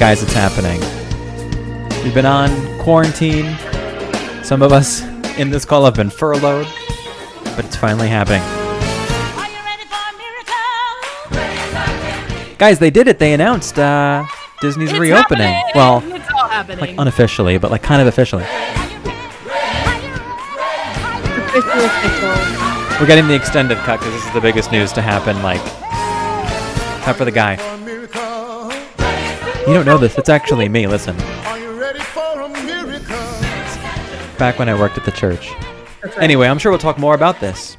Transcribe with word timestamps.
Guys, 0.00 0.22
it's 0.22 0.32
happening. 0.32 0.80
We've 2.02 2.14
been 2.14 2.24
on 2.24 2.48
quarantine. 2.80 3.54
Some 4.42 4.62
of 4.62 4.72
us 4.72 5.02
in 5.38 5.50
this 5.50 5.66
call 5.66 5.84
have 5.84 5.94
been 5.94 6.08
furloughed, 6.08 6.66
but 7.44 7.66
it's 7.66 7.76
finally 7.76 8.08
happening. 8.08 8.40
Guys, 12.56 12.78
they 12.78 12.88
did 12.90 13.08
it. 13.08 13.18
They 13.18 13.34
announced 13.34 13.78
uh, 13.78 14.24
Disney's 14.62 14.90
It's 14.90 14.98
reopening. 14.98 15.48
happening! 15.52 15.72
Well, 15.74 16.02
it's 16.16 16.30
all 16.34 16.48
happening. 16.48 16.80
like 16.80 16.94
unofficially, 16.98 17.58
but 17.58 17.70
like 17.70 17.82
kind 17.82 18.00
of 18.00 18.08
officially. 18.08 18.44
official, 21.52 21.84
official. 21.84 22.98
We're 22.98 23.06
getting 23.06 23.28
the 23.28 23.34
extended 23.34 23.76
cut 23.78 24.00
because 24.00 24.14
this 24.14 24.24
is 24.26 24.32
the 24.32 24.40
biggest 24.40 24.72
news 24.72 24.92
to 24.92 25.02
happen. 25.02 25.42
Like, 25.42 25.60
except 27.00 27.18
for 27.18 27.24
the 27.26 27.30
guy. 27.30 27.79
You 29.70 29.76
don't 29.76 29.86
know 29.86 29.98
this. 29.98 30.18
It's 30.18 30.28
actually 30.28 30.68
me. 30.68 30.88
Listen. 30.88 31.16
Back 34.36 34.58
when 34.58 34.68
I 34.68 34.76
worked 34.76 34.98
at 34.98 35.04
the 35.04 35.12
church. 35.12 35.52
Anyway, 36.16 36.48
I'm 36.48 36.58
sure 36.58 36.72
we'll 36.72 36.80
talk 36.80 36.98
more 36.98 37.14
about 37.14 37.38
this. 37.38 37.76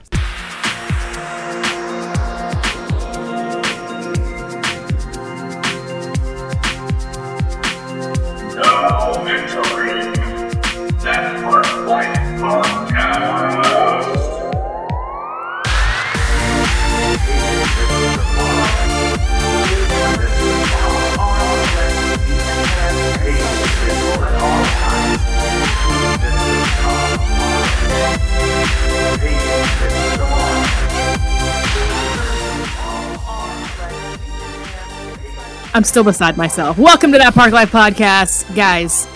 I'm 35.74 35.84
still 35.84 36.04
beside 36.04 36.36
myself. 36.38 36.78
Welcome 36.78 37.12
to 37.14 37.18
that 37.18 37.34
Park 37.34 37.54
Life 37.54 37.72
podcast, 37.72 38.54
guys. 38.56 39.08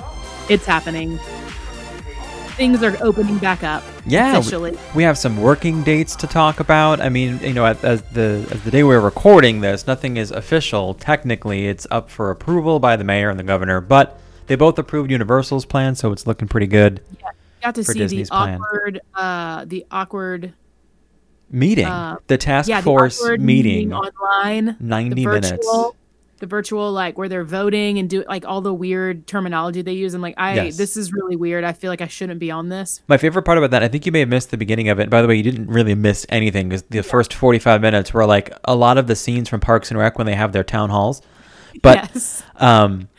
It's 0.49 0.65
happening. 0.65 1.17
Things 2.55 2.81
are 2.81 2.95
opening 3.01 3.37
back 3.39 3.63
up. 3.63 3.83
Yeah, 4.05 4.31
we- 4.33 4.37
officially. 4.39 4.77
we 4.93 5.03
have 5.03 5.17
some 5.17 5.41
working 5.41 5.83
dates 5.83 6.15
to 6.17 6.27
talk 6.27 6.61
about. 6.61 7.01
I 7.01 7.09
mean, 7.09 7.39
you 7.41 7.53
know, 7.53 7.65
as 7.65 7.83
as 7.83 8.01
the 8.03 8.47
as 8.51 8.63
the 8.63 8.71
day 8.71 8.83
we're 8.83 9.01
recording 9.01 9.59
this, 9.59 9.85
nothing 9.85 10.15
is 10.15 10.31
official. 10.31 10.93
Technically, 10.93 11.67
it's 11.67 11.85
up 11.91 12.09
for 12.09 12.31
approval 12.31 12.79
by 12.79 12.95
the 12.95 13.03
mayor 13.03 13.29
and 13.29 13.37
the 13.37 13.43
governor, 13.43 13.81
but 13.81 14.17
they 14.47 14.55
both 14.55 14.79
approved 14.79 15.11
Universal's 15.11 15.65
plan, 15.65 15.95
so 15.95 16.13
it's 16.13 16.25
looking 16.25 16.47
pretty 16.47 16.67
good. 16.67 17.01
Yeah, 17.19 17.29
Got 17.63 17.75
to 17.75 17.83
see 17.83 17.99
Disney's 17.99 18.29
the 18.29 18.35
awkward, 18.35 19.01
uh, 19.15 19.65
the 19.65 19.85
awkward, 19.91 20.53
Meeting 21.51 21.85
Uh, 21.85 22.17
the 22.27 22.37
task 22.37 22.69
yeah, 22.69 22.79
the 22.79 22.85
force 22.85 23.21
awkward 23.21 23.41
meeting, 23.41 23.91
online. 23.93 24.77
90 24.79 25.15
the 25.15 25.25
minutes. 25.29 25.67
The 26.37 26.45
virtual, 26.45 26.91
like 26.91 27.17
where 27.17 27.29
they're 27.29 27.43
voting 27.43 27.97
and 27.97 28.09
do 28.09 28.23
like 28.27 28.45
all 28.45 28.61
the 28.61 28.73
weird 28.73 29.27
terminology 29.27 29.81
they 29.81 29.93
use. 29.93 30.13
I'm 30.13 30.21
like, 30.21 30.35
I 30.37 30.55
Yes. 30.55 30.77
this 30.77 30.97
is 30.97 31.13
really 31.13 31.35
weird. 31.35 31.63
I 31.63 31.73
feel 31.73 31.91
like 31.91 32.01
I 32.01 32.07
shouldn't 32.07 32.39
be 32.39 32.51
on 32.51 32.69
this. 32.69 33.01
My 33.07 33.17
favorite 33.17 33.43
part 33.43 33.57
about 33.57 33.71
that, 33.71 33.83
I 33.83 33.87
think 33.87 34.05
you 34.05 34.11
may 34.11 34.19
have 34.19 34.29
missed 34.29 34.51
the 34.51 34.57
beginning 34.57 34.89
of 34.89 34.99
it. 34.99 35.09
By 35.09 35.21
the 35.21 35.27
way, 35.27 35.35
you 35.35 35.43
didn't 35.43 35.67
really 35.67 35.95
miss 35.95 36.25
anything 36.29 36.69
because 36.69 36.83
the 36.83 37.03
first 37.03 37.33
45 37.33 37.81
minutes 37.81 38.13
were 38.13 38.25
like 38.25 38.51
a 38.65 38.75
lot 38.75 38.97
of 38.97 39.07
the 39.07 39.15
scenes 39.15 39.49
from 39.49 39.59
Parks 39.59 39.89
and 39.91 39.99
Rec 39.99 40.17
when 40.17 40.27
they 40.27 40.35
have 40.35 40.51
their 40.51 40.63
town 40.63 40.89
halls. 40.89 41.21
But 41.81 42.09
yes. 42.13 42.43
um, 42.57 43.09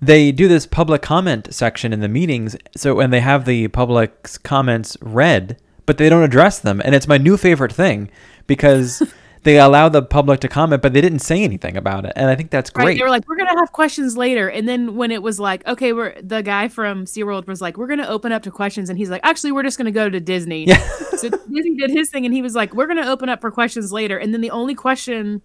they 0.00 0.32
do 0.32 0.48
this 0.48 0.66
public 0.66 1.02
comment 1.02 1.52
section 1.52 1.92
in 1.92 2.00
the 2.00 2.08
meetings. 2.08 2.56
So 2.76 2.94
when 2.94 3.10
they 3.10 3.20
have 3.20 3.44
the 3.44 3.68
public's 3.68 4.38
comments 4.38 4.96
read, 5.00 5.58
but 5.86 5.98
they 5.98 6.08
don't 6.08 6.22
address 6.22 6.58
them, 6.58 6.80
and 6.84 6.94
it's 6.94 7.08
my 7.08 7.18
new 7.18 7.36
favorite 7.36 7.72
thing 7.72 8.10
because 8.46 9.02
they 9.42 9.58
allow 9.58 9.88
the 9.88 10.02
public 10.02 10.40
to 10.40 10.48
comment, 10.48 10.82
but 10.82 10.92
they 10.92 11.00
didn't 11.00 11.20
say 11.20 11.42
anything 11.42 11.76
about 11.76 12.04
it, 12.04 12.12
and 12.16 12.28
I 12.28 12.34
think 12.34 12.50
that's 12.50 12.70
Right, 12.74 12.84
great. 12.84 12.98
they 12.98 13.02
were 13.04 13.10
like, 13.10 13.26
"We're 13.28 13.36
gonna 13.36 13.58
have 13.58 13.72
questions 13.72 14.16
later," 14.16 14.48
and 14.48 14.68
then 14.68 14.96
when 14.96 15.10
it 15.10 15.22
was 15.22 15.40
like, 15.40 15.66
"Okay, 15.66 15.92
we're," 15.92 16.14
the 16.22 16.42
guy 16.42 16.68
from 16.68 17.04
SeaWorld 17.06 17.46
was 17.46 17.60
like, 17.60 17.76
"We're 17.78 17.86
gonna 17.86 18.06
open 18.06 18.32
up 18.32 18.42
to 18.42 18.50
questions," 18.50 18.90
and 18.90 18.98
he's 18.98 19.08
like, 19.10 19.22
"Actually, 19.24 19.52
we're 19.52 19.62
just 19.62 19.78
gonna 19.78 19.90
go 19.90 20.08
to 20.10 20.20
Disney." 20.20 20.66
Yeah. 20.66 20.76
so 21.16 21.28
Disney 21.30 21.76
did 21.76 21.90
his 21.90 22.10
thing, 22.10 22.24
and 22.26 22.34
he 22.34 22.42
was 22.42 22.54
like, 22.54 22.74
"We're 22.74 22.86
gonna 22.86 23.06
open 23.06 23.28
up 23.28 23.40
for 23.40 23.50
questions 23.50 23.92
later," 23.92 24.18
and 24.18 24.34
then 24.34 24.40
the 24.42 24.50
only 24.50 24.74
question, 24.74 25.40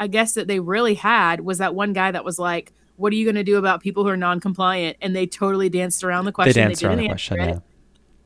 I 0.00 0.06
guess 0.08 0.34
that 0.34 0.48
they 0.48 0.58
really 0.60 0.94
had 0.94 1.40
was 1.40 1.58
that 1.58 1.74
one 1.74 1.92
guy 1.92 2.10
that 2.10 2.24
was 2.24 2.38
like, 2.38 2.72
"What 2.96 3.12
are 3.12 3.16
you 3.16 3.26
gonna 3.26 3.44
do 3.44 3.56
about 3.58 3.80
people 3.80 4.02
who 4.02 4.10
are 4.10 4.16
non-compliant?" 4.16 4.96
And 5.00 5.14
they 5.14 5.26
totally 5.26 5.68
danced 5.68 6.02
around 6.02 6.24
the 6.24 6.32
question. 6.32 6.54
they 6.54 6.66
danced 6.68 6.82
around 6.82 6.98
the 6.98 7.06
question. 7.08 7.36
Yeah. 7.38 7.58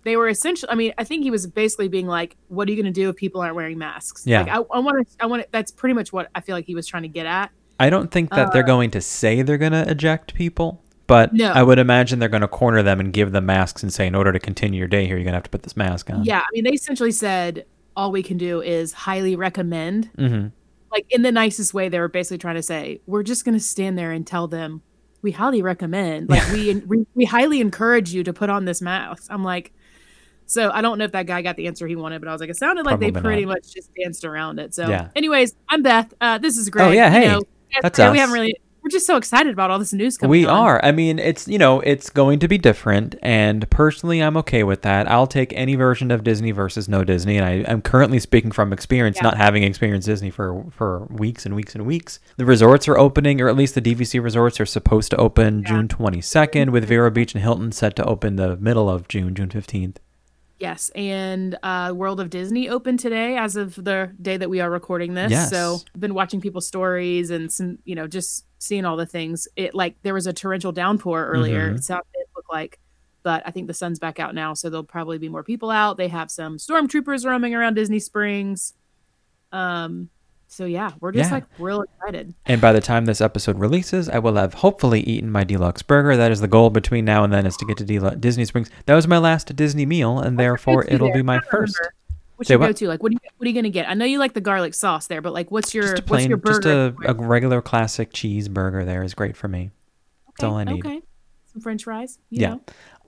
They 0.04 0.16
were 0.16 0.28
essentially. 0.28 0.70
I 0.70 0.74
mean, 0.74 0.92
I 0.98 1.04
think 1.04 1.22
he 1.24 1.30
was 1.30 1.46
basically 1.46 1.88
being 1.88 2.06
like, 2.06 2.36
"What 2.48 2.68
are 2.68 2.72
you 2.72 2.76
gonna 2.82 2.92
do 2.92 3.08
if 3.08 3.16
people 3.16 3.40
aren't 3.40 3.54
wearing 3.56 3.78
masks?" 3.78 4.26
Yeah. 4.26 4.42
Like, 4.42 4.66
I 4.72 4.78
want 4.78 5.08
to. 5.08 5.16
I 5.20 5.26
want 5.26 5.42
to. 5.42 5.48
That's 5.50 5.72
pretty 5.72 5.94
much 5.94 6.12
what 6.12 6.28
I 6.34 6.40
feel 6.40 6.54
like 6.54 6.66
he 6.66 6.74
was 6.74 6.86
trying 6.86 7.02
to 7.04 7.08
get 7.08 7.26
at. 7.26 7.50
I 7.80 7.90
don't 7.90 8.10
think 8.10 8.30
that 8.30 8.52
they're 8.52 8.62
going 8.62 8.90
to 8.92 9.00
say 9.00 9.42
they're 9.42 9.58
going 9.58 9.72
to 9.72 9.90
eject 9.90 10.34
people, 10.34 10.80
but 11.08 11.30
Uh, 11.30 11.32
No. 11.34 11.52
I 11.52 11.62
would 11.64 11.80
imagine 11.80 12.20
they're 12.20 12.28
going 12.28 12.42
to 12.42 12.48
corner 12.48 12.82
them 12.84 13.00
and 13.00 13.12
give 13.12 13.32
them 13.32 13.46
masks 13.46 13.82
and 13.82 13.92
say, 13.92 14.06
in 14.06 14.14
order 14.14 14.32
to 14.32 14.38
continue 14.38 14.78
your 14.78 14.86
day 14.86 15.06
here, 15.06 15.16
you're 15.16 15.24
going 15.24 15.32
to 15.32 15.38
have 15.38 15.42
to 15.44 15.50
put 15.50 15.64
this 15.64 15.76
mask 15.76 16.08
on. 16.08 16.22
Yeah, 16.24 16.38
I 16.40 16.46
mean, 16.52 16.62
they 16.64 16.70
essentially 16.70 17.10
said 17.10 17.66
all 17.96 18.12
we 18.12 18.22
can 18.22 18.36
do 18.36 18.62
is 18.62 18.92
highly 18.92 19.34
recommend. 19.34 20.08
hmm 20.16 20.46
Like 20.92 21.06
in 21.10 21.22
the 21.22 21.32
nicest 21.32 21.74
way, 21.74 21.88
they 21.88 21.98
were 21.98 22.08
basically 22.08 22.38
trying 22.38 22.54
to 22.56 22.62
say 22.62 23.00
we're 23.06 23.24
just 23.24 23.44
going 23.44 23.56
to 23.56 23.60
stand 23.60 23.98
there 23.98 24.12
and 24.12 24.24
tell 24.24 24.46
them 24.46 24.82
we 25.22 25.32
highly 25.32 25.60
recommend. 25.62 26.28
Like 26.28 26.46
we, 26.52 26.74
we 26.86 27.06
we 27.14 27.24
highly 27.24 27.60
encourage 27.60 28.12
you 28.14 28.22
to 28.22 28.32
put 28.32 28.50
on 28.50 28.66
this 28.66 28.80
mask. 28.80 29.26
I'm 29.30 29.42
like, 29.42 29.72
so 30.46 30.70
I 30.72 30.80
don't 30.82 30.98
know 30.98 31.04
if 31.04 31.12
that 31.12 31.26
guy 31.26 31.42
got 31.42 31.56
the 31.56 31.66
answer 31.66 31.86
he 31.86 31.96
wanted, 31.96 32.20
but 32.20 32.28
I 32.28 32.32
was 32.32 32.40
like, 32.40 32.50
it 32.50 32.56
sounded 32.56 32.84
like 32.86 33.00
they 33.00 33.10
Probably 33.10 33.28
pretty 33.28 33.44
not. 33.46 33.54
much 33.54 33.72
just 33.74 33.90
danced 33.94 34.24
around 34.24 34.58
it. 34.58 34.74
So, 34.74 34.88
Yeah. 34.88 35.08
anyways, 35.16 35.54
I'm 35.68 35.82
Beth. 35.82 36.12
Uh, 36.20 36.38
this 36.38 36.56
is 36.58 36.68
great. 36.70 36.84
Oh, 36.86 36.90
yeah, 36.90 37.06
You 37.06 37.20
hey, 37.20 37.28
know, 37.28 37.42
that's 37.82 37.98
yeah, 37.98 38.10
We 38.12 38.18
haven't 38.18 38.34
really. 38.34 38.56
We're 38.82 38.90
just 38.90 39.06
so 39.06 39.16
excited 39.16 39.50
about 39.50 39.70
all 39.70 39.78
this 39.78 39.94
news 39.94 40.18
coming. 40.18 40.30
We 40.30 40.44
on. 40.44 40.54
are. 40.58 40.84
I 40.84 40.92
mean, 40.92 41.18
it's, 41.18 41.48
you 41.48 41.56
know, 41.56 41.80
it's 41.80 42.10
going 42.10 42.38
to 42.40 42.48
be 42.48 42.58
different. 42.58 43.14
And 43.22 43.68
personally, 43.70 44.20
I'm 44.22 44.36
okay 44.36 44.62
with 44.62 44.82
that. 44.82 45.10
I'll 45.10 45.26
take 45.26 45.54
any 45.54 45.74
version 45.74 46.10
of 46.10 46.22
Disney 46.22 46.50
versus 46.50 46.86
no 46.86 47.02
Disney. 47.02 47.38
And 47.38 47.46
I, 47.46 47.64
I'm 47.72 47.80
currently 47.80 48.18
speaking 48.20 48.50
from 48.52 48.74
experience, 48.74 49.16
Yeah. 49.16 49.22
not 49.22 49.38
having 49.38 49.62
experienced 49.62 50.04
Disney 50.06 50.28
for, 50.28 50.66
for 50.70 51.06
weeks 51.06 51.46
and 51.46 51.56
weeks 51.56 51.74
and 51.74 51.86
weeks. 51.86 52.20
The 52.36 52.44
resorts 52.44 52.86
are 52.86 52.98
opening, 52.98 53.40
or 53.40 53.48
at 53.48 53.56
least 53.56 53.74
the 53.74 53.80
DVC 53.80 54.22
resorts 54.22 54.60
are 54.60 54.66
supposed 54.66 55.10
to 55.12 55.16
open 55.16 55.60
Yeah. 55.62 55.68
June 55.68 55.88
22nd, 55.88 56.68
with 56.68 56.84
Vero 56.84 57.10
Beach 57.10 57.32
and 57.34 57.42
Hilton 57.42 57.72
set 57.72 57.96
to 57.96 58.04
open 58.04 58.36
the 58.36 58.58
middle 58.58 58.90
of 58.90 59.08
June, 59.08 59.34
June 59.34 59.48
15th. 59.48 59.96
Yes, 60.60 60.90
and 60.94 61.58
uh, 61.62 61.92
World 61.94 62.20
of 62.20 62.30
Disney 62.30 62.68
opened 62.68 63.00
today 63.00 63.36
as 63.36 63.56
of 63.56 63.74
the 63.74 64.12
day 64.22 64.36
that 64.36 64.48
we 64.48 64.60
are 64.60 64.70
recording 64.70 65.14
this. 65.14 65.32
Yes. 65.32 65.50
So 65.50 65.78
I've 65.94 66.00
been 66.00 66.14
watching 66.14 66.40
people's 66.40 66.66
stories 66.66 67.30
and 67.30 67.52
some, 67.52 67.78
you 67.84 67.94
know, 67.94 68.06
just 68.06 68.46
seeing 68.60 68.84
all 68.84 68.96
the 68.96 69.04
things. 69.06 69.48
It 69.56 69.74
like 69.74 69.96
there 70.02 70.14
was 70.14 70.26
a 70.26 70.32
torrential 70.32 70.70
downpour 70.72 71.26
earlier. 71.26 71.70
Mhm. 71.72 71.76
It 71.78 71.84
sounded 71.84 72.06
it 72.14 72.28
looked 72.36 72.50
like, 72.52 72.78
but 73.24 73.42
I 73.44 73.50
think 73.50 73.66
the 73.66 73.74
sun's 73.74 73.98
back 73.98 74.20
out 74.20 74.34
now, 74.34 74.54
so 74.54 74.70
there'll 74.70 74.84
probably 74.84 75.18
be 75.18 75.28
more 75.28 75.42
people 75.42 75.70
out. 75.70 75.96
They 75.96 76.08
have 76.08 76.30
some 76.30 76.56
stormtroopers 76.56 77.26
roaming 77.26 77.54
around 77.54 77.74
Disney 77.74 77.98
Springs. 77.98 78.74
Um, 79.50 80.08
so 80.54 80.64
yeah, 80.64 80.90
we're 81.00 81.12
just 81.12 81.30
Yeah. 81.30 81.34
like 81.36 81.44
real 81.58 81.82
excited. 81.82 82.34
And 82.46 82.60
by 82.60 82.72
the 82.72 82.80
time 82.80 83.04
this 83.06 83.20
episode 83.20 83.58
releases, 83.58 84.08
I 84.08 84.18
will 84.18 84.36
have 84.36 84.54
hopefully 84.54 85.00
eaten 85.00 85.30
my 85.30 85.44
D-Luxe 85.44 85.82
Burger. 85.82 86.16
That 86.16 86.30
is 86.32 86.40
the 86.40 86.48
goal 86.48 86.70
between 86.70 87.04
now 87.04 87.24
and 87.24 87.32
then 87.32 87.46
is 87.46 87.56
to 87.58 87.64
get 87.66 87.76
to 87.78 87.84
Del- 87.84 88.10
Disney 88.16 88.44
Springs. 88.44 88.70
That 88.86 88.94
was 88.94 89.06
my 89.08 89.18
last 89.18 89.54
Disney 89.56 89.86
meal, 89.86 90.18
and 90.18 90.38
therefore 90.38 90.84
it'll 90.88 91.08
there? 91.08 91.16
be 91.16 91.22
my 91.22 91.40
first. 91.50 91.78
remember. 91.78 91.94
What's 92.36 92.48
Say 92.48 92.54
your 92.54 92.58
what? 92.60 92.66
go-to? 92.66 92.88
Like, 92.88 93.02
what 93.02 93.10
are 93.10 93.14
you 93.14 93.18
what 93.36 93.46
are 93.46 93.48
you 93.48 93.54
gonna 93.54 93.70
get? 93.70 93.88
I 93.88 93.94
know 93.94 94.04
you 94.04 94.18
like 94.18 94.32
the 94.32 94.40
garlic 94.40 94.74
sauce 94.74 95.06
there, 95.06 95.20
but 95.22 95.32
like, 95.32 95.50
what's 95.52 95.72
your 95.74 95.84
Just 95.84 95.92
a 95.94 95.96
what's 96.02 96.08
plain, 96.08 96.28
your 96.30 96.38
just 96.38 96.62
burger? 96.62 96.94
a, 97.04 97.10
a 97.12 97.14
regular 97.14 97.62
classic 97.62 98.12
cheeseburger 98.12 98.84
there 98.84 99.02
is 99.04 99.14
great 99.14 99.36
for 99.36 99.46
me. 99.48 99.70
That's 100.28 100.44
all 100.44 100.56
I 100.56 100.64
need. 100.64 100.84
Okay, 100.84 101.00
some 101.52 101.62
French 101.62 101.84
fries. 101.84 102.18
You 102.30 102.40
Yeah. 102.40 102.48
know? 102.54 102.60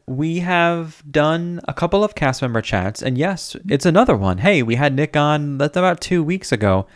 We 0.08 0.38
have 0.38 1.02
done 1.10 1.60
a 1.66 1.74
couple 1.74 2.04
of 2.04 2.14
cast 2.14 2.40
member 2.40 2.60
chats, 2.62 3.02
and 3.02 3.18
yes, 3.18 3.56
it's 3.68 3.84
another 3.84 4.16
one. 4.16 4.38
Hey, 4.38 4.62
we 4.62 4.76
had 4.76 4.94
Nick 4.94 5.16
on 5.16 5.58
that's 5.58 5.76
about 5.76 6.00
two 6.00 6.22
weeks 6.22 6.52
ago, 6.52 6.86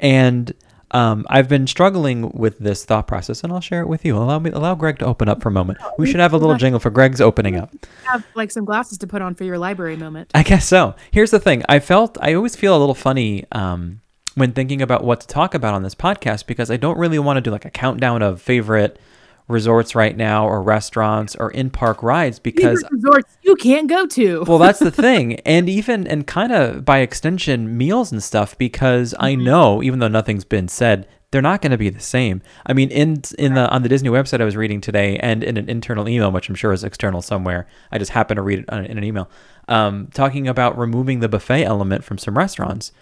and 0.00 0.52
um, 0.90 1.26
I've 1.28 1.48
been 1.48 1.66
struggling 1.66 2.30
with 2.32 2.58
this 2.58 2.84
thought 2.84 3.06
process, 3.06 3.44
and 3.44 3.52
I'll 3.52 3.60
share 3.60 3.82
it 3.82 3.88
with 3.88 4.04
you. 4.04 4.16
Allow 4.16 4.38
me, 4.38 4.50
allow 4.50 4.74
Greg 4.74 4.98
to 5.00 5.06
open 5.06 5.28
up 5.28 5.42
for 5.42 5.50
a 5.50 5.52
moment. 5.52 5.78
We 5.98 6.06
should 6.06 6.20
have 6.20 6.32
a 6.32 6.38
little 6.38 6.56
jingle 6.56 6.80
for 6.80 6.90
Greg's 6.90 7.20
opening 7.20 7.56
up. 7.56 7.74
have 8.04 8.24
like 8.34 8.50
some 8.50 8.64
glasses 8.64 8.98
to 8.98 9.06
put 9.06 9.20
on 9.20 9.34
for 9.34 9.44
your 9.44 9.58
library 9.58 9.96
moment. 9.96 10.30
I 10.34 10.42
guess 10.42 10.66
so. 10.66 10.94
Here's 11.10 11.30
the 11.30 11.40
thing. 11.40 11.62
I 11.68 11.78
felt 11.78 12.16
I 12.20 12.34
always 12.34 12.56
feel 12.56 12.76
a 12.76 12.78
little 12.78 12.94
funny 12.94 13.44
um, 13.52 14.00
when 14.34 14.52
thinking 14.52 14.80
about 14.80 15.04
what 15.04 15.20
to 15.20 15.26
talk 15.26 15.54
about 15.54 15.74
on 15.74 15.82
this 15.82 15.94
podcast 15.94 16.46
because 16.46 16.70
I 16.70 16.76
don't 16.76 16.98
really 16.98 17.18
want 17.18 17.36
to 17.36 17.40
do 17.42 17.50
like 17.50 17.64
a 17.64 17.70
countdown 17.70 18.22
of 18.22 18.40
favorite 18.40 18.98
resorts 19.48 19.94
right 19.94 20.16
now 20.16 20.46
or 20.46 20.62
restaurants 20.62 21.34
or 21.36 21.50
in 21.50 21.70
park 21.70 22.02
rides 22.02 22.38
because 22.38 22.82
Favorite 22.82 22.92
resorts 22.92 23.38
you 23.42 23.56
can't 23.56 23.88
go 23.88 24.06
to. 24.06 24.44
well 24.46 24.58
that's 24.58 24.78
the 24.78 24.90
thing 25.06 25.34
and 25.40 25.68
even 25.68 26.06
and 26.06 26.26
kind 26.26 26.52
of 26.52 26.84
by 26.84 26.98
extension 26.98 27.76
meals 27.76 28.12
and 28.12 28.22
stuff 28.22 28.56
because 28.58 29.14
i 29.18 29.32
Mm-hmm. 29.34 29.44
know 29.44 29.82
even 29.82 29.98
though 30.00 30.08
nothing's 30.08 30.44
been 30.44 30.68
said 30.68 31.06
they're 31.30 31.42
not 31.42 31.60
going 31.60 31.72
to 31.72 31.76
be 31.76 31.90
the 31.90 32.00
same. 32.00 32.40
I 32.64 32.72
mean, 32.72 32.90
in 32.90 33.20
in 33.38 33.52
the 33.52 33.68
on 33.68 33.82
the 33.82 33.88
Disney 33.90 34.08
website 34.08 34.40
I 34.40 34.44
was 34.46 34.56
reading 34.56 34.80
today, 34.80 35.18
and 35.18 35.44
in 35.44 35.58
an 35.58 35.68
internal 35.68 36.08
email, 36.08 36.32
which 36.32 36.48
I'm 36.48 36.54
sure 36.54 36.72
is 36.72 36.82
external 36.84 37.20
somewhere. 37.20 37.66
I 37.92 37.98
just 37.98 38.12
happened 38.12 38.36
to 38.38 38.42
read 38.42 38.60
it 38.60 38.64
in 38.72 38.96
an 38.96 39.04
email, 39.04 39.28
um, 39.68 40.08
talking 40.14 40.48
about 40.48 40.78
removing 40.78 41.20
the 41.20 41.28
buffet 41.28 41.64
element 41.64 42.02
from 42.02 42.16
some 42.16 42.38
restaurants. 42.38 42.92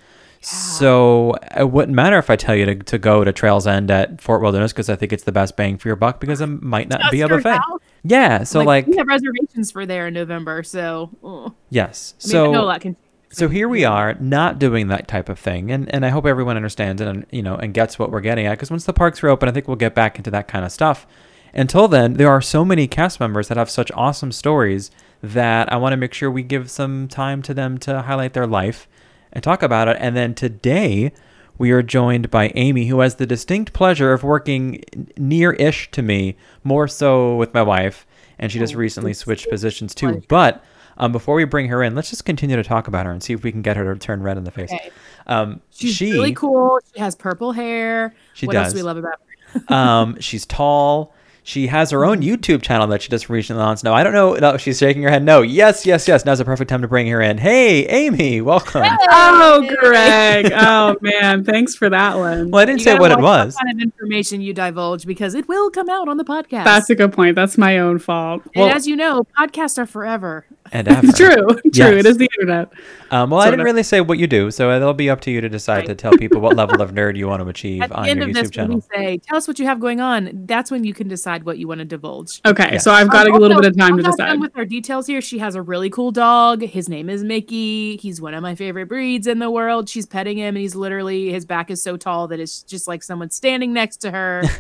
So 0.47 1.35
it 1.57 1.71
wouldn't 1.71 1.95
matter 1.95 2.19
if 2.19 2.31
I 2.31 2.37
tell 2.37 2.55
you 2.55 2.67
to, 2.67 2.75
to 2.77 2.99
go 2.99 3.25
to 3.25 3.33
Trails 3.33 3.67
End 3.67 3.91
at 3.91 4.21
Fort 4.21 4.41
Wilderness 4.43 4.73
because 4.73 4.89
I 4.89 4.95
think 4.95 5.13
it's 5.13 5.25
the 5.25 5.33
best 5.33 5.57
bang 5.57 5.77
for 5.77 5.89
your 5.89 5.97
buck 5.97 6.21
because 6.21 6.41
it 6.41 6.47
might 6.47 6.89
not 6.89 7.11
be 7.11 7.21
a 7.23 7.29
buffet. 7.29 7.57
now? 7.57 7.79
Yeah. 8.05 8.45
So 8.45 8.63
like, 8.63 8.87
we 8.87 8.97
have 8.97 9.09
reservations 9.09 9.73
for 9.73 9.87
there 9.87 10.07
in 10.07 10.15
November, 10.15 10.63
so 10.63 11.11
uh, 11.25 11.51
yes. 11.71 12.15
I 12.23 12.27
mean, 12.27 12.31
so 12.31 12.49
I 12.51 12.53
know 12.53 12.63
a 12.63 12.65
lot 12.65 12.81
can. 12.81 12.97
so 13.31 13.49
here 13.49 13.69
we 13.69 13.85
are 13.85 14.15
not 14.15 14.61
doing 14.61 14.87
that 14.89 15.09
type 15.09 15.29
of 15.29 15.37
thing 15.39 15.71
and, 15.73 15.93
and 15.93 16.07
i 16.07 16.11
hope 16.11 16.25
everyone 16.25 16.57
understands 16.57 17.03
and 17.03 17.27
you 17.31 17.43
know 17.43 17.57
and 17.57 17.75
gets 17.75 17.99
what 17.99 18.11
we're 18.13 18.21
getting 18.21 18.47
at 18.47 18.53
because 18.53 18.71
once 18.71 18.85
the 18.85 18.93
parks 18.93 19.23
are 19.25 19.29
open 19.29 19.49
i 19.49 19.53
think 19.53 19.67
we'll 19.67 19.77
get 19.77 19.95
back 19.97 20.17
into 20.17 20.31
that 20.31 20.47
kind 20.47 20.65
of 20.65 20.71
stuff 20.71 21.07
until 21.53 21.89
then 21.89 22.15
there 22.15 22.31
are 22.31 22.41
so 22.41 22.65
many 22.65 22.87
cast 22.87 23.19
members 23.19 23.49
that 23.49 23.57
have 23.57 23.69
such 23.69 23.91
awesome 23.93 24.31
stories 24.31 24.93
that 25.23 25.71
i 25.73 25.77
want 25.77 25.93
to 25.93 25.97
make 25.97 26.15
sure 26.15 26.31
we 26.31 26.43
give 26.45 26.71
some 26.71 27.09
time 27.09 27.43
to 27.43 27.53
them 27.53 27.77
to 27.79 28.03
highlight 28.03 28.33
their 28.33 28.47
life 28.47 28.87
and 29.37 29.45
talk 29.45 29.63
about 29.63 29.87
it 29.87 29.99
and 30.01 30.17
then 30.17 30.35
today 30.35 31.13
we 31.59 31.71
are 31.71 31.83
joined 31.83 32.31
by 32.31 32.51
amy 32.55 32.87
who 32.87 33.01
has 33.01 33.17
the 33.17 33.27
distinct 33.27 33.75
pleasure 33.75 34.15
of 34.15 34.23
working 34.23 34.83
near-ish 35.19 35.91
to 35.91 36.01
me 36.01 36.35
more 36.65 36.89
so 36.89 37.37
with 37.37 37.53
my 37.53 37.61
wife 37.63 38.07
and 38.39 38.51
she 38.51 38.59
just 38.59 38.75
Oh, 38.75 38.79
recently 38.79 39.13
switched 39.13 39.51
positions 39.51 39.95
too 39.95 40.23
but 40.29 40.65
um, 40.99 41.13
before 41.13 41.35
we 41.35 41.45
bring 41.45 41.69
her 41.69 41.83
in, 41.83 41.95
let's 41.95 42.09
just 42.09 42.25
continue 42.25 42.57
to 42.57 42.65
talk 42.65 42.89
about 42.89 43.05
her 43.05 43.13
and 43.13 43.23
see 43.23 43.35
if 43.35 43.43
we 43.45 43.53
can 43.53 43.61
get 43.61 43.77
her 43.77 43.93
to 43.93 44.01
turn 44.01 44.23
red 44.23 44.39
in 44.39 44.45
the 44.45 44.51
face. 44.51 44.73
Okay. 44.73 44.91
Um, 45.27 45.61
She's 45.71 45.95
she, 45.95 46.13
really 46.13 46.33
cool. 46.33 46.79
She 46.95 47.01
has 47.01 47.15
purple 47.15 47.53
hair. 47.53 48.15
She 48.33 48.47
what 48.47 48.57
else 48.57 48.69
does. 48.69 48.73
do 48.73 48.79
we 48.79 48.83
love 48.83 48.97
about 48.97 49.21
her? 49.69 49.75
um, 49.75 50.19
she's 50.21 50.47
tall. 50.47 51.13
She 51.49 51.69
has 51.69 51.93
her 51.93 52.05
own 52.05 52.23
YouTube 52.23 52.61
channel 52.61 52.89
that 52.89 53.03
she 53.03 53.09
just 53.09 53.29
recently 53.29 53.63
launched. 53.63 53.85
No, 53.85 53.95
I 53.95 54.03
don't 54.03 54.13
know. 54.13 54.35
No, 54.35 54.57
she's 54.57 54.79
shaking 54.81 55.05
her 55.05 55.11
head. 55.11 55.23
No, 55.23 55.43
yes, 55.43 55.87
yes, 55.87 56.09
yes. 56.09 56.25
Now's 56.25 56.39
the 56.39 56.45
perfect 56.45 56.69
time 56.69 56.83
to 56.83 56.89
bring 56.89 57.07
her 57.07 57.21
in. 57.23 57.39
Hey, 57.39 57.87
Amy, 57.87 58.41
welcome. 58.41 58.83
Oh, 58.85 59.65
Greg. 59.79 60.51
Oh, 60.53 60.97
man. 61.01 61.45
Thanks 61.45 61.77
for 61.77 61.89
that 61.89 62.17
one. 62.17 62.51
Well, 62.51 62.63
I 62.63 62.65
didn't 62.65 62.81
You 62.81 62.85
say 62.87 62.99
what 62.99 63.13
it 63.13 63.21
was. 63.21 63.55
What 63.55 63.65
kind 63.65 63.81
of 63.81 63.85
information 63.85 64.41
you 64.41 64.55
divulge 64.55 65.07
because 65.07 65.35
it 65.37 65.47
will 65.47 65.71
come 65.71 65.89
out 65.89 66.09
on 66.09 66.17
the 66.17 66.25
podcast. 66.25 66.65
That's 66.65 66.91
a 66.91 66.97
good 66.97 67.13
point. 67.13 67.37
That's 67.37 67.57
my 67.57 67.79
own 67.79 68.01
fault. 68.01 68.43
and 68.57 68.73
as 68.73 68.89
you 68.89 68.97
know, 68.97 69.25
podcasts 69.39 69.79
are 69.79 69.87
forever. 69.87 70.47
And 70.73 70.89
ever. 70.89 71.13
True. 71.13 71.47
True. 71.47 71.61
Yes. 71.73 71.95
It 71.95 72.07
is 72.07 72.17
the 72.17 72.29
internet. 72.39 72.73
Um, 73.11 73.31
well, 73.31 73.41
I 73.41 73.47
didn't 73.47 73.61
of. 73.61 73.65
really 73.67 73.83
say 73.85 74.01
what 74.01 74.19
you 74.19 74.27
do, 74.27 74.51
so 74.51 74.71
it'll 74.75 74.93
be 74.95 75.09
up 75.09 75.21
to 75.23 75.31
you 75.31 75.41
to 75.41 75.49
decide 75.49 75.87
to 75.87 75.95
tell 75.95 76.13
people 76.13 76.41
what 76.41 76.57
level 76.57 76.83
of 76.83 76.91
nerd 76.95 77.17
you 77.17 77.29
want 77.29 77.41
to 77.43 77.49
achieve 77.49 77.83
At 77.83 77.91
the 77.91 77.97
on 77.97 78.09
end 78.09 78.19
your 78.21 78.29
of 78.31 78.35
YouTube 78.35 78.43
this, 78.51 78.57
when 78.57 78.69
we 78.69 78.81
channel. 78.81 78.85
say, 78.95 79.19
"Tell 79.19 79.37
us 79.37 79.47
what 79.47 79.59
you 79.61 79.67
have 79.67 79.79
going 79.79 80.01
on," 80.01 80.31
that's 80.47 80.71
when 80.71 80.83
you 80.85 80.93
can 80.93 81.07
decide 81.09 81.45
what 81.45 81.59
you 81.59 81.69
want 81.69 81.79
to 81.79 81.85
divulge. 81.85 82.41
Okay. 82.45 82.71
Yeah. 82.73 82.79
So 82.79 82.91
I've 82.91 83.11
got 83.11 83.27
Um, 83.29 83.35
a 83.35 83.39
little 83.39 83.57
also, 83.57 83.63
bit 83.63 83.71
of 83.73 83.79
time 83.79 83.93
I'm 83.93 83.97
to 83.99 84.03
decide. 84.03 84.41
with 84.41 84.57
our 84.57 84.65
details 84.65 85.07
here. 85.07 85.21
She 85.21 85.39
has 85.39 85.55
a 85.55 85.63
really 85.63 85.89
cool 85.91 86.11
dog. 86.11 86.63
His 86.63 86.89
name 86.89 87.09
is 87.09 87.23
Mickey. 87.23 87.97
He's 87.99 88.21
one 88.21 88.35
of 88.35 88.43
my 88.43 88.55
favorite 88.57 88.87
breeds 88.89 89.27
in 89.29 89.39
the 89.39 89.51
world. 89.51 89.89
She's 89.89 90.07
petting 90.07 90.39
him, 90.39 90.49
and 90.57 90.59
he's 90.59 90.75
literally 90.75 91.31
his 91.33 91.45
back 91.45 91.71
is 91.71 91.81
so 91.83 91.97
tall 91.97 92.27
that 92.29 92.41
it's 92.41 92.63
just 92.63 92.89
like 92.89 93.03
someone 93.05 93.31
standing 93.31 93.73
next 93.73 93.99
to 93.99 94.11
her. 94.11 94.43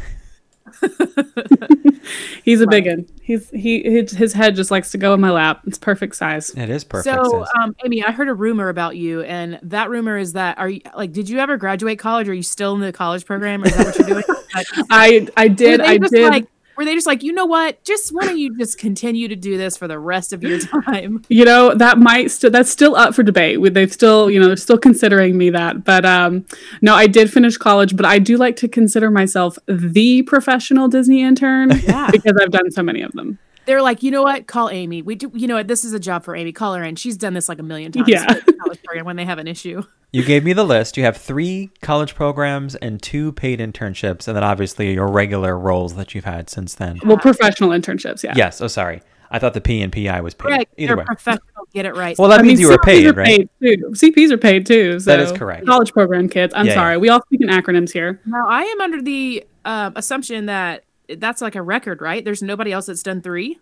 He's 2.44 2.60
a 2.60 2.66
big 2.66 2.86
one. 2.86 3.06
He's 3.22 3.50
he 3.50 3.82
his, 3.82 4.12
his 4.12 4.32
head 4.32 4.54
just 4.54 4.70
likes 4.70 4.90
to 4.92 4.98
go 4.98 5.14
in 5.14 5.20
my 5.20 5.30
lap. 5.30 5.62
It's 5.66 5.78
perfect 5.78 6.16
size. 6.16 6.50
It 6.50 6.70
is 6.70 6.84
perfect. 6.84 7.14
so, 7.14 7.44
sis. 7.44 7.52
um, 7.60 7.74
Amy, 7.84 8.04
I 8.04 8.12
heard 8.12 8.28
a 8.28 8.34
rumor 8.34 8.68
about 8.68 8.96
you, 8.96 9.22
and 9.22 9.58
that 9.62 9.90
rumor 9.90 10.16
is 10.16 10.34
that 10.34 10.58
are 10.58 10.68
you 10.68 10.80
like, 10.94 11.12
did 11.12 11.28
you 11.28 11.38
ever 11.38 11.56
graduate 11.56 11.98
college? 11.98 12.28
Are 12.28 12.34
you 12.34 12.42
still 12.42 12.74
in 12.74 12.80
the 12.80 12.92
college 12.92 13.24
program? 13.24 13.62
Or 13.62 13.66
is 13.66 13.76
that 13.76 13.86
what 13.86 13.98
you're 13.98 14.08
doing? 14.08 14.24
I 14.90 15.28
I 15.36 15.48
did 15.48 15.80
were 15.80 15.86
they 15.86 15.92
I 15.92 15.98
just 15.98 16.12
did. 16.12 16.30
like 16.30 16.46
were 16.76 16.84
they 16.84 16.94
just 16.94 17.06
like 17.06 17.22
you 17.22 17.32
know 17.32 17.46
what 17.46 17.82
just 17.84 18.14
why 18.14 18.24
don't 18.24 18.38
you 18.38 18.56
just 18.56 18.78
continue 18.78 19.28
to 19.28 19.36
do 19.36 19.56
this 19.56 19.76
for 19.76 19.88
the 19.88 19.98
rest 19.98 20.32
of 20.32 20.42
your 20.42 20.58
time 20.84 21.24
you 21.28 21.44
know 21.44 21.74
that 21.74 21.98
might 21.98 22.30
still 22.30 22.50
that's 22.50 22.70
still 22.70 22.96
up 22.96 23.14
for 23.14 23.22
debate. 23.22 23.58
They've 23.74 23.92
still 23.92 24.30
you 24.30 24.40
know 24.40 24.46
they're 24.46 24.56
still 24.56 24.78
considering 24.78 25.36
me 25.36 25.50
that. 25.50 25.84
But 25.84 26.04
um 26.04 26.44
no, 26.82 26.94
I 26.94 27.06
did 27.06 27.32
finish 27.32 27.56
college, 27.56 27.96
but 27.96 28.04
I 28.06 28.18
do 28.18 28.36
like 28.36 28.56
to 28.56 28.68
consider 28.68 29.10
myself 29.10 29.58
the 29.66 30.22
professional 30.22 30.88
Disney 30.88 31.22
intern 31.22 31.70
Yeah. 31.82 32.10
because 32.12 32.34
I've 32.40 32.50
done 32.50 32.70
so 32.70 32.82
many 32.82 33.02
of 33.02 33.12
them. 33.12 33.38
They're 33.66 33.82
like 33.82 34.02
you 34.02 34.10
know 34.10 34.22
what 34.22 34.46
call 34.46 34.70
amy 34.70 35.02
we 35.02 35.14
do 35.14 35.30
you 35.34 35.46
know 35.46 35.56
what 35.56 35.68
this 35.68 35.84
is 35.84 35.92
a 35.92 36.00
job 36.00 36.24
for 36.24 36.34
amy 36.36 36.52
call 36.52 36.74
her 36.74 36.82
in 36.84 36.96
she's 36.96 37.16
done 37.16 37.34
this 37.34 37.48
like 37.48 37.58
a 37.58 37.62
million 37.62 37.92
times 37.92 38.08
Yeah. 38.08 38.24
college 38.62 38.82
program 38.84 39.04
when 39.04 39.16
they 39.16 39.24
have 39.24 39.38
an 39.38 39.46
issue 39.48 39.82
You 40.12 40.24
gave 40.24 40.44
me 40.44 40.52
the 40.54 40.64
list. 40.64 40.96
You 40.96 41.02
have 41.04 41.16
three 41.16 41.70
college 41.82 42.14
programs 42.14 42.74
and 42.76 43.02
two 43.02 43.32
paid 43.32 43.58
internships, 43.58 44.26
and 44.28 44.36
then 44.36 44.44
obviously 44.44 44.94
your 44.94 45.08
regular 45.08 45.58
roles 45.58 45.94
that 45.96 46.14
you've 46.14 46.24
had 46.24 46.48
since 46.48 46.74
then. 46.74 47.00
Well, 47.04 47.18
professional 47.18 47.70
internships, 47.70 48.22
yeah. 48.22 48.32
Yes. 48.34 48.60
Oh, 48.62 48.68
sorry. 48.68 49.02
I 49.30 49.38
thought 49.40 49.52
the 49.52 49.60
P 49.60 49.82
and 49.82 49.92
PI 49.92 50.20
was 50.22 50.32
paid. 50.32 50.44
Correct. 50.48 50.74
Either 50.78 50.86
they're 50.88 50.96
way. 50.98 51.04
professional 51.04 51.66
get 51.74 51.84
it 51.84 51.96
right 51.96 52.16
Well, 52.18 52.30
that 52.30 52.38
I 52.40 52.42
means 52.44 52.60
mean, 52.60 52.68
you 52.68 52.72
were 52.72 52.78
paid, 52.78 53.06
are 53.08 53.12
right? 53.12 53.26
paid 53.26 53.78
too. 53.78 53.90
CPs 53.92 54.30
are 54.30 54.38
paid 54.38 54.64
too. 54.64 55.00
So 55.00 55.10
That 55.10 55.20
is 55.20 55.32
correct. 55.32 55.66
College 55.66 55.92
program 55.92 56.28
kids. 56.30 56.54
I'm 56.56 56.64
Yeah, 56.64 56.72
yeah. 56.72 56.78
sorry. 56.78 56.96
We 56.96 57.08
all 57.10 57.20
speak 57.26 57.42
in 57.42 57.48
acronyms 57.48 57.90
here. 57.92 58.20
now 58.24 58.46
i 58.48 58.62
am 58.62 58.80
under 58.80 59.02
the 59.02 59.44
uh, 59.66 59.90
assumption 59.96 60.46
that 60.46 60.84
that's 61.18 61.40
like 61.40 61.54
a 61.54 61.62
record 61.62 62.00
right 62.00 62.24
there's 62.24 62.42
nobody 62.42 62.72
else 62.72 62.86
that's 62.86 63.02
done 63.02 63.20
three 63.22 63.58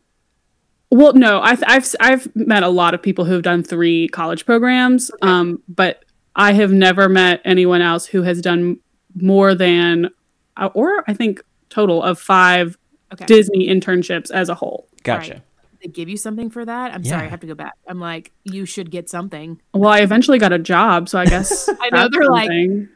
Well, 0.90 1.12
no, 1.14 1.40
I 1.42 1.56
th- 1.56 1.64
I've 1.66 1.94
I've 1.98 2.36
met 2.36 2.62
a 2.62 2.68
lot 2.68 2.94
of 2.94 3.02
people 3.02 3.24
who've 3.24 3.42
done 3.42 3.62
three 3.64 4.08
college 4.08 4.46
programs, 4.46 5.10
um, 5.22 5.60
but 5.66 6.04
I 6.36 6.52
have 6.52 6.72
never 6.72 7.08
met 7.08 7.40
anyone 7.44 7.80
else 7.80 8.06
who 8.06 8.22
has 8.22 8.40
done 8.40 8.78
more 9.16 9.54
than, 9.56 10.10
uh, 10.56 10.68
or 10.74 11.02
I 11.08 11.14
think 11.14 11.42
total 11.68 12.02
of 12.02 12.18
five 12.20 12.76
Okay. 13.12 13.26
Disney 13.26 13.68
internships 13.68 14.30
as 14.30 14.48
a 14.48 14.54
whole. 14.54 14.88
Gotcha. 15.02 15.32
Right. 15.34 15.42
They 15.84 15.90
give 15.90 16.08
you 16.08 16.16
something 16.16 16.50
for 16.50 16.64
that 16.64 16.92
i'm 16.94 17.04
sorry 17.04 17.26
i 17.26 17.28
have 17.28 17.40
to 17.40 17.46
go 17.46 17.54
back 17.54 17.74
i'm 17.86 17.98
like 18.00 18.32
you 18.44 18.64
should 18.66 18.90
get 18.90 19.08
something 19.08 19.60
Well, 19.72 19.90
I 19.90 20.00
eventually 20.00 20.38
got 20.38 20.52
a 20.52 20.58
job, 20.58 21.08
so 21.08 21.18
I 21.18 21.26
guess 21.26 21.68
I 21.80 21.90
know, 21.90 22.08
they're 22.10 22.28
like- 22.30 22.50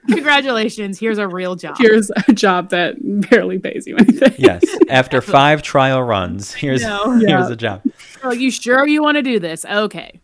congratulations 0.08 0.98
here's 0.98 1.18
a 1.18 1.28
real 1.28 1.54
job 1.54 1.76
here's 1.78 2.10
a 2.28 2.32
job 2.32 2.70
that 2.70 2.96
barely 3.30 3.58
pays 3.58 3.86
you 3.86 3.96
anything. 3.96 4.34
Yes. 4.38 4.62
After 4.88 5.20
five 5.20 5.62
trial 5.62 6.02
runs, 6.02 6.52
here's 6.54 6.82
No. 6.82 7.10
here's 7.18 7.22
Yeah. 7.22 7.48
the 7.48 7.56
job. 7.56 7.82
Are 8.22 8.34
you 8.34 8.50
sure 8.50 8.86
you 8.86 9.02
want 9.02 9.16
to 9.16 9.22
do 9.22 9.38
this? 9.38 9.64
Okay. 9.64 10.20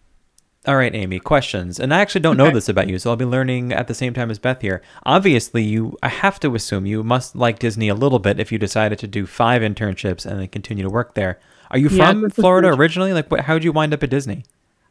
All 0.66 0.76
right, 0.76 0.94
Amy, 0.94 1.18
questions. 1.20 1.78
And 1.78 1.92
I 1.92 2.00
actually 2.00 2.22
don't 2.22 2.36
know 2.38 2.46
Okay. 2.46 2.54
this 2.54 2.68
about 2.70 2.88
you, 2.88 2.98
so 2.98 3.10
I'll 3.10 3.16
be 3.16 3.24
learning 3.26 3.72
at 3.72 3.86
the 3.86 3.94
same 3.94 4.14
time 4.14 4.30
as 4.30 4.38
Beth 4.38 4.62
here. 4.62 4.80
Obviously, 5.04 5.62
you 5.62 5.96
I 6.02 6.08
have 6.08 6.40
to 6.40 6.54
assume 6.54 6.86
you 6.86 7.02
must 7.04 7.36
like 7.36 7.58
Disney 7.58 7.88
a 7.88 7.94
little 7.94 8.18
bit 8.18 8.40
if 8.40 8.50
you 8.50 8.58
decided 8.58 8.98
to 9.00 9.06
do 9.06 9.26
five 9.26 9.60
internships 9.62 10.24
and 10.24 10.40
then 10.40 10.48
continue 10.48 10.82
to 10.82 10.90
work 10.90 11.14
there. 11.14 11.38
Are 11.74 11.78
you 11.78 11.88
Yeah, 11.90 12.12
from 12.12 12.22
that's 12.22 12.34
Florida 12.36 12.68
huge- 12.68 12.78
originally? 12.78 13.12
Like 13.12 13.30
what 13.30 13.40
how'd 13.40 13.62
you 13.64 13.72
wind 13.72 13.92
up 13.92 14.02
at 14.02 14.08
Disney? 14.10 14.44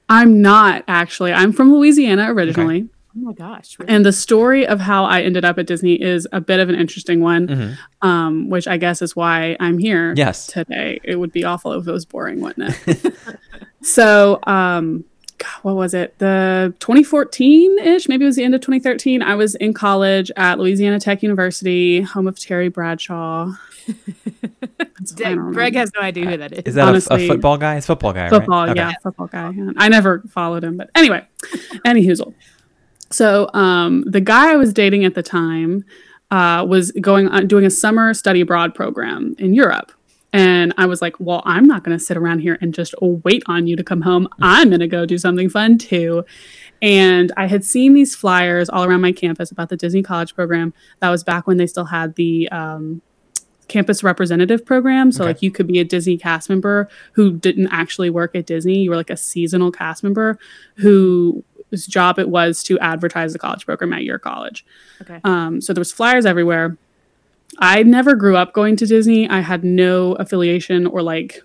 I'm 0.10 0.42
not 0.42 0.84
actually. 0.88 1.34
I'm 1.34 1.52
from 1.54 1.74
Louisiana 1.74 2.32
originally. 2.32 2.88
Oh 3.16 3.20
my 3.20 3.34
gosh. 3.34 3.78
really? 3.80 3.92
And 3.94 4.06
the 4.06 4.12
story 4.12 4.66
of 4.68 4.80
how 4.82 5.06
I 5.06 5.22
ended 5.22 5.46
up 5.46 5.58
at 5.60 5.66
Disney 5.68 5.94
is 6.02 6.28
a 6.32 6.42
bit 6.42 6.60
of 6.60 6.68
an 6.70 6.76
interesting 6.76 7.22
one, 7.22 7.78
um, 8.02 8.50
which 8.50 8.68
I 8.68 8.78
guess 8.78 9.02
is 9.02 9.16
why 9.16 9.56
I'm 9.60 9.78
here 9.78 10.10
Mm-hmm. 10.12 10.18
Yes. 10.18 10.48
today. 10.48 11.00
It 11.04 11.16
would 11.18 11.32
be 11.32 11.44
awful 11.46 11.74
if 11.74 11.88
it 11.88 11.92
was 11.92 12.06
boring, 12.06 12.42
wouldn't 12.42 12.76
it? 12.88 13.16
so, 13.84 14.40
um, 14.48 15.06
God, 15.38 15.50
what 15.62 15.76
was 15.76 15.94
it? 15.94 16.18
The 16.20 16.74
2014 16.80 17.80
ish, 17.80 18.08
maybe 18.10 18.24
it 18.26 18.28
was 18.28 18.36
the 18.36 18.44
end 18.44 18.56
of 18.56 18.62
2013. 18.62 19.22
I 19.22 19.36
was 19.36 19.56
in 19.56 19.74
college 19.74 20.32
at 20.36 20.58
Louisiana 20.60 21.00
Tech 21.00 21.22
University, 21.22 22.02
home 22.02 22.28
of 22.28 22.40
Terry 22.40 22.68
Bradshaw. 22.70 23.52
That's- 23.88 25.12
Greg, 25.14 25.74
know. 25.74 25.80
has 25.80 25.92
no 25.96 26.02
idea 26.02 26.26
who 26.26 26.38
that 26.38 26.52
is. 26.54 26.60
Is 26.66 26.76
that 26.76 26.94
a, 26.94 27.14
a 27.14 27.28
football 27.28 27.58
guy? 27.58 27.76
It's 27.76 27.86
football 27.86 28.14
guy, 28.14 28.30
football, 28.30 28.66
right? 28.66 28.72
Okay. 28.72 28.80
yeah, 28.80 28.94
football 29.02 29.28
guy. 29.28 29.54
I 29.78 29.90
never 29.90 30.22
followed 30.30 30.64
him, 30.64 30.78
but 30.78 30.90
anyway, 30.96 31.26
any 31.86 32.06
hoozle. 32.06 32.34
So 33.12 33.50
um, 33.54 34.04
the 34.08 34.22
guy 34.22 34.54
I 34.54 34.56
was 34.56 34.74
dating 34.74 35.06
at 35.06 35.14
the 35.14 35.24
time 35.24 35.86
uh, 36.32 36.66
was 36.68 36.92
going 36.94 37.28
on 37.28 37.48
doing 37.48 37.66
a 37.66 37.70
summer 37.70 38.14
study 38.14 38.42
abroad 38.42 38.74
program 38.74 39.36
in 39.38 39.54
Europe. 39.54 39.92
And 40.36 40.74
I 40.80 40.88
was 40.88 41.00
like, 41.00 41.16
well, 41.20 41.44
I'm 41.46 41.68
not 41.68 41.84
going 41.84 41.96
to 41.96 42.04
sit 42.04 42.18
around 42.18 42.40
here 42.40 42.58
and 42.60 42.74
just 42.74 42.96
wait 43.00 43.44
on 43.46 43.68
you 43.68 43.76
to 43.76 43.84
come 43.84 44.02
home. 44.02 44.28
I'm 44.42 44.70
going 44.70 44.80
to 44.80 44.88
go 44.88 45.06
do 45.06 45.20
something 45.20 45.48
fun 45.48 45.78
too. 45.78 46.26
And 46.82 47.32
I 47.38 47.46
had 47.46 47.64
seen 47.64 47.94
these 47.94 48.16
flyers 48.16 48.68
all 48.68 48.84
around 48.84 49.02
my 49.02 49.12
campus 49.12 49.52
about 49.52 49.70
the 49.70 49.78
Disney 49.78 50.02
College 50.02 50.34
program. 50.34 50.74
That 51.02 51.12
was 51.12 51.24
back 51.24 51.46
when 51.46 51.58
they 51.58 51.68
still 51.68 51.86
had 51.86 52.16
the 52.16 52.50
um, 52.50 53.04
campus 53.68 54.04
representative 54.04 54.66
program. 54.66 55.12
So 55.12 55.24
Okay. 55.24 55.30
like 55.30 55.42
you 55.42 55.52
could 55.52 55.68
be 55.68 55.80
a 55.80 55.84
Disney 55.84 56.18
cast 56.18 56.50
member 56.50 56.88
who 57.14 57.32
didn't 57.34 57.68
actually 57.68 58.10
work 58.10 58.36
at 58.36 58.46
Disney. 58.46 58.84
You 58.84 58.90
were 58.90 58.96
like 58.96 59.10
a 59.10 59.18
seasonal 59.18 59.72
cast 59.72 60.04
member 60.04 60.38
who 60.76 61.44
whose 61.70 61.88
job 61.88 62.20
it 62.20 62.30
was 62.30 62.62
to 62.64 62.78
advertise 62.80 63.34
the 63.34 63.40
college 63.40 63.66
program 63.66 63.94
at 63.94 64.04
your 64.04 64.20
college. 64.20 64.64
Okay. 65.02 65.20
Um, 65.24 65.60
so 65.60 65.74
there 65.74 65.82
was 65.82 65.92
flyers 65.92 66.24
everywhere. 66.26 66.78
I 67.58 67.82
never 67.82 68.16
grew 68.16 68.36
up 68.38 68.54
going 68.54 68.76
to 68.76 68.86
Disney. 68.86 69.28
I 69.28 69.40
had 69.40 69.64
no 69.64 70.14
affiliation 70.14 70.86
or 70.86 71.02
like 71.02 71.42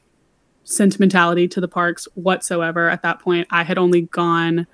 sentimentality 0.64 1.48
to 1.48 1.60
the 1.60 1.68
parks 1.68 2.06
whatsoever 2.14 2.90
at 2.90 3.02
that 3.02 3.20
point. 3.20 3.46
I 3.50 3.62
had 3.62 3.78
only 3.78 4.02
gone 4.02 4.66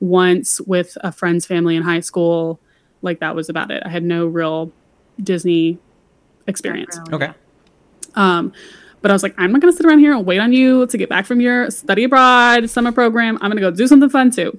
once 0.00 0.60
with 0.62 0.96
a 1.02 1.12
friend's 1.12 1.44
family 1.46 1.76
in 1.76 1.82
high 1.82 2.00
school. 2.00 2.58
Like 3.02 3.20
that 3.20 3.34
was 3.34 3.48
about 3.48 3.70
it. 3.70 3.82
I 3.84 3.90
had 3.90 4.02
no 4.04 4.26
real 4.26 4.72
Disney 5.22 5.78
experience. 6.46 6.98
Okay. 7.12 7.30
Um, 8.14 8.52
but 9.00 9.10
I 9.10 9.14
was 9.14 9.22
like, 9.22 9.34
I'm 9.36 9.52
not 9.52 9.60
going 9.60 9.72
to 9.72 9.76
sit 9.76 9.84
around 9.84 9.98
here 9.98 10.14
and 10.14 10.24
wait 10.24 10.38
on 10.38 10.52
you 10.52 10.86
to 10.86 10.96
get 10.96 11.08
back 11.08 11.26
from 11.26 11.40
your 11.40 11.70
study 11.70 12.04
abroad 12.04 12.70
summer 12.70 12.92
program. 12.92 13.36
I'm 13.36 13.50
going 13.50 13.56
to 13.56 13.60
go 13.60 13.70
do 13.70 13.86
something 13.86 14.08
fun 14.08 14.30
too. 14.30 14.58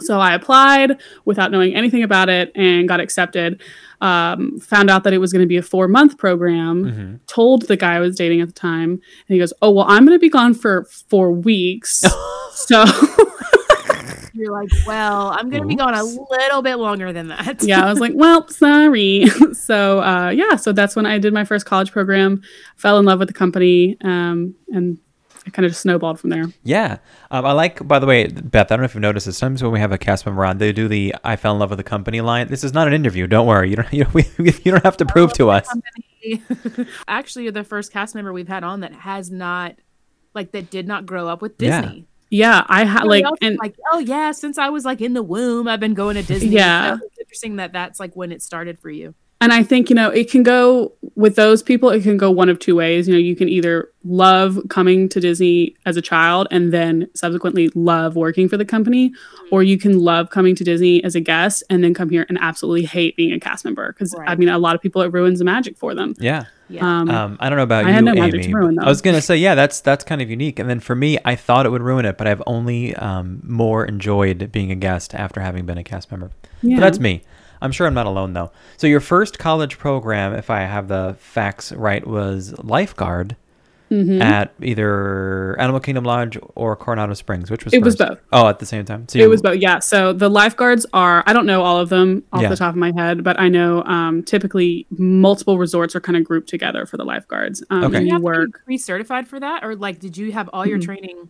So 0.00 0.18
I 0.18 0.34
applied 0.34 1.00
without 1.24 1.50
knowing 1.50 1.74
anything 1.74 2.02
about 2.02 2.28
it 2.28 2.50
and 2.54 2.88
got 2.88 3.00
accepted. 3.00 3.62
Um, 4.00 4.58
found 4.58 4.90
out 4.90 5.04
that 5.04 5.12
it 5.12 5.18
was 5.18 5.32
going 5.32 5.42
to 5.42 5.46
be 5.46 5.56
a 5.56 5.62
four 5.62 5.86
month 5.88 6.18
program. 6.18 6.84
Mm-hmm. 6.84 7.16
Told 7.26 7.62
the 7.68 7.76
guy 7.76 7.94
I 7.94 8.00
was 8.00 8.16
dating 8.16 8.40
at 8.40 8.48
the 8.48 8.54
time, 8.54 8.90
and 8.90 9.00
he 9.28 9.38
goes, 9.38 9.52
"Oh 9.62 9.70
well, 9.70 9.86
I'm 9.88 10.04
going 10.04 10.16
to 10.16 10.20
be 10.20 10.28
gone 10.28 10.52
for 10.52 10.84
four 10.84 11.30
weeks." 11.30 12.04
so 12.52 12.84
You're 14.34 14.52
like, 14.52 14.68
well, 14.86 15.34
I'm 15.38 15.48
gonna 15.48 15.66
be 15.66 15.76
gone 15.76 15.94
a 15.94 16.02
little 16.02 16.60
bit 16.60 16.76
longer 16.76 17.12
than 17.12 17.28
that. 17.28 17.62
yeah, 17.62 17.84
I 17.84 17.90
was 17.90 18.00
like, 18.00 18.12
well, 18.14 18.48
sorry. 18.48 19.26
so 19.52 20.02
uh, 20.02 20.30
yeah, 20.30 20.56
so 20.56 20.72
that's 20.72 20.96
when 20.96 21.06
I 21.06 21.18
did 21.18 21.32
my 21.32 21.44
first 21.44 21.66
college 21.66 21.92
program. 21.92 22.42
Fell 22.76 22.98
in 22.98 23.04
love 23.04 23.20
with 23.20 23.28
the 23.28 23.34
company, 23.34 23.96
um, 24.02 24.54
and 24.72 24.98
it 25.46 25.52
kind 25.52 25.66
of 25.66 25.72
just 25.72 25.82
snowballed 25.82 26.18
from 26.18 26.30
there. 26.30 26.46
Yeah. 26.62 26.98
Um, 27.30 27.44
I 27.44 27.52
like, 27.52 27.86
by 27.86 27.98
the 27.98 28.06
way, 28.06 28.26
Beth, 28.26 28.72
I 28.72 28.76
don't 28.76 28.80
know 28.80 28.84
if 28.86 28.94
you've 28.94 29.02
noticed 29.02 29.26
this. 29.26 29.36
Sometimes 29.36 29.62
when 29.62 29.72
we 29.72 29.80
have 29.80 29.92
a 29.92 29.98
cast 29.98 30.24
member 30.24 30.44
on, 30.44 30.58
they 30.58 30.72
do 30.72 30.88
the 30.88 31.14
I 31.22 31.36
fell 31.36 31.52
in 31.52 31.58
love 31.58 31.70
with 31.70 31.76
the 31.76 31.84
company 31.84 32.20
line. 32.20 32.48
This 32.48 32.64
is 32.64 32.72
not 32.72 32.88
an 32.88 32.94
interview. 32.94 33.26
Don't 33.26 33.46
worry. 33.46 33.70
You 33.70 33.76
don't, 33.76 33.92
you, 33.92 34.06
we, 34.12 34.24
you 34.38 34.72
don't 34.72 34.84
have 34.84 34.96
to 34.98 35.06
prove 35.06 35.32
to 35.34 35.50
us. 35.50 35.68
Actually, 37.08 37.44
you're 37.44 37.52
the 37.52 37.64
first 37.64 37.92
cast 37.92 38.14
member 38.14 38.32
we've 38.32 38.48
had 38.48 38.64
on 38.64 38.80
that 38.80 38.94
has 38.94 39.30
not, 39.30 39.76
like, 40.34 40.52
that 40.52 40.70
did 40.70 40.88
not 40.88 41.04
grow 41.04 41.28
up 41.28 41.42
with 41.42 41.58
Disney. 41.58 41.98
Yeah, 41.98 42.02
I 42.68 42.84
had 42.84 43.04
like, 43.04 43.24
and 43.42 43.58
like, 43.58 43.76
oh 43.92 43.98
yeah, 43.98 44.32
since 44.32 44.58
I 44.58 44.68
was 44.68 44.84
like 44.84 45.00
in 45.00 45.14
the 45.14 45.22
womb, 45.22 45.68
I've 45.68 45.80
been 45.80 45.94
going 45.94 46.16
to 46.16 46.22
Disney. 46.22 46.50
Yeah. 46.50 46.96
So 46.96 47.08
interesting 47.20 47.56
that 47.56 47.72
that's 47.72 48.00
like 48.00 48.14
when 48.14 48.32
it 48.32 48.42
started 48.42 48.78
for 48.78 48.90
you. 48.90 49.14
And 49.40 49.52
I 49.52 49.62
think 49.62 49.90
you 49.90 49.96
know 49.96 50.10
it 50.10 50.30
can 50.30 50.42
go 50.42 50.92
with 51.16 51.36
those 51.36 51.62
people. 51.62 51.90
It 51.90 52.02
can 52.02 52.16
go 52.16 52.30
one 52.30 52.48
of 52.48 52.58
two 52.58 52.74
ways. 52.76 53.06
You 53.08 53.14
know, 53.14 53.20
you 53.20 53.36
can 53.36 53.48
either 53.48 53.90
love 54.04 54.58
coming 54.68 55.08
to 55.10 55.20
Disney 55.20 55.74
as 55.86 55.96
a 55.96 56.02
child 56.02 56.46
and 56.50 56.72
then 56.72 57.08
subsequently 57.14 57.70
love 57.74 58.16
working 58.16 58.48
for 58.48 58.56
the 58.56 58.64
company, 58.64 59.12
or 59.50 59.62
you 59.62 59.78
can 59.78 59.98
love 60.00 60.30
coming 60.30 60.54
to 60.56 60.64
Disney 60.64 61.02
as 61.04 61.14
a 61.14 61.20
guest 61.20 61.62
and 61.70 61.82
then 61.84 61.94
come 61.94 62.10
here 62.10 62.26
and 62.28 62.38
absolutely 62.40 62.84
hate 62.84 63.16
being 63.16 63.32
a 63.32 63.40
cast 63.40 63.64
member. 63.64 63.92
Because 63.92 64.14
I 64.26 64.34
mean, 64.34 64.48
a 64.48 64.58
lot 64.58 64.74
of 64.74 64.80
people 64.82 65.02
it 65.02 65.12
ruins 65.12 65.38
the 65.38 65.44
magic 65.44 65.76
for 65.76 65.94
them. 65.94 66.14
Yeah. 66.18 66.44
Yeah. 66.70 66.80
Um, 66.82 67.10
Um, 67.10 67.36
I 67.40 67.50
don't 67.50 67.58
know 67.58 67.62
about 67.64 67.84
I 67.84 67.88
you, 67.88 67.94
had 67.94 68.04
no 68.04 68.14
magic 68.14 68.40
to 68.42 68.46
Amy. 68.46 68.54
ruin. 68.54 68.78
I 68.78 68.88
was 68.88 69.02
gonna 69.02 69.20
say, 69.20 69.36
yeah, 69.36 69.54
that's 69.54 69.80
that's 69.82 70.02
kind 70.02 70.22
of 70.22 70.30
unique. 70.30 70.58
And 70.58 70.68
then 70.70 70.80
for 70.80 70.94
me, 70.94 71.18
I 71.24 71.36
thought 71.36 71.66
it 71.66 71.68
would 71.68 71.82
ruin 71.82 72.06
it, 72.06 72.16
but 72.16 72.26
I've 72.26 72.42
only 72.46 72.94
um, 72.96 73.40
more 73.44 73.84
enjoyed 73.84 74.50
being 74.50 74.70
a 74.70 74.74
guest 74.74 75.14
after 75.14 75.40
having 75.42 75.66
been 75.66 75.76
a 75.76 75.84
cast 75.84 76.10
member. 76.10 76.30
Yeah. 76.62 76.76
But 76.76 76.80
that's 76.80 76.98
me. 76.98 77.22
I'm 77.64 77.72
sure 77.72 77.86
I'm 77.86 77.94
not 77.94 78.06
alone 78.06 78.32
though. 78.34 78.52
So 78.76 78.86
your 78.86 79.00
first 79.00 79.38
college 79.38 79.78
program, 79.78 80.34
if 80.34 80.50
I 80.50 80.60
have 80.60 80.86
the 80.88 81.16
facts 81.18 81.72
right, 81.72 82.06
was 82.06 82.54
lifeguard 82.62 83.36
Mm-hmm. 83.90 84.22
at 84.22 84.52
either 84.62 85.54
Animal 85.60 85.78
Kingdom 85.78 86.04
Lodge 86.04 86.36
or 86.56 86.74
Coronado 86.74 87.12
Springs, 87.14 87.50
which 87.50 87.64
was 87.64 87.74
It 87.74 87.82
was 87.84 87.94
both. 87.94 88.18
Oh, 88.32 88.48
at 88.48 88.58
the 88.58 88.66
same 88.66 88.84
time. 88.86 89.06
So 89.08 89.18
It 89.18 89.22
you- 89.22 89.28
was 89.28 89.42
both, 89.42 89.58
yeah. 89.58 89.78
So 89.78 90.12
the 90.12 90.28
lifeguards 90.30 90.84
are, 90.94 91.22
I 91.26 91.32
don't 91.34 91.46
know 91.46 91.62
all 91.62 91.78
of 91.78 91.90
them 91.90 92.24
off 92.32 92.42
Yeah. 92.42 92.48
the 92.48 92.56
top 92.56 92.70
of 92.70 92.76
my 92.76 92.92
head, 92.96 93.22
but 93.22 93.38
I 93.38 93.48
know 93.48 93.84
um, 93.84 94.22
typically 94.24 94.86
multiple 94.90 95.58
resorts 95.58 95.94
are 95.94 96.00
kind 96.00 96.16
of 96.16 96.24
grouped 96.24 96.48
together 96.48 96.86
for 96.86 96.96
the 96.96 97.04
lifeguards. 97.04 97.62
Um, 97.70 97.84
Okay. 97.84 97.98
and 97.98 98.08
you 98.08 98.14
you 98.14 98.20
work. 98.20 98.46
to 98.54 98.58
be 98.60 98.64
pre-certified 98.64 99.28
for 99.28 99.38
that, 99.38 99.62
or 99.62 99.76
like, 99.76 100.00
did 100.00 100.16
you 100.16 100.32
have 100.32 100.48
all 100.52 100.66
your 100.66 100.78
training? 100.80 101.28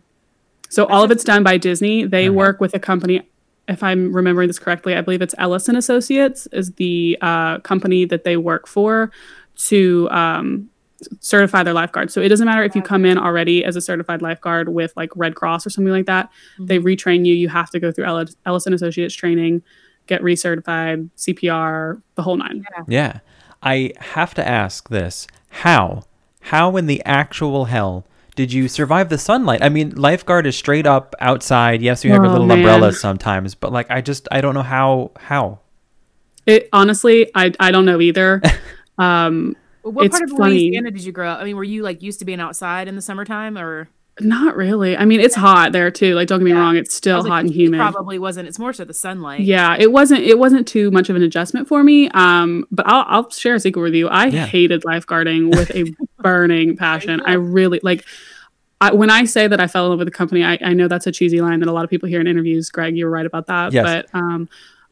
So 0.69 0.85
all 0.85 1.03
of 1.03 1.11
it's 1.11 1.25
done 1.25 1.43
by 1.43 1.57
Disney. 1.57 2.05
They 2.05 2.27
Uh-huh. 2.29 2.35
work 2.37 2.61
with 2.61 2.73
a 2.73 2.79
company. 2.79 3.21
If 3.67 3.81
I'm 3.81 4.13
remembering 4.13 4.47
this 4.47 4.59
correctly, 4.59 4.95
I 4.95 5.01
believe 5.01 5.21
it's 5.21 5.35
Ellis 5.37 5.67
and 5.67 5.77
Associates 5.77 6.47
is 6.47 6.73
the 6.73 7.17
uh, 7.21 7.59
company 7.59 8.05
that 8.05 8.23
they 8.23 8.37
work 8.37 8.67
for 8.67 9.11
to 9.57 10.07
um, 10.11 10.69
certify 11.19 11.63
their 11.63 11.73
lifeguards. 11.73 12.13
So 12.13 12.21
it 12.21 12.29
doesn't 12.29 12.45
matter 12.45 12.63
if 12.63 12.75
you 12.75 12.81
come 12.81 13.05
in 13.05 13.17
already 13.17 13.63
as 13.63 13.75
a 13.75 13.81
certified 13.81 14.21
lifeguard 14.21 14.69
with 14.69 14.93
like 14.95 15.09
Red 15.15 15.35
Cross 15.35 15.65
or 15.65 15.69
something 15.69 15.91
like 15.91 16.05
that. 16.05 16.29
They 16.59 16.79
retrain 16.79 17.25
you. 17.25 17.33
You 17.33 17.49
have 17.49 17.69
to 17.71 17.79
go 17.79 17.91
through 17.91 18.05
Ell- 18.05 18.25
Ellis 18.45 18.65
and 18.65 18.75
Associates 18.75 19.15
training, 19.15 19.63
get 20.07 20.21
recertified, 20.21 21.09
CPR, 21.17 22.01
the 22.15 22.21
whole 22.21 22.37
nine. 22.37 22.65
Yeah. 22.87 23.19
I 23.63 23.93
have 23.97 24.33
to 24.35 24.47
ask 24.47 24.89
this. 24.89 25.27
How? 25.49 26.03
How 26.41 26.77
in 26.77 26.85
the 26.85 27.01
actual 27.05 27.65
hell 27.65 28.05
did 28.35 28.51
you 28.53 28.67
survive 28.67 29.09
the 29.09 29.17
sunlight? 29.17 29.63
I 29.63 29.69
mean, 29.69 29.91
lifeguard 29.95 30.45
is 30.45 30.55
straight 30.57 30.85
up 30.85 31.15
outside. 31.19 31.81
Yes, 31.81 32.03
you 32.03 32.11
have 32.11 32.21
your 32.21 32.29
Oh, 32.29 32.33
little 32.33 32.47
man. 32.47 32.59
umbrellas 32.59 32.99
sometimes, 32.99 33.55
but 33.55 33.71
like 33.71 33.89
I 33.89 34.01
just 34.01 34.27
I 34.31 34.41
don't 34.41 34.53
know 34.53 34.63
how 34.63 35.11
how. 35.17 35.59
It 36.45 36.69
honestly, 36.73 37.31
I 37.33 37.51
I 37.59 37.71
don't 37.71 37.85
know 37.85 37.99
either. 38.01 38.41
um, 38.97 39.55
Well, 39.83 39.93
what 39.93 40.05
It's 40.07 40.13
part 40.19 40.29
of 40.29 40.37
funny. 40.37 40.53
Louisiana 40.53 40.91
did 40.91 41.03
you 41.03 41.11
grow 41.11 41.29
up? 41.29 41.39
I 41.39 41.43
mean, 41.43 41.55
were 41.55 41.63
you 41.63 41.81
like 41.83 42.01
used 42.01 42.19
to 42.19 42.25
being 42.25 42.39
outside 42.39 42.87
in 42.87 42.95
the 42.95 43.01
summertime, 43.01 43.57
or 43.57 43.87
not 44.21 44.55
really. 44.55 44.95
I 44.95 45.05
mean, 45.05 45.19
it's 45.19 45.35
hot 45.35 45.71
there 45.73 45.91
too. 45.91 46.15
Like, 46.15 46.27
don't 46.27 46.39
get 46.39 46.45
me 46.45 46.51
Yeah. 46.51 46.59
wrong, 46.59 46.77
it's 46.77 46.95
still 46.95 47.17
was 47.17 47.25
like, 47.25 47.31
hot 47.31 47.39
and 47.41 47.49
the 47.49 47.53
heat 47.53 47.63
humid. 47.63 47.79
Probably 47.79 48.17
wasn't. 48.17 48.47
It's 48.47 48.57
more 48.59 48.71
so 48.73 48.85
the 48.85 48.93
sunlight. 48.93 49.41
Yeah, 49.41 49.75
it 49.77 49.91
wasn't. 49.91 50.21
It 50.23 50.39
wasn't 50.39 50.67
too 50.67 50.89
much 50.91 51.09
of 51.09 51.15
an 51.15 51.21
adjustment 51.23 51.67
for 51.67 51.83
me. 51.83 52.09
Um, 52.09 52.65
but 52.71 52.87
I'll 52.87 53.05
I'll 53.07 53.29
share 53.31 53.55
a 53.55 53.59
secret 53.59 53.81
with 53.81 53.93
you. 53.93 54.07
I 54.07 54.27
Yeah. 54.27 54.45
hated 54.45 54.83
lifeguarding 54.83 55.49
with 55.55 55.69
a 55.75 55.85
burning 56.21 56.77
passion. 56.77 57.21
I 57.25 57.33
really 57.33 57.79
like. 57.83 58.05
I, 58.81 58.93
when 58.93 59.09
I 59.09 59.23
say 59.23 59.47
that 59.47 59.59
I 59.61 59.67
fell 59.67 59.85
in 59.85 59.89
love 59.91 59.99
with 59.99 60.07
the 60.07 60.11
company, 60.11 60.43
I, 60.43 60.57
I 60.61 60.73
know 60.73 60.87
that's 60.89 61.07
a 61.07 61.11
cheesy 61.11 61.39
line 61.41 61.61
that 61.61 61.69
a 61.69 61.71
lot 61.71 61.85
of 61.85 61.89
people 61.89 62.09
hear 62.09 62.19
in 62.19 62.27
interviews. 62.27 62.69
Greg, 62.69 62.95
you 62.97 63.05
were 63.05 63.11
right 63.11 63.25
about 63.25 63.47
that. 63.47 63.71
Yes. 63.71 63.83
But 64.11 64.17
um, 64.19 64.49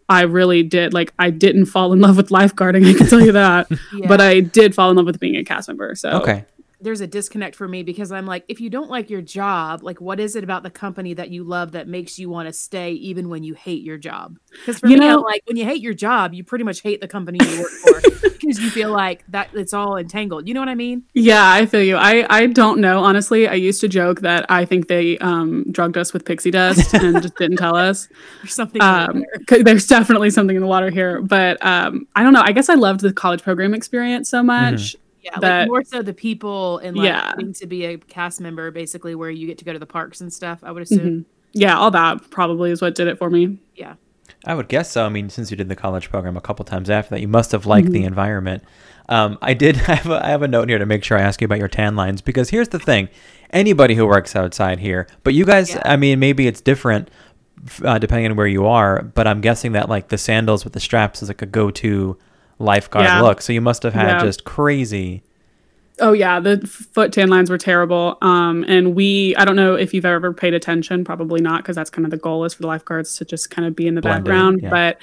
I 0.07 0.21
really 0.21 0.63
did. 0.63 0.93
Like, 0.93 1.13
I 1.19 1.29
didn't 1.31 1.65
fall 1.65 1.91
in 1.91 1.99
love 1.99 2.15
with 2.15 2.29
lifeguarding. 2.29 2.89
I 2.89 2.97
can 2.97 3.07
tell 3.07 3.19
you 3.21 3.33
that. 3.33 3.67
Yeah. 3.93 4.07
But 4.07 4.21
I 4.21 4.39
did 4.39 4.73
fall 4.73 4.89
in 4.89 4.95
love 4.95 5.05
with 5.05 5.19
being 5.19 5.35
a 5.35 5.43
cast 5.43 5.67
member. 5.67 5.93
So 5.95 6.09
Okay. 6.21 6.45
There's 6.83 7.01
a 7.01 7.07
disconnect 7.07 7.55
for 7.55 7.67
me 7.67 7.81
because 7.83 8.11
I'm 8.11 8.25
like, 8.25 8.43
if 8.47 8.59
you 8.61 8.69
don't 8.69 8.89
like 8.89 9.09
your 9.09 9.21
job, 9.21 9.81
like, 9.83 10.01
what 10.01 10.19
is 10.19 10.35
it 10.35 10.43
about 10.43 10.63
the 10.63 10.69
company 10.69 11.13
that 11.15 11.29
you 11.31 11.43
love 11.43 11.71
that 11.71 11.87
makes 11.87 12.19
you 12.19 12.29
want 12.29 12.47
to 12.47 12.53
stay 12.53 12.91
even 12.93 13.29
when 13.29 13.43
you 13.43 13.53
hate 13.53 13.81
your 13.83 13.97
job? 13.97 14.37
Because 14.51 14.79
for 14.79 14.87
You 14.87 14.97
me, 14.97 15.05
I'm 15.05 15.11
know- 15.13 15.21
like, 15.21 15.41
when 15.45 15.57
you 15.57 15.65
hate 15.65 15.81
your 15.81 15.93
job, 15.93 16.33
you 16.33 16.43
pretty 16.43 16.63
much 16.63 16.81
hate 16.81 17.01
the 17.01 17.07
company 17.07 17.39
you 17.41 17.61
work 17.61 17.71
for 17.71 18.01
because 18.29 18.59
you 18.59 18.69
feel 18.69 18.91
like 18.91 19.23
that 19.29 19.49
it's 19.53 19.73
all 19.73 19.95
entangled. 19.97 20.47
You 20.47 20.53
know 20.53 20.59
what 20.59 20.69
I 20.69 20.75
mean? 20.75 21.03
Yeah, 21.13 21.49
I 21.49 21.65
feel 21.65 21.81
you. 21.81 21.95
I, 21.95 22.25
I 22.29 22.47
don't 22.47 22.79
know, 22.81 22.99
honestly. 23.03 23.47
I 23.47 23.53
used 23.53 23.79
to 23.81 23.87
joke 23.87 24.19
that 24.21 24.45
I 24.49 24.65
think 24.65 24.87
they 24.89 25.17
um, 25.19 25.63
drugged 25.71 25.97
us 25.97 26.11
with 26.13 26.25
pixie 26.25 26.51
dust 26.51 26.93
and 26.93 27.21
just 27.21 27.35
didn't 27.37 27.57
tell 27.57 27.75
us. 27.75 28.09
There's 28.41 28.53
something 28.53 28.81
in 28.81 28.87
Um, 28.87 29.19
there. 29.21 29.39
'cause 29.47 29.63
there's 29.63 29.87
definitely 29.87 30.29
something 30.29 30.55
in 30.55 30.61
the 30.61 30.67
water 30.67 30.89
here. 30.89 31.21
But 31.21 31.63
um, 31.65 32.07
I 32.15 32.23
don't 32.23 32.33
know. 32.33 32.41
I 32.43 32.51
guess 32.51 32.67
I 32.67 32.73
loved 32.75 32.99
the 32.99 33.13
college 33.13 33.41
program 33.41 33.73
experience 33.73 34.29
so 34.29 34.43
much. 34.43 34.95
Yeah, 35.23 35.39
that- 35.39 35.59
like 35.61 35.67
more 35.69 35.83
so 35.83 36.01
the 36.01 36.13
people 36.13 36.79
and 36.79 36.97
like 36.97 37.05
Yeah. 37.07 37.31
getting 37.35 37.53
to 37.53 37.65
be 37.67 37.85
a 37.85 37.97
cast 37.97 38.41
member, 38.41 38.69
basically, 38.71 39.15
where 39.15 39.29
you 39.29 39.47
get 39.47 39.57
to 39.59 39.65
go 39.65 39.73
to 39.73 39.79
the 39.79 39.85
parks 39.85 40.19
and 40.21 40.31
stuff. 40.31 40.59
I 40.63 40.71
would 40.71 40.83
assume. 40.83 41.25
Yeah, 41.53 41.77
all 41.77 41.91
that 41.91 42.29
probably 42.29 42.71
is 42.71 42.81
what 42.81 42.95
did 42.95 43.07
it 43.07 43.17
for 43.17 43.29
me. 43.29 43.59
Yeah. 43.75 43.93
I 44.45 44.55
would 44.55 44.67
guess 44.67 44.91
so. 44.91 45.05
I 45.05 45.09
mean, 45.09 45.29
since 45.29 45.51
you 45.51 45.55
did 45.57 45.69
the 45.69 45.75
college 45.75 46.09
program 46.09 46.35
a 46.35 46.41
couple 46.41 46.65
times 46.65 46.89
after 46.89 47.11
that, 47.15 47.21
you 47.21 47.27
must 47.27 47.51
have 47.53 47.65
liked 47.65 47.85
Mm-hmm. 47.85 47.93
the 47.93 48.03
environment. 48.03 48.63
Um, 49.07 49.37
I 49.41 49.53
did 49.53 49.75
have 49.91 50.07
a, 50.09 50.25
I 50.25 50.29
have 50.29 50.41
a 50.41 50.47
note 50.47 50.67
here 50.69 50.79
to 50.79 50.85
make 50.85 51.03
sure 51.03 51.17
I 51.17 51.21
ask 51.21 51.39
you 51.41 51.45
about 51.45 51.59
your 51.59 51.67
tan 51.69 51.95
lines 51.95 52.21
because 52.21 52.49
here's 52.49 52.69
the 52.69 52.79
thing: 52.79 53.07
anybody 53.51 53.95
who 53.95 54.05
works 54.05 54.35
outside 54.35 54.79
here, 54.79 55.07
but 55.23 55.33
you 55.33 55.45
guys, 55.45 55.69
Yeah. 55.71 55.81
I 55.85 55.95
mean, 55.95 56.19
maybe 56.19 56.47
it's 56.47 56.59
different 56.61 57.09
uh, 57.83 57.97
depending 57.99 58.31
on 58.31 58.35
where 58.35 58.47
you 58.47 58.65
are. 58.65 59.01
But 59.03 59.27
I'm 59.27 59.39
guessing 59.41 59.71
that 59.73 59.87
like 59.87 60.09
the 60.09 60.17
sandals 60.17 60.63
with 60.65 60.73
the 60.73 60.79
straps 60.81 61.21
is 61.21 61.29
like 61.29 61.41
a 61.41 61.45
go-to 61.45 62.17
lifeguard 62.60 63.05
Yeah. 63.05 63.22
look. 63.22 63.41
So 63.41 63.53
you 63.53 63.62
must 63.62 63.83
have 63.83 63.93
had 63.93 64.07
Yeah. 64.07 64.24
just 64.24 64.43
crazy. 64.43 65.24
Oh 66.00 66.12
yeah, 66.12 66.39
the 66.39 66.57
foot 66.65 67.12
tan 67.13 67.29
lines 67.29 67.51
were 67.51 67.57
terrible. 67.60 68.17
Um, 68.24 68.65
and 68.67 68.95
we, 68.95 69.36
I 69.36 69.45
don't 69.45 69.55
know 69.55 69.75
if 69.75 69.93
you've 69.93 70.05
ever 70.05 70.33
paid 70.33 70.55
attention, 70.55 71.03
probably 71.05 71.39
not, 71.39 71.62
because 71.62 71.75
that's 71.75 71.91
kind 71.91 72.03
of 72.03 72.10
the 72.10 72.17
goal 72.17 72.45
is 72.45 72.55
for 72.55 72.62
the 72.63 72.67
lifeguards 72.67 73.15
to 73.17 73.25
just 73.25 73.51
kind 73.51 73.67
of 73.67 73.75
be 73.75 73.86
in 73.86 73.93
the 73.93 74.01
Blend 74.01 74.17
in, 74.19 74.24
background. 74.24 74.60
yeah. 74.63 74.69
But 74.72 74.98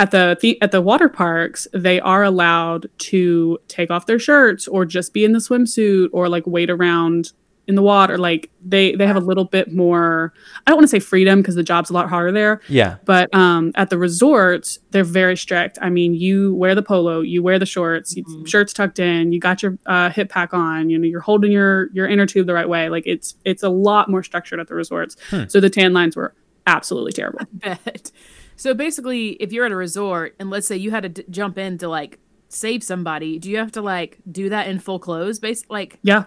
at 0.00 0.10
the, 0.10 0.36
the 0.40 0.60
at 0.60 0.72
the 0.72 0.80
water 0.82 1.08
parks, 1.08 1.68
they 1.72 2.00
are 2.00 2.24
allowed 2.24 2.88
to 2.98 3.58
take 3.68 3.92
off 3.92 4.06
their 4.06 4.18
shirts 4.18 4.66
or 4.66 4.84
just 4.84 5.12
be 5.14 5.24
in 5.24 5.30
the 5.32 5.38
swimsuit 5.38 6.08
or 6.12 6.28
like 6.28 6.44
wait 6.44 6.70
around 6.70 7.32
in 7.68 7.74
the 7.74 7.82
water. 7.82 8.18
Like 8.18 8.50
they 8.64 8.94
they 8.94 9.06
have 9.06 9.16
a 9.16 9.20
little 9.20 9.44
bit 9.44 9.72
more. 9.72 10.32
I 10.66 10.70
don't 10.70 10.78
want 10.78 10.84
to 10.84 10.88
say 10.88 10.98
freedom 10.98 11.40
because 11.40 11.54
the 11.54 11.62
job's 11.62 11.90
a 11.90 11.92
lot 11.92 12.08
harder 12.08 12.32
there. 12.32 12.60
Yeah. 12.68 12.96
But 13.04 13.32
um, 13.34 13.72
at 13.74 13.90
the 13.90 13.98
resorts, 13.98 14.78
they're 14.90 15.04
very 15.04 15.36
strict. 15.36 15.78
I 15.80 15.90
mean, 15.90 16.14
you 16.14 16.54
wear 16.54 16.74
the 16.74 16.82
polo, 16.82 17.20
you 17.20 17.42
wear 17.42 17.58
the 17.58 17.66
shorts, 17.66 18.16
you, 18.16 18.24
shirts 18.46 18.72
tucked 18.72 18.98
in, 18.98 19.32
you 19.32 19.40
got 19.40 19.62
your 19.62 19.78
uh, 19.86 20.10
hip 20.10 20.28
pack 20.28 20.52
on, 20.52 20.90
you 20.90 20.98
know, 20.98 21.06
you're 21.06 21.20
holding 21.20 21.52
your 21.52 21.88
your 21.92 22.08
inner 22.08 22.26
tube 22.26 22.46
the 22.46 22.54
right 22.54 22.68
way. 22.68 22.88
Like 22.88 23.04
it's 23.06 23.36
it's 23.44 23.62
a 23.62 23.68
lot 23.68 24.08
more 24.10 24.22
structured 24.22 24.60
at 24.60 24.68
the 24.68 24.74
resorts. 24.74 25.16
So 25.48 25.60
the 25.60 25.70
tan 25.70 25.92
lines 25.92 26.16
were 26.16 26.34
absolutely 26.66 27.12
terrible. 27.12 27.40
bet. 27.52 28.10
So 28.56 28.74
basically, 28.74 29.30
if 29.40 29.52
you're 29.52 29.64
at 29.66 29.72
a 29.72 29.76
resort 29.76 30.34
and 30.38 30.50
let's 30.50 30.66
say 30.66 30.76
you 30.76 30.90
had 30.90 31.02
to 31.04 31.08
d- 31.08 31.24
jump 31.30 31.58
in 31.58 31.78
to 31.78 31.88
like 31.88 32.18
save 32.48 32.82
somebody, 32.84 33.38
do 33.38 33.50
you 33.50 33.56
have 33.58 33.72
to 33.72 33.82
like 33.82 34.18
do 34.30 34.48
that 34.50 34.68
in 34.68 34.78
full 34.78 34.98
clothes? 34.98 35.38
Base 35.38 35.64
like 35.68 35.98
Yeah. 36.02 36.24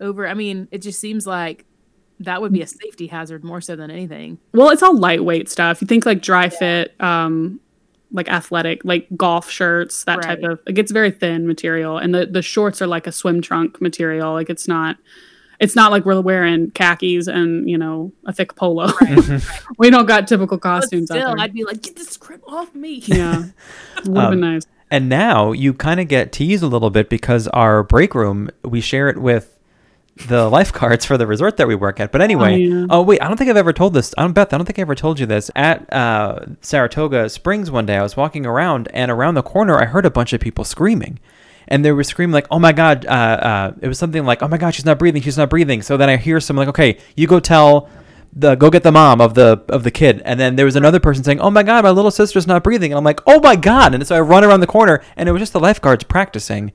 Over. 0.00 0.26
I 0.26 0.34
mean, 0.34 0.68
it 0.70 0.82
just 0.82 1.00
seems 1.00 1.26
like 1.26 1.64
that 2.20 2.40
would 2.40 2.52
be 2.52 2.62
a 2.62 2.66
safety 2.66 3.06
hazard 3.06 3.44
more 3.44 3.60
so 3.60 3.76
than 3.76 3.90
anything. 3.90 4.38
Well, 4.52 4.70
it's 4.70 4.82
all 4.82 4.96
lightweight 4.96 5.48
stuff. 5.48 5.80
You 5.80 5.86
think 5.86 6.06
like 6.06 6.22
dry 6.22 6.48
fit, 6.48 6.98
um, 7.00 7.60
like 8.12 8.28
athletic, 8.28 8.84
like 8.84 9.06
golf 9.16 9.50
shirts, 9.50 10.04
that 10.04 10.22
type 10.22 10.42
of. 10.42 10.60
It 10.66 10.72
gets 10.72 10.92
very 10.92 11.10
thin 11.10 11.46
material, 11.46 11.98
and 11.98 12.14
the 12.14 12.26
the 12.26 12.42
shorts 12.42 12.80
are 12.80 12.86
like 12.86 13.06
a 13.06 13.12
swim 13.12 13.42
trunk 13.42 13.80
material. 13.80 14.32
Like 14.32 14.50
it's 14.50 14.68
not. 14.68 14.96
It's 15.58 15.74
not 15.74 15.90
like 15.90 16.04
we're 16.04 16.20
wearing 16.20 16.70
khakis 16.72 17.28
and 17.28 17.68
you 17.68 17.78
know 17.78 18.12
a 18.26 18.32
thick 18.32 18.54
polo. 18.56 18.88
we 19.78 19.88
don't 19.88 20.04
got 20.04 20.28
typical 20.28 20.58
But 20.58 20.62
costumes 20.62 21.10
out 21.10 21.16
still, 21.16 21.28
there. 21.28 21.38
I'd 21.38 21.54
be 21.54 21.64
like, 21.64 21.80
get 21.80 21.96
this 21.96 22.08
script 22.10 22.44
off 22.46 22.74
me. 22.74 22.96
yeah, 23.06 23.44
would 24.04 24.18
have 24.18 24.30
been 24.30 24.44
Um, 24.44 24.52
nice. 24.52 24.62
And 24.90 25.08
now 25.08 25.52
you 25.52 25.72
kind 25.72 25.98
of 25.98 26.08
get 26.08 26.30
teased 26.30 26.62
a 26.62 26.66
little 26.66 26.90
bit 26.90 27.08
because 27.08 27.48
our 27.48 27.82
break 27.82 28.14
room, 28.14 28.50
we 28.64 28.80
share 28.82 29.08
it 29.08 29.18
with 29.18 29.55
the 30.16 30.48
lifeguards 30.48 31.04
for 31.04 31.18
the 31.18 31.26
resort 31.26 31.58
that 31.58 31.68
we 31.68 31.74
work 31.74 32.00
at. 32.00 32.10
But 32.10 32.22
anyway, 32.22 32.58
yeah. 32.58 32.86
oh, 32.88 33.02
wait, 33.02 33.20
I 33.22 33.28
don't 33.28 33.36
think 33.36 33.50
I've 33.50 33.56
ever 33.56 33.72
told 33.72 33.92
this. 33.92 34.14
I 34.16 34.22
don't 34.22 34.32
Beth, 34.32 34.52
I 34.52 34.56
don't 34.56 34.64
think 34.64 34.78
I 34.78 34.82
ever 34.82 34.94
told 34.94 35.20
you 35.20 35.26
this. 35.26 35.50
At 35.54 35.92
uh, 35.92 36.40
Saratoga 36.62 37.28
Springs 37.28 37.70
one 37.70 37.86
day, 37.86 37.96
I 37.96 38.02
was 38.02 38.16
walking 38.16 38.46
around 38.46 38.88
and 38.94 39.10
around 39.10 39.34
the 39.34 39.42
corner, 39.42 39.78
I 39.78 39.84
heard 39.84 40.06
a 40.06 40.10
bunch 40.10 40.32
of 40.32 40.40
people 40.40 40.64
screaming. 40.64 41.18
And 41.68 41.84
they 41.84 41.90
were 41.90 42.04
screaming 42.04 42.32
like, 42.32 42.46
"Oh 42.48 42.60
my 42.60 42.70
god!" 42.70 43.04
Uh, 43.06 43.10
uh, 43.10 43.72
it 43.80 43.88
was 43.88 43.98
something 43.98 44.24
like, 44.24 44.40
"Oh 44.40 44.46
my 44.46 44.56
god, 44.56 44.72
she's 44.72 44.84
not 44.84 45.00
breathing! 45.00 45.20
She's 45.20 45.36
not 45.36 45.50
breathing!" 45.50 45.82
So 45.82 45.96
then 45.96 46.08
I 46.08 46.16
hear 46.16 46.38
someone 46.38 46.66
like, 46.66 46.78
"Okay, 46.78 46.98
you 47.16 47.26
go 47.26 47.40
tell 47.40 47.88
the 48.32 48.54
go 48.54 48.70
get 48.70 48.84
the 48.84 48.92
mom 48.92 49.20
of 49.20 49.34
the 49.34 49.64
of 49.68 49.82
the 49.82 49.90
kid." 49.90 50.22
And 50.24 50.38
then 50.38 50.54
there 50.54 50.64
was 50.64 50.76
another 50.76 51.00
person 51.00 51.24
saying, 51.24 51.40
"Oh 51.40 51.50
my 51.50 51.64
god, 51.64 51.82
my 51.82 51.90
little 51.90 52.12
sister's 52.12 52.46
not 52.46 52.62
breathing!" 52.62 52.92
And 52.92 52.98
I'm 52.98 53.02
like, 53.02 53.20
"Oh 53.26 53.40
my 53.40 53.56
god!" 53.56 53.96
And 53.96 54.06
so 54.06 54.14
I 54.14 54.20
run 54.20 54.44
around 54.44 54.60
the 54.60 54.68
corner, 54.68 55.02
and 55.16 55.28
it 55.28 55.32
was 55.32 55.42
just 55.42 55.54
the 55.54 55.58
lifeguards 55.58 56.04
practicing 56.04 56.70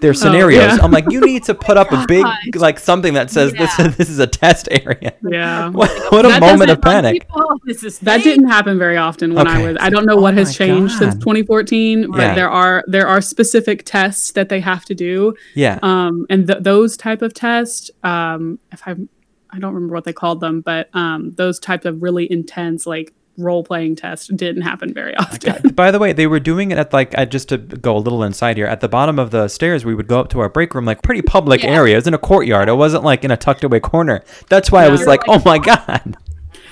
their 0.00 0.14
scenarios. 0.14 0.76
yeah. 0.76 0.78
I'm 0.82 0.90
like, 0.90 1.10
"You 1.10 1.20
need 1.20 1.44
to 1.44 1.54
put 1.68 1.76
up 1.76 1.90
a 1.92 2.04
big 2.06 2.24
like 2.56 2.78
something 2.78 3.14
that 3.14 3.30
says 3.30 3.52
this 3.52 3.70
Yeah. 3.78 3.88
this 3.98 4.08
is 4.10 4.18
a 4.18 4.26
test 4.26 4.68
area." 4.70 5.14
Yeah. 5.22 5.68
What, 5.76 5.90
what 6.12 6.24
a 6.24 6.28
That 6.28 6.40
moment 6.40 6.70
of 6.70 6.80
panic! 6.80 7.26
Oh, 7.34 7.58
this 7.64 7.82
is 7.84 7.98
That 8.00 8.22
didn't 8.22 8.48
happen 8.48 8.78
very 8.78 8.96
often 8.96 9.34
when 9.34 9.46
I 9.46 9.62
was. 9.66 9.76
I 9.80 9.90
don't 9.90 10.06
know 10.06 10.16
Oh 10.16 10.20
what 10.20 10.34
has 10.34 10.56
changed 10.56 10.94
since 10.98 11.14
2014, 11.16 12.10
but 12.10 12.18
Yeah. 12.18 12.34
there 12.34 12.50
are 12.50 12.84
there 12.86 13.06
are 13.08 13.20
specific 13.20 13.84
tests 13.84 14.32
that 14.32 14.48
they 14.48 14.60
have 14.60 14.84
to 14.86 14.94
do, 14.94 15.34
Yeah. 15.54 15.78
um, 15.82 16.26
and 16.30 16.46
th- 16.46 16.62
those 16.62 16.96
type 16.96 17.22
of 17.22 17.34
tests, 17.34 17.90
um, 18.04 18.58
if 18.72 18.82
I'm 18.86 19.08
I 19.50 19.58
don't 19.58 19.72
remember 19.74 19.94
what 19.94 20.04
they 20.04 20.12
called 20.12 20.40
them, 20.40 20.60
but 20.60 20.90
um, 20.94 21.32
those 21.36 21.58
types 21.58 21.86
of 21.86 22.02
really 22.02 22.30
intense 22.30 22.86
like 22.86 23.14
role 23.38 23.62
playing 23.64 23.96
test 23.96 24.34
didn't 24.36 24.62
happen 24.62 24.92
very 24.94 25.14
often. 25.16 25.70
By 25.70 25.90
the 25.90 25.98
way, 25.98 26.12
they 26.12 26.26
were 26.26 26.40
doing 26.40 26.70
it 26.70 26.78
at 26.78 26.92
like 26.92 27.16
uh, 27.18 27.26
just 27.26 27.48
to 27.50 27.58
go 27.58 27.96
a 27.96 27.98
little 27.98 28.22
inside 28.22 28.56
here. 28.56 28.66
At 28.66 28.80
the 28.80 28.88
bottom 28.88 29.18
of 29.18 29.30
the 29.30 29.48
stairs, 29.48 29.84
we 29.84 29.94
would 29.94 30.06
go 30.08 30.20
up 30.20 30.28
to 30.30 30.40
our 30.40 30.48
break 30.48 30.74
room, 30.74 30.84
like 30.84 31.02
pretty 31.02 31.22
public 31.22 31.62
Yeah. 31.62 31.70
areas 31.70 32.06
in 32.06 32.14
a 32.14 32.18
courtyard. 32.18 32.68
It 32.68 32.74
wasn't 32.74 33.04
like 33.04 33.24
in 33.24 33.30
a 33.30 33.36
tucked 33.36 33.64
away 33.64 33.80
corner. 33.80 34.22
That's 34.48 34.70
why 34.72 34.84
I 34.84 34.88
was 34.88 35.00
You're 35.00 35.08
like, 35.10 35.22
oh 35.28 35.42
my 35.44 35.58
god. 35.58 36.16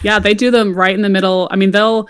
Yeah, 0.03 0.19
they 0.19 0.35
do 0.35 0.51
them 0.51 0.75
right 0.75 0.95
in 0.95 1.03
the 1.03 1.09
middle. 1.09 1.49
I 1.51 1.57
mean, 1.57 1.71
they'll. 1.71 2.09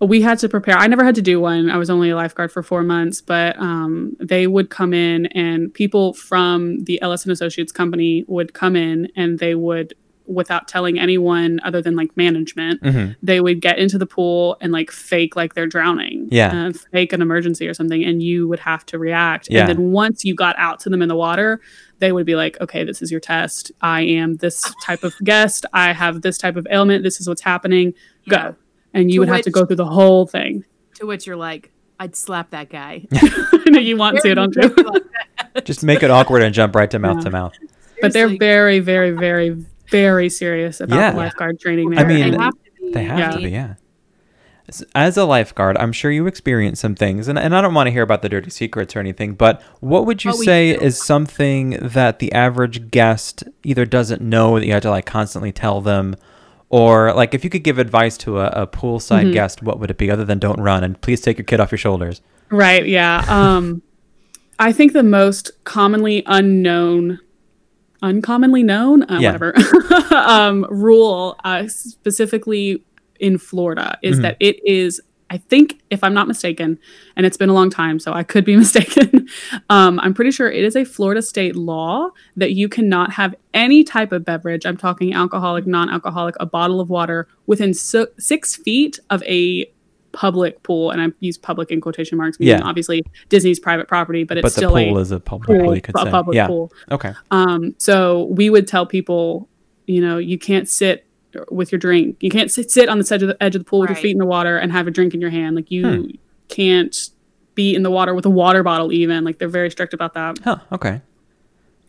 We 0.00 0.22
had 0.22 0.38
to 0.38 0.48
prepare. 0.48 0.76
I 0.78 0.86
never 0.86 1.02
had 1.04 1.16
to 1.16 1.22
do 1.22 1.40
one. 1.40 1.70
I 1.70 1.76
was 1.76 1.90
only 1.90 2.10
a 2.10 2.14
lifeguard 2.14 2.52
for 2.52 2.62
four 2.62 2.84
months, 2.84 3.20
but 3.20 3.58
um, 3.58 4.16
they 4.20 4.46
would 4.46 4.70
come 4.70 4.94
in, 4.94 5.26
and 5.26 5.74
people 5.74 6.14
from 6.14 6.84
the 6.84 7.02
Ellis 7.02 7.24
and 7.24 7.32
Associates 7.32 7.72
company 7.72 8.24
would 8.28 8.54
come 8.54 8.76
in, 8.76 9.08
and 9.16 9.40
they 9.40 9.56
would, 9.56 9.94
without 10.28 10.68
telling 10.68 10.98
anyone 11.00 11.58
other 11.64 11.80
than 11.82 11.96
like 11.96 12.14
management, 12.16 12.80
Mhm. 12.82 13.16
they 13.22 13.40
would 13.40 13.60
get 13.60 13.78
into 13.78 13.96
the 13.98 14.06
pool 14.06 14.56
and 14.60 14.72
like 14.72 14.90
fake 14.90 15.34
like 15.36 15.54
they're 15.54 15.66
drowning. 15.66 16.28
Yeah. 16.30 16.66
uh, 16.68 16.72
fake 16.92 17.12
an 17.12 17.22
emergency 17.22 17.66
or 17.66 17.74
something, 17.74 18.04
and 18.04 18.22
you 18.22 18.46
would 18.46 18.60
have 18.60 18.84
to 18.86 18.98
react. 18.98 19.48
Yeah. 19.50 19.60
And 19.60 19.68
then 19.70 19.90
once 19.90 20.24
you 20.24 20.34
got 20.34 20.54
out 20.58 20.80
to 20.80 20.90
them 20.90 21.00
in 21.02 21.08
the 21.08 21.16
water, 21.16 21.60
they 21.98 22.12
would 22.12 22.26
be 22.26 22.36
like, 22.36 22.60
okay, 22.60 22.84
this 22.84 23.00
is 23.02 23.10
your 23.10 23.20
test. 23.20 23.72
I 23.80 24.02
am 24.02 24.36
this 24.36 24.62
type 24.84 25.02
of 25.02 25.14
guest. 25.24 25.66
I 25.72 25.92
have 25.92 26.22
this 26.22 26.38
type 26.38 26.56
of 26.56 26.66
ailment. 26.70 27.02
This 27.02 27.20
is 27.20 27.26
what's 27.28 27.42
happening. 27.42 27.94
Go. 28.28 28.54
And 28.94 29.10
you 29.10 29.14
To 29.14 29.18
would 29.20 29.28
have 29.28 29.42
to 29.42 29.50
go 29.50 29.64
through 29.64 29.76
the 29.76 29.86
whole 29.86 30.26
thing. 30.26 30.64
To 30.96 31.06
which 31.06 31.26
you're 31.26 31.36
like, 31.36 31.70
I'd 31.98 32.14
slap 32.14 32.50
that 32.50 32.70
guy. 32.70 33.06
I 33.12 33.64
know 33.70 33.80
you 33.80 33.96
want 33.96 34.20
to, 34.20 34.34
don't 34.34 34.54
you? 34.54 34.74
Just 35.64 35.82
make 35.82 36.02
it 36.02 36.10
awkward 36.10 36.42
and 36.42 36.54
jump 36.54 36.74
right 36.76 36.90
to 36.90 36.98
mouth 36.98 37.24
to 37.24 37.30
mouth. 37.30 37.52
but 38.00 38.12
they're 38.12 38.36
very, 38.38 38.78
very, 38.78 39.10
very, 39.10 39.64
very 39.90 40.28
serious 40.28 40.80
about 40.80 40.96
Yeah. 40.96 41.10
lifeguard 41.12 41.58
training 41.60 41.96
I 41.98 42.04
mean, 42.04 42.32
They 42.32 42.38
have 42.38 42.52
to 42.52 42.70
be. 42.82 42.92
They 42.92 43.04
have 43.04 43.18
Yeah. 43.18 43.30
to 43.30 43.38
be, 43.38 43.50
yeah. 43.50 43.74
As- 44.94 45.16
a 45.16 45.24
lifeguard, 45.24 45.78
I'm 45.78 45.92
sure 45.92 46.10
you 46.10 46.26
experience 46.26 46.78
some 46.80 46.94
things, 46.94 47.26
and, 47.26 47.38
and 47.38 47.56
I 47.56 47.62
don't 47.62 47.72
want 47.72 47.86
to 47.86 47.90
hear 47.90 48.02
about 48.02 48.20
the 48.20 48.28
dirty 48.28 48.50
secrets 48.50 48.94
or 48.94 48.98
anything, 49.00 49.32
but 49.32 49.62
what 49.80 50.04
would 50.04 50.24
you 50.24 50.32
But 50.32 50.40
we 50.40 50.44
say 50.44 50.70
is 50.70 51.02
something 51.02 51.70
that 51.80 52.18
the 52.18 52.30
average 52.32 52.90
guest 52.90 53.44
either 53.64 53.86
doesn't 53.86 54.20
know 54.20 54.58
that 54.58 54.66
you 54.66 54.74
have 54.74 54.82
to 54.82 54.90
like 54.90 55.06
constantly 55.06 55.52
tell 55.52 55.80
them, 55.80 56.16
or 56.68 57.14
like 57.14 57.32
if 57.32 57.44
you 57.44 57.48
could 57.50 57.64
give 57.64 57.78
advice 57.78 58.18
to 58.18 58.40
a, 58.40 58.48
a 58.48 58.66
poolside 58.66 59.22
Mm-hmm. 59.22 59.32
guest, 59.32 59.62
what 59.62 59.80
would 59.80 59.90
it 59.90 59.96
be 59.96 60.10
other 60.10 60.26
than 60.26 60.38
don't 60.38 60.60
run 60.60 60.84
and 60.84 61.00
please 61.00 61.22
take 61.22 61.38
your 61.38 61.46
kid 61.46 61.60
off 61.60 61.72
your 61.72 61.78
shoulders? 61.78 62.20
Right. 62.50 62.86
Yeah. 62.86 63.24
Um, 63.26 63.80
I 64.58 64.72
think 64.72 64.92
the 64.92 65.02
most 65.02 65.50
commonly 65.64 66.22
unknown, 66.26 67.20
uncommonly 68.02 68.62
known, 68.62 69.02
uh, 69.04 69.18
Yeah. 69.20 69.32
whatever, 69.32 69.54
um, 70.14 70.66
rule 70.70 71.36
uh, 71.44 71.66
specifically 71.68 72.82
in 73.20 73.38
Florida 73.38 73.98
is 74.02 74.18
Mhm. 74.18 74.22
that 74.22 74.36
it 74.40 74.60
is. 74.66 75.00
I 75.30 75.36
think, 75.36 75.80
if 75.90 76.02
I'm 76.02 76.14
not 76.14 76.26
mistaken, 76.26 76.78
and 77.14 77.26
it's 77.26 77.36
been 77.36 77.50
a 77.50 77.52
long 77.52 77.68
time, 77.68 77.98
so 77.98 78.14
I 78.14 78.22
could 78.22 78.46
be 78.46 78.56
mistaken. 78.64 79.26
um, 79.68 80.00
I'm 80.00 80.14
pretty 80.14 80.30
sure 80.30 80.50
it 80.50 80.64
is 80.64 80.74
a 80.74 80.84
Florida 80.84 81.20
state 81.20 81.54
law 81.54 82.08
that 82.36 82.52
you 82.54 82.66
cannot 82.66 83.12
have 83.12 83.34
any 83.52 83.84
type 83.84 84.10
of 84.12 84.24
beverage. 84.24 84.64
I'm 84.64 84.78
talking 84.78 85.12
alcoholic, 85.12 85.66
non-alcoholic, 85.66 86.34
a 86.40 86.46
bottle 86.46 86.80
of 86.80 86.88
water 86.88 87.28
within 87.46 87.74
si- 87.74 88.06
six 88.18 88.56
feet 88.56 88.98
of 89.10 89.22
a 89.24 89.66
public 90.12 90.62
pool, 90.62 90.90
and 90.90 91.00
I 91.00 91.06
use 91.20 91.36
public 91.38 91.70
in 91.70 91.80
quotation 91.80 92.16
marks. 92.18 92.38
Meaning 92.40 92.58
Yeah. 92.58 92.64
obviously 92.64 93.02
Disney's 93.28 93.60
private 93.60 93.88
property, 93.88 94.24
but 94.24 94.38
it's 94.38 94.42
but 94.44 94.48
the 94.54 94.58
still 94.60 94.70
pool 94.70 94.98
a 94.98 95.00
is 95.00 95.10
a 95.10 95.20
public 95.20 95.60
pool, 95.60 95.74
you 95.74 95.80
could 95.80 95.94
a 95.96 96.02
say. 96.04 96.10
public 96.10 96.34
yeah. 96.36 96.46
pool. 96.46 96.72
Okay. 96.90 97.12
Um, 97.30 97.74
so 97.78 98.24
we 98.24 98.50
would 98.50 98.66
tell 98.66 98.86
people, 98.86 99.48
you 99.86 100.00
know, 100.00 100.18
you 100.18 100.38
can't 100.38 100.68
sit 100.68 101.04
with 101.50 101.70
your 101.70 101.78
drink. 101.78 102.16
You 102.20 102.30
can't 102.30 102.50
sit, 102.50 102.70
sit 102.70 102.88
on 102.88 102.98
the 102.98 103.08
edge 103.14 103.22
of 103.22 103.28
the 103.28 103.42
edge 103.42 103.54
of 103.54 103.60
the 103.60 103.64
pool 103.68 103.80
with 103.80 103.90
your 103.90 103.96
feet 103.96 104.12
in 104.12 104.18
the 104.18 104.26
water 104.26 104.56
and 104.56 104.72
have 104.72 104.86
a 104.86 104.90
drink 104.90 105.12
in 105.14 105.20
your 105.20 105.30
hand. 105.30 105.56
Like 105.56 105.70
you 105.70 105.86
Hmm. 105.86 106.04
can't 106.48 107.10
be 107.54 107.74
in 107.74 107.82
the 107.82 107.90
water 107.90 108.14
with 108.14 108.24
a 108.24 108.30
water 108.30 108.62
bottle. 108.62 108.92
Even 108.92 109.24
like 109.24 109.38
they're 109.38 109.48
very 109.48 109.70
strict 109.70 109.92
about 109.92 110.14
that. 110.14 110.38
Huh. 110.42 110.58
Okay. 110.72 111.02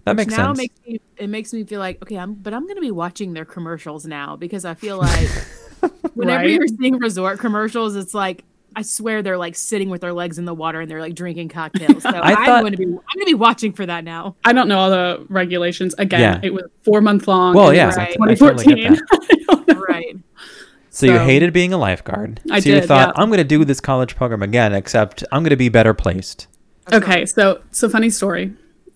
That 0.05 0.15
makes 0.15 0.35
now 0.35 0.47
sense. 0.47 0.57
makes 0.57 0.75
me 0.87 1.01
it 1.17 1.27
makes 1.27 1.53
me 1.53 1.63
feel 1.63 1.79
like 1.79 2.01
okay, 2.03 2.17
I'm 2.17 2.33
but 2.33 2.53
I'm 2.53 2.67
gonna 2.67 2.81
be 2.81 2.91
watching 2.91 3.33
their 3.33 3.45
commercials 3.45 4.05
now 4.05 4.35
because 4.35 4.65
I 4.65 4.73
feel 4.73 4.97
like 4.97 5.29
whenever 6.13 6.43
Right. 6.43 6.49
you're 6.51 6.67
seeing 6.67 6.97
resort 6.97 7.39
commercials, 7.39 7.95
it's 7.95 8.13
like 8.13 8.43
I 8.75 8.83
swear 8.83 9.21
they're 9.23 9.37
like 9.37 9.55
sitting 9.55 9.89
with 9.89 10.01
their 10.01 10.13
legs 10.13 10.37
in 10.37 10.45
the 10.45 10.53
water 10.53 10.79
and 10.81 10.89
they're 10.89 11.01
like 11.01 11.15
drinking 11.15 11.49
cocktails. 11.49 12.03
So 12.03 12.09
I 12.13 12.33
I'm 12.33 12.61
going 12.61 12.71
to 12.71 12.77
be 12.77 12.85
I'm 12.85 12.91
going 12.91 13.01
to 13.19 13.25
be 13.25 13.33
watching 13.33 13.73
for 13.73 13.85
that 13.85 14.03
now. 14.03 14.35
I 14.45 14.53
don't 14.53 14.67
know 14.67 14.77
all 14.77 14.89
the 14.91 15.25
regulations. 15.29 15.95
Again, 15.97 16.19
Yeah. 16.21 16.39
it 16.43 16.53
was 16.53 16.63
four 16.83 17.01
month 17.01 17.27
long. 17.27 17.55
well, 17.55 17.73
yeah, 17.73 17.87
was 17.87 17.97
Right. 17.97 18.15
I 18.21 18.35
totally 18.35 18.63
2014. 18.65 18.93
that. 18.93 19.01
I 19.49 19.53
don't 19.55 19.67
know. 19.67 19.81
Right. 19.87 20.17
So, 20.91 21.05
you 21.05 21.17
hated 21.19 21.53
being 21.53 21.71
a 21.71 21.77
lifeguard. 21.77 22.41
I 22.51 22.59
so 22.59 22.69
you 22.69 22.81
thought, 22.81 23.13
yeah. 23.15 23.21
I'm 23.21 23.29
going 23.29 23.37
to 23.37 23.43
do 23.45 23.63
this 23.63 23.79
college 23.79 24.15
program 24.15 24.41
again, 24.43 24.73
except 24.73 25.23
I'm 25.31 25.43
going 25.43 25.51
to 25.51 25.55
be 25.55 25.69
better 25.69 25.93
placed. 25.93 26.47
Okay, 26.91 27.25
so 27.25 27.61
so 27.71 27.87
funny 27.89 28.09
story. 28.09 28.53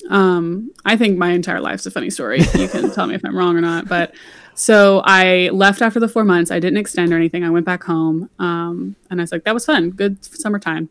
Um, 0.09 0.71
I 0.85 0.97
think 0.97 1.17
my 1.17 1.29
entire 1.29 1.61
life's 1.61 1.85
a 1.85 1.91
funny 1.91 2.09
story. 2.09 2.41
You 2.55 2.67
can 2.67 2.91
tell 2.91 3.07
me 3.07 3.15
if 3.15 3.21
I'm 3.23 3.35
wrong 3.37 3.55
or 3.55 3.61
not. 3.61 3.87
But 3.87 4.13
so 4.55 5.01
I 5.05 5.49
left 5.49 5.81
after 5.81 5.99
the 5.99 6.07
four 6.07 6.23
months. 6.23 6.51
I 6.51 6.59
didn't 6.59 6.77
extend 6.77 7.11
or 7.11 7.17
anything. 7.17 7.43
I 7.43 7.49
went 7.49 7.65
back 7.65 7.83
home, 7.83 8.29
um, 8.39 8.95
and 9.09 9.19
I 9.19 9.23
was 9.23 9.31
like, 9.31 9.43
"That 9.43 9.53
was 9.53 9.65
fun, 9.65 9.91
good 9.91 10.23
summertime." 10.23 10.89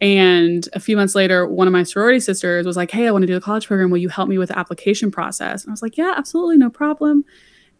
And 0.00 0.68
a 0.74 0.80
few 0.80 0.96
months 0.96 1.14
later, 1.14 1.46
one 1.46 1.66
of 1.66 1.72
my 1.72 1.82
sorority 1.82 2.20
sisters 2.20 2.66
was 2.66 2.76
like, 2.76 2.90
"Hey, 2.90 3.06
I 3.06 3.10
want 3.10 3.22
to 3.22 3.26
do 3.26 3.34
the 3.34 3.40
college 3.40 3.66
program. 3.66 3.90
Will 3.90 3.98
you 3.98 4.08
help 4.08 4.28
me 4.28 4.38
with 4.38 4.50
the 4.50 4.58
application 4.58 5.10
process?" 5.10 5.64
And 5.64 5.70
I 5.70 5.72
was 5.72 5.82
like, 5.82 5.96
"Yeah, 5.96 6.14
absolutely, 6.16 6.58
no 6.58 6.70
problem." 6.70 7.24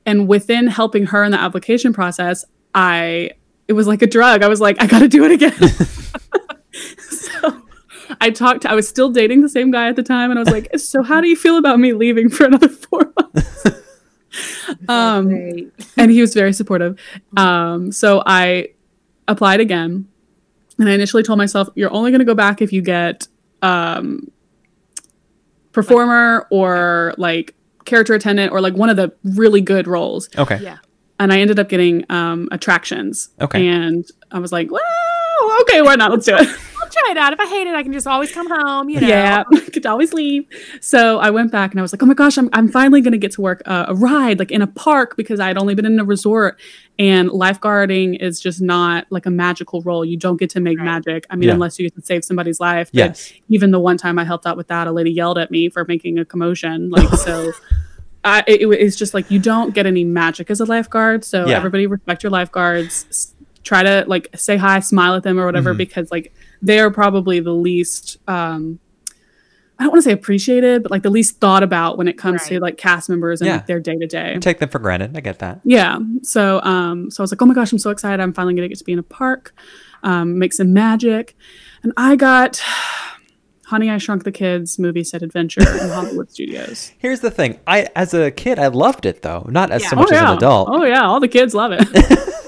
And 0.04 0.28
within 0.28 0.68
helping 0.68 1.06
her 1.06 1.24
in 1.24 1.32
the 1.32 1.40
application 1.40 1.92
process, 1.92 2.44
I 2.74 3.30
it 3.68 3.72
was 3.72 3.86
like 3.86 4.02
a 4.02 4.06
drug. 4.06 4.42
I 4.42 4.48
was 4.48 4.60
like, 4.60 4.80
"I 4.82 4.86
got 4.86 5.00
to 5.00 5.08
do 5.08 5.24
it 5.24 5.32
again." 5.32 5.52
so 7.10 7.62
I 8.20 8.30
talked. 8.30 8.64
I 8.64 8.74
was 8.74 8.88
still 8.88 9.10
dating 9.10 9.42
the 9.42 9.48
same 9.48 9.70
guy 9.70 9.88
at 9.88 9.96
the 9.96 10.02
time, 10.02 10.30
and 10.30 10.38
I 10.38 10.42
was 10.42 10.50
like, 10.50 10.68
"So, 10.78 11.02
how 11.02 11.20
do 11.20 11.28
you 11.28 11.36
feel 11.36 11.58
about 11.58 11.78
me 11.78 11.92
leaving 11.92 12.28
for 12.28 12.44
another 12.44 12.68
four 12.68 13.12
months?" 13.18 13.66
um, 14.88 15.28
Great. 15.28 15.72
and 15.96 16.10
he 16.10 16.20
was 16.20 16.34
very 16.34 16.52
supportive. 16.52 16.98
Um, 17.36 17.92
so 17.92 18.22
I 18.26 18.68
applied 19.28 19.60
again, 19.60 20.08
and 20.78 20.88
I 20.88 20.92
initially 20.92 21.22
told 21.22 21.38
myself, 21.38 21.68
"You're 21.74 21.92
only 21.92 22.10
going 22.10 22.20
to 22.20 22.24
go 22.24 22.34
back 22.34 22.62
if 22.62 22.72
you 22.72 22.82
get 22.82 23.28
um, 23.62 24.30
performer 25.72 26.46
or 26.50 27.14
like 27.18 27.54
character 27.84 28.14
attendant 28.14 28.52
or 28.52 28.60
like 28.60 28.74
one 28.74 28.90
of 28.90 28.96
the 28.96 29.12
really 29.24 29.60
good 29.60 29.86
roles." 29.86 30.28
Okay. 30.36 30.58
Yeah. 30.62 30.78
And 31.18 31.32
I 31.32 31.40
ended 31.40 31.58
up 31.58 31.68
getting 31.68 32.04
um, 32.10 32.48
attractions. 32.52 33.30
Okay. 33.40 33.66
And 33.66 34.04
I 34.30 34.38
was 34.38 34.52
like, 34.52 34.70
"Well, 34.70 35.60
okay, 35.62 35.82
why 35.82 35.94
not? 35.94 36.10
Let's 36.10 36.26
do 36.26 36.36
it." 36.36 36.48
I'll 36.96 37.04
try 37.04 37.14
try 37.14 37.20
it 37.20 37.24
out. 37.24 37.32
If 37.32 37.40
I 37.40 37.46
hate 37.46 37.66
it, 37.66 37.74
I 37.74 37.82
can 37.82 37.92
just 37.92 38.06
always 38.06 38.32
come 38.32 38.48
home. 38.48 38.88
You 38.88 39.00
know. 39.00 39.06
Yeah, 39.08 39.44
I 39.52 39.60
could 39.60 39.86
always 39.86 40.12
leave. 40.12 40.46
So 40.80 41.18
I 41.18 41.30
went 41.30 41.52
back 41.52 41.70
and 41.72 41.80
I 41.80 41.82
was 41.82 41.92
like, 41.92 42.02
oh 42.02 42.06
my 42.06 42.14
gosh, 42.14 42.36
I'm, 42.38 42.48
I'm 42.52 42.68
finally 42.68 43.00
going 43.00 43.12
to 43.12 43.18
get 43.18 43.32
to 43.32 43.40
work 43.40 43.62
uh, 43.66 43.86
a 43.88 43.94
ride 43.94 44.38
like 44.38 44.50
in 44.50 44.62
a 44.62 44.66
park 44.66 45.16
because 45.16 45.40
I 45.40 45.48
had 45.48 45.58
only 45.58 45.74
been 45.74 45.86
in 45.86 45.98
a 46.00 46.04
resort. 46.04 46.58
And 46.98 47.28
lifeguarding 47.28 48.18
is 48.22 48.40
just 48.40 48.60
not 48.62 49.06
like 49.10 49.26
a 49.26 49.30
magical 49.30 49.82
role. 49.82 50.04
You 50.04 50.16
don't 50.16 50.38
get 50.38 50.48
to 50.50 50.60
make 50.60 50.78
Right. 50.78 50.84
magic. 50.84 51.26
I 51.28 51.36
mean, 51.36 51.48
Yeah. 51.48 51.54
unless 51.54 51.78
you 51.78 51.84
get 51.86 51.94
to 51.96 52.02
save 52.06 52.24
somebody's 52.24 52.58
life. 52.60 52.90
But 52.94 53.32
even 53.48 53.70
the 53.70 53.80
one 53.80 53.98
time 53.98 54.18
I 54.18 54.24
helped 54.24 54.46
out 54.46 54.56
with 54.56 54.68
that, 54.68 54.86
a 54.86 54.92
lady 54.92 55.10
yelled 55.10 55.36
at 55.38 55.50
me 55.50 55.68
for 55.68 55.84
making 55.84 56.18
a 56.18 56.24
commotion. 56.24 56.90
Like, 56.90 57.08
so. 57.10 57.52
I, 58.24 58.42
it, 58.48 58.62
it- 58.62 58.68
it's 58.80 58.96
just 58.96 59.14
like 59.14 59.30
you 59.30 59.38
don't 59.38 59.72
get 59.72 59.86
any 59.86 60.02
magic 60.02 60.50
as 60.50 60.58
a 60.58 60.64
lifeguard. 60.64 61.24
So 61.24 61.46
Yeah. 61.46 61.56
everybody 61.58 61.86
respect 61.86 62.22
your 62.24 62.30
lifeguards. 62.30 63.06
S- 63.10 63.32
Try 63.62 63.82
to 63.82 64.04
like 64.06 64.28
say 64.36 64.56
hi, 64.56 64.78
smile 64.78 65.14
at 65.16 65.24
them 65.24 65.38
or 65.40 65.44
whatever, 65.46 65.74
Mhm. 65.74 65.78
because 65.78 66.10
like 66.12 66.32
they're 66.62 66.90
probably 66.90 67.40
the 67.40 67.52
least 67.52 68.18
um 68.28 68.78
I 69.78 69.82
don't 69.82 69.92
want 69.92 70.04
to 70.04 70.08
say 70.08 70.12
appreciated, 70.12 70.82
but 70.84 70.90
like 70.90 71.02
the 71.02 71.10
least 71.10 71.38
thought 71.38 71.62
about 71.62 71.98
when 71.98 72.08
it 72.08 72.16
comes 72.16 72.46
to 72.46 72.58
like 72.60 72.78
cast 72.78 73.10
members 73.10 73.42
and 73.42 73.48
Yeah. 73.48 73.56
like, 73.56 73.66
their 73.66 73.78
day 73.78 73.94
to 73.96 74.06
day. 74.06 74.38
Take 74.40 74.58
them 74.58 74.70
for 74.70 74.78
granted. 74.78 75.14
I 75.14 75.20
get 75.20 75.38
that. 75.40 75.60
Yeah. 75.64 75.98
So 76.22 76.62
um 76.62 77.10
so 77.10 77.20
I 77.20 77.24
was 77.24 77.30
like, 77.32 77.42
oh 77.42 77.46
my 77.46 77.52
gosh, 77.54 77.72
I'm 77.72 77.78
so 77.78 77.90
excited. 77.90 78.22
I'm 78.22 78.32
finally 78.32 78.54
gonna 78.54 78.68
get 78.68 78.78
to 78.78 78.84
be 78.84 78.92
in 78.94 78.98
a 78.98 79.02
park, 79.02 79.54
um, 80.02 80.38
make 80.38 80.54
some 80.54 80.72
magic. 80.72 81.36
And 81.82 81.92
I 81.96 82.16
got 82.16 82.62
Honey, 83.66 83.90
I 83.90 83.98
Shrunk 83.98 84.22
the 84.22 84.30
Kids 84.32 84.78
movie 84.78 85.02
set 85.04 85.22
adventure 85.22 85.60
in 85.60 85.88
Hollywood 85.90 86.30
Studios. 86.30 86.92
Here's 86.98 87.18
the 87.18 87.32
thing. 87.32 87.58
I, 87.66 87.88
as 87.96 88.14
a 88.14 88.30
kid, 88.30 88.60
I 88.60 88.68
loved 88.68 89.04
it 89.06 89.22
though. 89.22 89.44
Not 89.50 89.72
as 89.72 89.82
Yeah. 89.82 89.88
so 89.90 89.96
much 89.96 90.12
as 90.12 90.20
yeah. 90.20 90.30
an 90.30 90.36
adult. 90.38 90.68
Oh 90.70 90.84
yeah, 90.84 91.02
all 91.04 91.18
the 91.20 91.26
kids 91.28 91.52
love 91.52 91.72
it. 91.74 91.86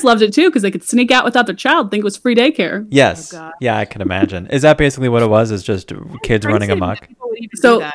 Parents 0.00 0.04
loved 0.04 0.22
it 0.22 0.32
too 0.32 0.48
because 0.48 0.62
they 0.62 0.70
could 0.70 0.82
sneak 0.84 1.10
out 1.10 1.24
without 1.24 1.46
their 1.46 1.54
child, 1.54 1.90
think 1.90 2.02
it 2.02 2.04
was 2.04 2.16
free 2.16 2.34
daycare. 2.34 2.86
Yes. 2.90 3.32
Oh, 3.34 3.50
yeah, 3.60 3.76
I 3.78 3.84
can 3.84 4.00
imagine. 4.02 4.46
Is 4.48 4.62
that 4.62 4.78
basically 4.78 5.08
what 5.08 5.22
it 5.22 5.28
was? 5.28 5.50
Is 5.50 5.62
just 5.62 5.92
kids 6.22 6.44
running 6.46 6.68
Crazy 6.68 6.72
amok? 6.72 7.06
people 7.08 7.28
would 7.28 7.38
even 7.38 7.56
So- 7.56 7.90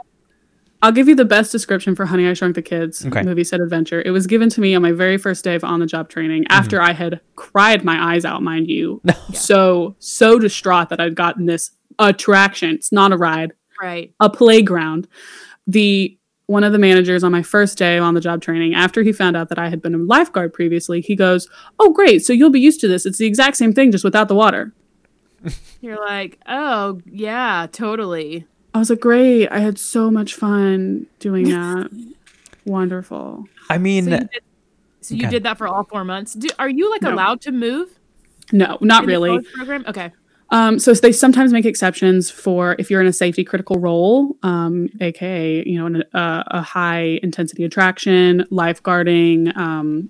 I'll 0.82 0.92
give 0.92 1.08
you 1.08 1.16
the 1.16 1.26
best 1.26 1.52
description 1.52 1.96
for 1.96 2.06
Honey 2.06 2.28
I 2.28 2.34
Shrunk 2.34 2.54
the 2.54 2.62
Kids 2.62 3.04
Okay. 3.08 3.24
movie 3.24 3.44
set 3.44 3.60
adventure. 3.60 4.04
It 4.06 4.12
was 4.12 4.28
given 4.28 4.50
to 4.50 4.62
me 4.62 4.76
on 4.76 4.84
my 4.84 4.92
very 4.92 5.18
first 5.18 5.44
day 5.44 5.56
of 5.56 5.64
on 5.64 5.80
the 5.80 5.88
job 5.88 6.10
training 6.10 6.44
Mm-hmm. 6.44 6.52
after 6.60 6.80
I 6.82 6.92
had 6.94 7.22
cried 7.36 7.84
my 7.84 8.14
eyes 8.14 8.24
out, 8.24 8.44
mind 8.44 8.70
you. 8.70 9.02
So 9.34 9.96
so 10.00 10.38
distraught 10.38 10.90
that 10.90 11.00
I'd 11.00 11.16
gotten 11.16 11.46
this 11.48 11.72
attraction. 11.98 12.70
It's 12.72 12.92
not 12.92 13.12
a 13.14 13.18
ride, 13.18 13.54
right. 13.82 14.14
a 14.20 14.30
playground. 14.30 15.08
The 15.66 16.18
one 16.48 16.64
of 16.64 16.72
the 16.74 16.78
managers 16.80 17.24
on 17.24 17.32
my 17.32 17.42
first 17.42 17.78
day 17.78 17.98
on 17.98 18.14
the 18.14 18.22
job 18.22 18.42
training, 18.42 18.74
after 18.76 19.02
he 19.04 19.12
found 19.12 19.36
out 19.36 19.50
that 19.50 19.58
I 19.60 19.70
had 19.70 19.82
been 19.82 19.96
a 19.96 19.98
lifeguard 19.98 20.54
previously, 20.54 21.02
he 21.02 21.16
goes, 21.16 21.48
"Oh, 21.80 21.92
great! 21.92 22.24
So 22.26 22.34
you'll 22.34 22.50
be 22.52 22.60
used 22.60 22.80
to 22.82 22.88
this. 22.88 23.06
It's 23.06 23.18
the 23.18 23.26
exact 23.26 23.58
same 23.58 23.74
thing, 23.74 23.92
just 23.92 24.04
without 24.04 24.28
the 24.28 24.36
water." 24.36 24.74
You're 25.82 26.00
like, 26.00 26.40
oh 26.48 27.00
yeah, 27.06 27.68
totally. 27.72 28.46
I 28.74 28.80
was 28.80 28.90
like, 28.90 29.00
"Great! 29.00 29.48
I 29.50 29.60
had 29.60 29.78
so 29.80 30.10
much 30.12 30.36
fun 30.36 31.08
doing 31.20 31.50
that. 31.50 31.90
Wonderful." 32.66 33.46
I 33.70 33.78
mean, 33.78 34.06
So 34.06 34.12
you 34.12 34.18
did, 34.18 34.30
so 35.02 35.16
you 35.16 35.22
Okay. 35.24 35.30
did 35.32 35.44
that 35.44 35.58
for 35.58 35.68
all 35.68 35.84
four 35.84 36.04
months. 36.04 36.34
Do, 36.34 36.48
are 36.60 36.70
you 36.70 36.90
like 36.92 37.02
No. 37.04 37.14
allowed 37.14 37.42
to 37.42 37.52
move? 37.52 37.90
No, 38.52 38.78
not 38.82 39.06
really. 39.06 39.40
Program. 39.56 39.84
Okay. 39.88 40.12
Um, 40.52 40.78
so 40.80 40.94
they 40.94 41.12
sometimes 41.12 41.52
make 41.52 41.66
exceptions 41.66 42.30
for 42.30 42.76
if 42.78 42.92
you're 42.92 43.02
in 43.02 43.08
a 43.08 43.14
safety 43.14 43.44
critical 43.44 43.78
role, 43.80 44.38
um, 44.44 44.90
aka 45.02 45.64
you 45.68 45.78
know, 45.80 45.88
in 45.88 45.96
a, 45.98 46.04
a, 46.18 46.44
a 46.58 46.62
high 46.62 47.20
intensity 47.24 47.64
attraction, 47.64 48.46
lifeguarding, 48.52 49.56
um, 49.58 50.10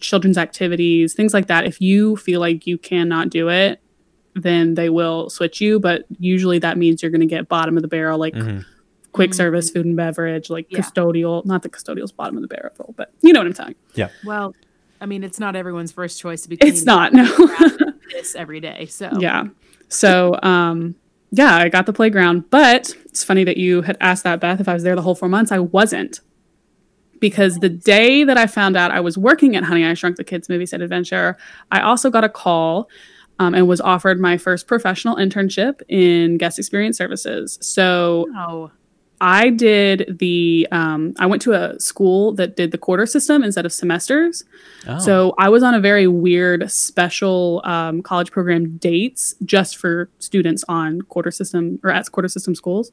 children's 0.00 0.36
activities, 0.38 1.14
things 1.14 1.32
like 1.32 1.46
that. 1.46 1.64
If 1.64 1.80
you 1.80 2.16
feel 2.16 2.40
like 2.40 2.66
you 2.66 2.76
cannot 2.78 3.30
do 3.30 3.48
it, 3.48 3.80
then 4.34 4.74
they 4.74 4.90
will 4.90 5.30
switch 5.30 5.60
you. 5.60 5.80
But 5.80 6.04
usually 6.18 6.58
that 6.58 6.76
means 6.78 7.02
you're 7.02 7.10
going 7.10 7.20
to 7.22 7.26
get 7.26 7.48
bottom 7.48 7.76
of 7.76 7.82
the 7.82 7.88
barrel, 7.88 8.18
like 8.18 8.34
Mhm. 8.34 8.64
quick 9.12 9.30
Mhm. 9.30 9.34
service, 9.34 9.70
food 9.70 9.86
and 9.86 9.96
beverage, 9.96 10.50
like 10.50 10.66
Yeah. 10.70 10.80
custodial. 10.80 11.44
Not 11.46 11.62
the 11.62 11.68
custodial's 11.70 12.12
bottom 12.12 12.36
of 12.36 12.42
the 12.42 12.48
barrel, 12.48 12.94
but 12.96 13.12
you 13.22 13.32
know 13.32 13.40
what 13.40 13.46
I'm 13.46 13.54
saying. 13.54 13.74
Yeah. 13.94 14.08
Well, 14.24 14.54
I 15.00 15.06
mean, 15.06 15.24
it's 15.24 15.40
not 15.40 15.56
everyone's 15.56 15.90
first 15.92 16.20
choice 16.20 16.42
to 16.42 16.48
be. 16.50 16.56
It's 16.60 16.84
not 16.84 17.12
no. 17.14 17.24
this 18.12 18.34
every 18.34 18.60
day. 18.60 18.86
So 18.86 19.10
Yeah. 19.18 19.44
So, 19.90 20.38
um, 20.42 20.94
yeah, 21.30 21.56
I 21.56 21.68
got 21.68 21.86
the 21.86 21.92
playground, 21.92 22.48
but 22.50 22.94
it's 23.04 23.22
funny 23.22 23.44
that 23.44 23.56
you 23.56 23.82
had 23.82 23.96
asked 24.00 24.24
that, 24.24 24.40
Beth, 24.40 24.60
if 24.60 24.68
I 24.68 24.74
was 24.74 24.82
there 24.82 24.96
the 24.96 25.02
whole 25.02 25.14
four 25.14 25.28
months. 25.28 25.52
I 25.52 25.58
wasn't. 25.58 26.20
Because 27.20 27.58
the 27.58 27.68
day 27.68 28.24
that 28.24 28.38
I 28.38 28.46
found 28.46 28.76
out 28.76 28.90
I 28.90 29.00
was 29.00 29.18
working 29.18 29.54
at 29.54 29.64
Honey, 29.64 29.84
I 29.84 29.92
Shrunk 29.92 30.16
the 30.16 30.24
Kids 30.24 30.48
Movie 30.48 30.64
Set 30.64 30.80
Adventure, 30.80 31.36
I 31.70 31.80
also 31.80 32.08
got 32.08 32.24
a 32.24 32.30
call 32.30 32.88
um, 33.38 33.54
and 33.54 33.68
was 33.68 33.80
offered 33.80 34.18
my 34.20 34.38
first 34.38 34.66
professional 34.66 35.16
internship 35.16 35.82
in 35.88 36.38
guest 36.38 36.58
experience 36.58 36.96
services. 36.96 37.58
So 37.60 38.26
Oh, 38.34 38.70
I 39.20 39.50
did 39.50 40.16
the, 40.18 40.66
um, 40.72 41.12
I 41.18 41.26
went 41.26 41.42
to 41.42 41.52
a 41.52 41.78
school 41.78 42.32
that 42.36 42.56
did 42.56 42.70
the 42.72 42.78
quarter 42.78 43.04
system 43.06 43.42
instead 43.42 43.66
of 43.66 43.72
semesters. 43.72 44.44
oh. 44.88 44.98
So 44.98 45.34
I 45.38 45.48
was 45.50 45.62
on 45.62 45.74
a 45.74 45.80
very 45.80 46.06
weird 46.06 46.70
special 46.70 47.60
um, 47.64 48.00
college 48.02 48.30
program 48.30 48.78
dates 48.78 49.34
just 49.44 49.76
for 49.76 50.08
students 50.20 50.64
on 50.68 51.02
quarter 51.02 51.30
system 51.30 51.78
or 51.84 51.90
at 51.90 52.10
quarter 52.10 52.28
system 52.28 52.54
schools. 52.54 52.92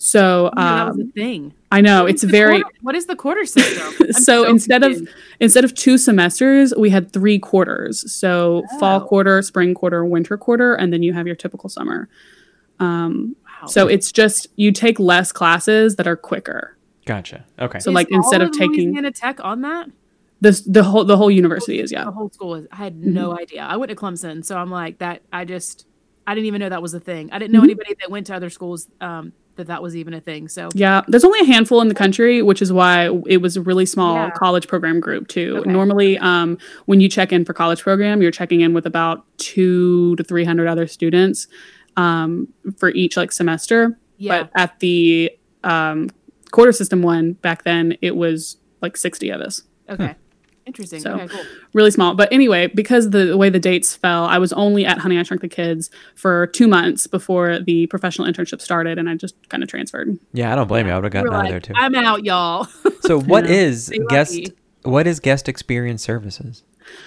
So 0.00 0.50
yeah, 0.56 0.62
that 0.76 0.86
was 0.86 0.94
um, 1.00 1.06
the 1.06 1.12
thing. 1.12 1.54
I 1.72 1.80
know 1.80 2.02
What 2.02 2.10
it's 2.12 2.22
very 2.22 2.60
quarter- 2.62 2.76
what 2.82 2.94
is 2.94 3.06
the 3.06 3.16
quarter 3.16 3.44
system? 3.44 3.94
I'm 4.06 4.12
so 4.12 4.44
instead 4.48 4.84
of 4.84 5.08
instead 5.40 5.64
of 5.64 5.74
two 5.74 5.98
semesters, 5.98 6.72
we 6.78 6.90
had 6.90 7.12
three 7.12 7.40
quarters. 7.40 8.10
So 8.12 8.62
fall 8.78 9.00
Oh. 9.02 9.04
quarter, 9.06 9.42
spring 9.42 9.74
quarter, 9.74 10.04
winter 10.04 10.36
quarter, 10.38 10.74
and 10.74 10.92
then 10.92 11.02
you 11.02 11.14
have 11.14 11.26
your 11.26 11.34
typical 11.34 11.68
summer. 11.68 12.08
Um, 12.78 13.34
Wow. 13.62 13.66
so 13.68 13.86
it's 13.88 14.12
just 14.12 14.46
you 14.56 14.72
take 14.72 14.98
less 14.98 15.32
classes 15.32 15.96
that 15.96 16.06
are 16.06 16.16
quicker. 16.16 16.76
gotcha. 17.06 17.44
Okay. 17.58 17.78
So 17.80 17.90
Is 17.90 17.94
like 17.94 18.08
instead 18.10 18.40
all 18.40 18.48
of 18.48 18.52
taking 18.52 18.86
Louisiana 18.90 19.10
Tech 19.12 19.42
on 19.44 19.62
that, 19.62 19.88
this, 20.40 20.60
the 20.62 20.84
whole 20.84 21.04
the 21.04 21.16
whole 21.16 21.30
university 21.30 21.80
is 21.80 21.90
yeah. 21.90 22.04
the 22.04 22.10
whole 22.12 22.30
school 22.30 22.54
is. 22.54 22.66
I 22.70 22.76
had 22.76 22.94
Mm-hmm. 22.94 23.12
no 23.12 23.36
idea. 23.38 23.62
I 23.62 23.76
went 23.76 23.90
to 23.90 23.96
Clemson, 23.96 24.44
so 24.44 24.56
I'm 24.56 24.70
like 24.70 24.98
that. 24.98 25.22
I 25.32 25.44
just 25.44 25.86
I 26.26 26.34
didn't 26.34 26.46
even 26.46 26.60
know 26.60 26.68
that 26.68 26.82
was 26.82 26.94
a 26.94 27.00
thing. 27.00 27.30
I 27.32 27.38
didn't 27.38 27.52
Mm-hmm. 27.52 27.58
know 27.58 27.64
anybody 27.64 27.94
that 28.00 28.10
went 28.10 28.26
to 28.28 28.34
other 28.34 28.50
schools 28.50 28.86
um, 29.00 29.32
that 29.56 29.66
that 29.66 29.82
was 29.82 29.96
even 29.96 30.14
a 30.14 30.20
thing. 30.20 30.46
So 30.46 30.68
Yeah, 30.74 31.02
there's 31.08 31.24
only 31.24 31.40
a 31.40 31.44
handful 31.44 31.80
in 31.80 31.88
the 31.88 31.94
country, 31.94 32.42
which 32.42 32.62
is 32.62 32.72
why 32.72 33.06
it 33.26 33.38
was 33.42 33.56
a 33.56 33.62
really 33.62 33.86
small 33.86 34.14
Yeah. 34.14 34.30
college 34.30 34.68
program 34.68 35.00
group 35.00 35.26
too. 35.26 35.56
Okay. 35.60 35.72
Normally, 35.72 36.16
um, 36.18 36.58
when 36.86 37.00
you 37.00 37.08
check 37.08 37.32
in 37.32 37.44
for 37.44 37.52
college 37.54 37.82
program, 37.82 38.22
you're 38.22 38.30
checking 38.30 38.60
in 38.60 38.72
with 38.74 38.86
about 38.86 39.24
two 39.38 40.14
to 40.16 40.22
three 40.22 40.44
hundred 40.44 40.68
other 40.68 40.86
students 40.86 41.48
um, 41.98 42.48
for 42.78 42.88
each 42.90 43.16
like 43.16 43.32
semester. 43.32 43.98
yeah, 44.16 44.42
But 44.44 44.50
at 44.60 44.78
the 44.80 45.30
um, 45.64 46.08
quarter 46.50 46.72
system 46.72 47.02
one 47.02 47.32
back 47.34 47.64
then, 47.64 47.96
it 48.00 48.16
was 48.16 48.56
like 48.80 48.96
sixty 48.96 49.30
of 49.30 49.40
us, 49.40 49.62
okay, 49.90 50.14
interesting. 50.66 51.00
So- 51.00 51.14
okay, 51.14 51.28
cool. 51.28 51.44
really 51.72 51.90
small. 51.90 52.14
But 52.14 52.32
anyway, 52.32 52.68
because 52.68 53.10
the, 53.10 53.24
the 53.26 53.36
way 53.36 53.50
the 53.50 53.58
dates 53.58 53.96
fell, 53.96 54.24
I 54.24 54.38
was 54.38 54.52
only 54.52 54.84
at 54.86 54.98
Honey 54.98 55.18
I 55.18 55.22
Shrunk 55.24 55.40
the 55.42 55.48
Kids 55.48 55.90
for 56.14 56.46
two 56.46 56.68
months 56.68 57.06
before 57.08 57.58
the 57.58 57.86
professional 57.88 58.28
internship 58.28 58.60
started, 58.60 58.98
and 58.98 59.08
I 59.10 59.14
just 59.16 59.34
kind 59.48 59.62
of 59.62 59.68
transferred. 59.68 60.16
yeah, 60.32 60.52
I 60.52 60.56
don't 60.56 60.68
blame 60.68 60.86
you. 60.86 60.92
I 60.92 60.96
would 60.96 61.04
have 61.04 61.12
gotten 61.12 61.30
We're 61.30 61.36
out 61.36 61.46
of 61.46 61.52
like, 61.52 61.64
there 61.64 61.74
too. 61.74 61.74
I'm 61.76 61.94
out, 61.96 62.24
y'all. 62.24 62.66
So 63.02 63.20
what 63.20 63.44
know. 63.46 63.50
is 63.50 63.92
guest? 64.08 64.38
What 64.84 65.06
is 65.08 65.18
guest 65.20 65.48
experience 65.48 66.02
services? 66.02 66.62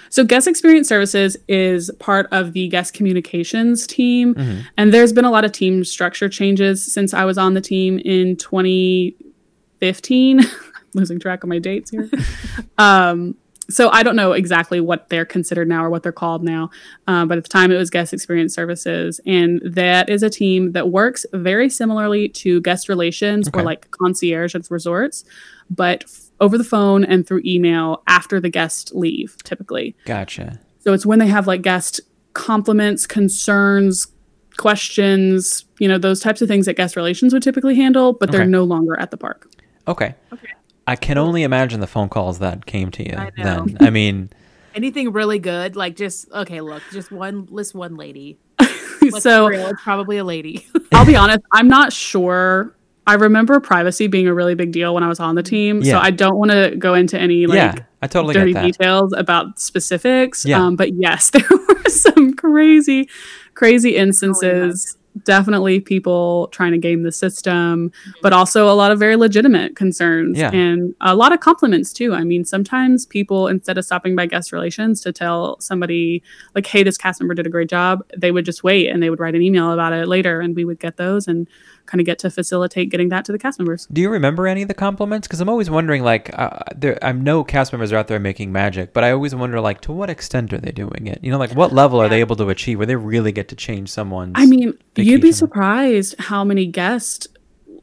So, 0.09 0.23
guest 0.25 0.45
experience 0.47 0.87
services 0.89 1.37
is 1.47 1.89
part 1.99 2.27
of 2.31 2.53
the 2.53 2.67
guest 2.67 2.93
communications 2.93 3.87
team. 3.87 4.35
Mm-hmm. 4.35 4.59
And 4.77 4.93
there's 4.93 5.13
been 5.13 5.23
a 5.25 5.31
lot 5.31 5.45
of 5.45 5.53
team 5.53 5.83
structure 5.85 6.27
changes 6.27 6.83
since 6.93 7.13
I 7.13 7.23
was 7.25 7.37
on 7.37 7.53
the 7.53 7.61
team 7.61 7.99
in 7.99 8.35
2015. 8.35 10.41
Losing 10.93 11.19
track 11.19 11.43
of 11.43 11.49
my 11.49 11.59
dates 11.59 11.91
here. 11.91 12.09
um, 12.77 13.35
so, 13.69 13.89
I 13.89 14.03
don't 14.03 14.17
know 14.17 14.33
exactly 14.33 14.81
what 14.81 15.07
they're 15.07 15.23
considered 15.23 15.69
now 15.69 15.85
or 15.85 15.89
what 15.89 16.03
they're 16.03 16.11
called 16.11 16.43
now. 16.43 16.69
Um, 17.07 17.29
but 17.29 17.37
at 17.37 17.45
the 17.45 17.49
time, 17.49 17.71
it 17.71 17.77
was 17.77 17.89
guest 17.89 18.13
experience 18.13 18.53
services. 18.53 19.21
And 19.25 19.61
that 19.63 20.09
is 20.09 20.23
a 20.23 20.29
team 20.29 20.73
that 20.73 20.89
works 20.89 21.25
very 21.31 21.69
similarly 21.69 22.27
to 22.29 22.59
guest 22.59 22.89
relations 22.89 23.47
Okay. 23.47 23.61
or 23.61 23.63
like 23.63 23.89
concierge 23.91 24.55
at 24.55 24.69
resorts, 24.69 25.23
but 25.69 26.03
f- 26.03 26.30
over 26.41 26.57
the 26.57 26.63
phone 26.65 27.05
and 27.05 27.25
through 27.25 27.41
email 27.45 28.03
after 28.07 28.41
the 28.41 28.49
guests 28.49 28.91
leave, 28.93 29.37
typically. 29.43 29.95
Gotcha. 30.05 30.59
So 30.79 30.91
it's 30.91 31.05
when 31.05 31.19
they 31.19 31.27
have 31.27 31.47
like 31.47 31.61
guest 31.61 32.01
compliments, 32.33 33.07
concerns, 33.07 34.07
questions, 34.57 35.65
you 35.79 35.87
know, 35.87 35.97
those 35.97 36.19
types 36.19 36.41
of 36.41 36.47
things 36.47 36.65
that 36.65 36.73
guest 36.75 36.95
relations 36.95 37.33
would 37.33 37.43
typically 37.43 37.75
handle, 37.75 38.13
but 38.13 38.31
they're 38.31 38.41
Okay. 38.41 38.49
no 38.49 38.63
longer 38.63 38.99
at 38.99 39.11
the 39.11 39.17
park. 39.17 39.49
Okay. 39.87 40.15
Okay. 40.33 40.47
I 40.87 40.95
can 40.95 41.17
only 41.17 41.43
imagine 41.43 41.79
the 41.79 41.87
phone 41.87 42.09
calls 42.09 42.39
that 42.39 42.65
came 42.65 42.91
to 42.91 43.03
you. 43.07 43.15
I 43.17 43.31
know. 43.37 43.65
Then 43.65 43.77
I 43.81 43.89
mean, 43.89 44.29
Anything 44.73 45.11
really 45.11 45.37
good, 45.39 45.75
like 45.75 45.95
just 45.97 46.31
okay. 46.31 46.61
Look, 46.61 46.81
just 46.93 47.11
one 47.11 47.45
list, 47.51 47.75
one 47.75 47.95
lady. 47.97 48.37
Let's 49.01 49.21
so 49.21 49.47
real, 49.47 49.73
probably 49.83 50.17
a 50.17 50.23
lady. 50.23 50.65
I'll 50.93 51.05
be 51.05 51.15
honest, 51.17 51.41
I'm 51.51 51.67
not 51.67 51.91
sure 51.91 52.73
I 53.07 53.15
remember 53.15 53.59
privacy 53.59 54.07
being 54.07 54.27
a 54.27 54.33
really 54.33 54.53
big 54.55 54.71
deal 54.71 54.93
when 54.93 55.03
I 55.03 55.07
was 55.07 55.19
on 55.19 55.35
the 55.35 55.43
team. 55.43 55.81
Yeah. 55.81 55.93
So 55.93 55.99
I 55.99 56.11
don't 56.11 56.37
want 56.37 56.51
to 56.51 56.75
go 56.77 56.93
into 56.93 57.19
any 57.19 57.47
like 57.47 57.55
yeah, 57.55 57.75
I 58.01 58.07
totally 58.07 58.33
dirty 58.35 58.53
get 58.53 58.61
that. 58.61 58.65
details 58.77 59.13
about 59.17 59.59
specifics. 59.59 60.45
Yeah. 60.45 60.61
Um, 60.63 60.75
but 60.75 60.93
yes, 60.93 61.29
there 61.31 61.43
were 61.49 61.89
some 61.89 62.35
crazy, 62.35 63.09
crazy 63.55 63.95
instances. 63.97 64.97
Definitely 65.25 65.81
people 65.81 66.47
trying 66.53 66.71
to 66.71 66.77
game 66.77 67.03
the 67.03 67.11
system, 67.11 67.91
but 68.21 68.31
also 68.31 68.69
a 68.69 68.75
lot 68.75 68.91
of 68.93 68.99
very 68.99 69.17
legitimate 69.17 69.75
concerns 69.75 70.37
Yeah. 70.37 70.51
and 70.53 70.95
a 71.01 71.15
lot 71.15 71.33
of 71.33 71.41
compliments 71.41 71.91
too. 71.91 72.13
I 72.13 72.23
mean, 72.23 72.45
sometimes 72.45 73.05
people, 73.07 73.49
instead 73.49 73.77
of 73.77 73.83
stopping 73.83 74.15
by 74.15 74.25
guest 74.27 74.53
relations 74.53 75.01
to 75.01 75.11
tell 75.11 75.59
somebody, 75.59 76.23
like, 76.55 76.65
hey, 76.65 76.83
this 76.83 76.97
cast 76.97 77.19
member 77.19 77.33
did 77.33 77.45
a 77.45 77.49
great 77.49 77.69
job, 77.69 78.05
they 78.17 78.31
would 78.31 78.45
just 78.45 78.63
wait 78.63 78.87
and 78.87 79.03
they 79.03 79.09
would 79.09 79.19
write 79.19 79.35
an 79.35 79.41
email 79.41 79.71
about 79.73 79.91
it 79.91 80.07
later 80.07 80.39
and 80.39 80.55
we 80.55 80.63
would 80.63 80.79
get 80.79 80.95
those 80.95 81.27
and 81.27 81.45
kind 81.85 81.99
of 81.99 82.05
get 82.05 82.19
to 82.19 82.29
facilitate 82.29 82.89
getting 82.89 83.09
that 83.09 83.25
to 83.25 83.31
the 83.31 83.39
cast 83.39 83.59
members. 83.59 83.87
Do 83.91 84.01
you 84.01 84.09
remember 84.09 84.47
any 84.47 84.61
of 84.61 84.67
the 84.67 84.73
compliments? 84.73 85.27
Because 85.27 85.41
I'm 85.41 85.49
always 85.49 85.69
wondering, 85.69 86.03
like, 86.03 86.37
uh, 86.37 86.59
there, 86.75 86.97
I 87.03 87.11
know 87.11 87.43
cast 87.43 87.73
members 87.73 87.91
are 87.91 87.97
out 87.97 88.07
there 88.07 88.19
making 88.19 88.51
magic, 88.51 88.93
but 88.93 89.03
I 89.03 89.11
always 89.11 89.35
wonder, 89.35 89.59
like, 89.59 89.81
to 89.81 89.91
what 89.91 90.09
extent 90.09 90.53
are 90.53 90.57
they 90.57 90.71
doing 90.71 91.07
it? 91.07 91.19
You 91.23 91.31
know, 91.31 91.37
like, 91.37 91.53
what 91.53 91.73
level 91.73 92.01
are 92.01 92.09
they 92.09 92.19
able 92.19 92.35
to 92.37 92.49
achieve 92.49 92.77
where 92.77 92.87
they 92.87 92.95
really 92.95 93.31
get 93.31 93.47
to 93.49 93.55
change 93.55 93.89
someone's? 93.89 94.33
I 94.35 94.45
mean, 94.45 94.77
you'd 94.95 95.21
be 95.21 95.31
surprised 95.31 96.15
how 96.19 96.43
many 96.43 96.65
guests 96.65 97.27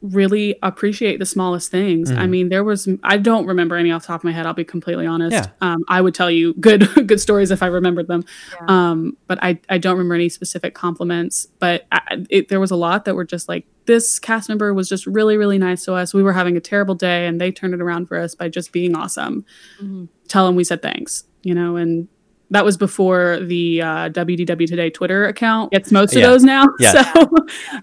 really 0.01 0.55
appreciate 0.63 1.19
the 1.19 1.25
smallest 1.25 1.71
things. 1.71 2.09
I 2.11 2.25
Mhm. 2.25 2.29
mean, 2.29 2.49
there 2.49 2.63
was 2.63 2.87
I 3.03 3.17
don't 3.17 3.45
remember 3.45 3.75
any 3.75 3.91
off 3.91 4.03
the 4.03 4.07
top 4.07 4.21
of 4.21 4.23
my 4.23 4.31
head. 4.31 4.45
I'll 4.45 4.53
be 4.53 4.63
completely 4.63 5.05
honest. 5.05 5.33
Yeah. 5.33 5.47
Um, 5.61 5.83
I 5.89 5.99
would 6.01 6.13
tell 6.15 6.31
you 6.31 6.53
good 6.55 6.81
good 7.07 7.19
stories 7.19 7.51
if 7.51 7.61
I 7.61 7.67
remembered 7.67 8.07
them. 8.07 8.23
Yeah. 8.53 8.65
Um, 8.91 9.17
but 9.27 9.39
I 9.41 9.59
I 9.69 9.77
don't 9.77 9.93
remember 9.97 10.15
any 10.15 10.29
specific 10.29 10.73
compliments. 10.73 11.47
But 11.59 11.85
I, 11.91 12.23
it, 12.29 12.47
there 12.49 12.59
was 12.59 12.71
a 12.71 12.75
lot 12.77 13.05
that 13.05 13.15
were 13.15 13.25
just 13.25 13.49
like 13.49 13.65
this 13.85 14.19
cast 14.19 14.47
member 14.49 14.73
was 14.73 14.87
just 14.87 15.05
really 15.05 15.35
really 15.37 15.57
nice 15.57 15.83
to 15.85 15.93
us. 15.93 16.13
We 16.13 16.23
were 16.23 16.33
having 16.33 16.55
a 16.55 16.61
terrible 16.61 16.95
day, 16.95 17.27
and 17.27 17.39
they 17.41 17.51
turned 17.51 17.73
it 17.73 17.81
around 17.81 18.07
for 18.07 18.17
us 18.17 18.35
by 18.35 18.47
just 18.49 18.71
being 18.71 18.95
awesome. 18.95 19.43
Mhm. 19.83 20.07
Tell 20.27 20.45
them 20.45 20.55
we 20.55 20.63
said 20.63 20.81
thanks. 20.81 21.23
You 21.43 21.55
know, 21.55 21.75
and 21.75 22.07
that 22.51 22.65
was 22.65 22.77
before 22.77 23.39
the 23.41 23.81
uh, 23.81 24.09
WDW 24.09 24.65
Today 24.67 24.89
Twitter 24.89 25.25
account 25.25 25.71
gets 25.71 25.91
most 25.91 26.13
of 26.13 26.19
Yeah. 26.21 26.27
those 26.27 26.43
now. 26.43 26.65
Yeah. 26.79 27.03
So, 27.13 27.29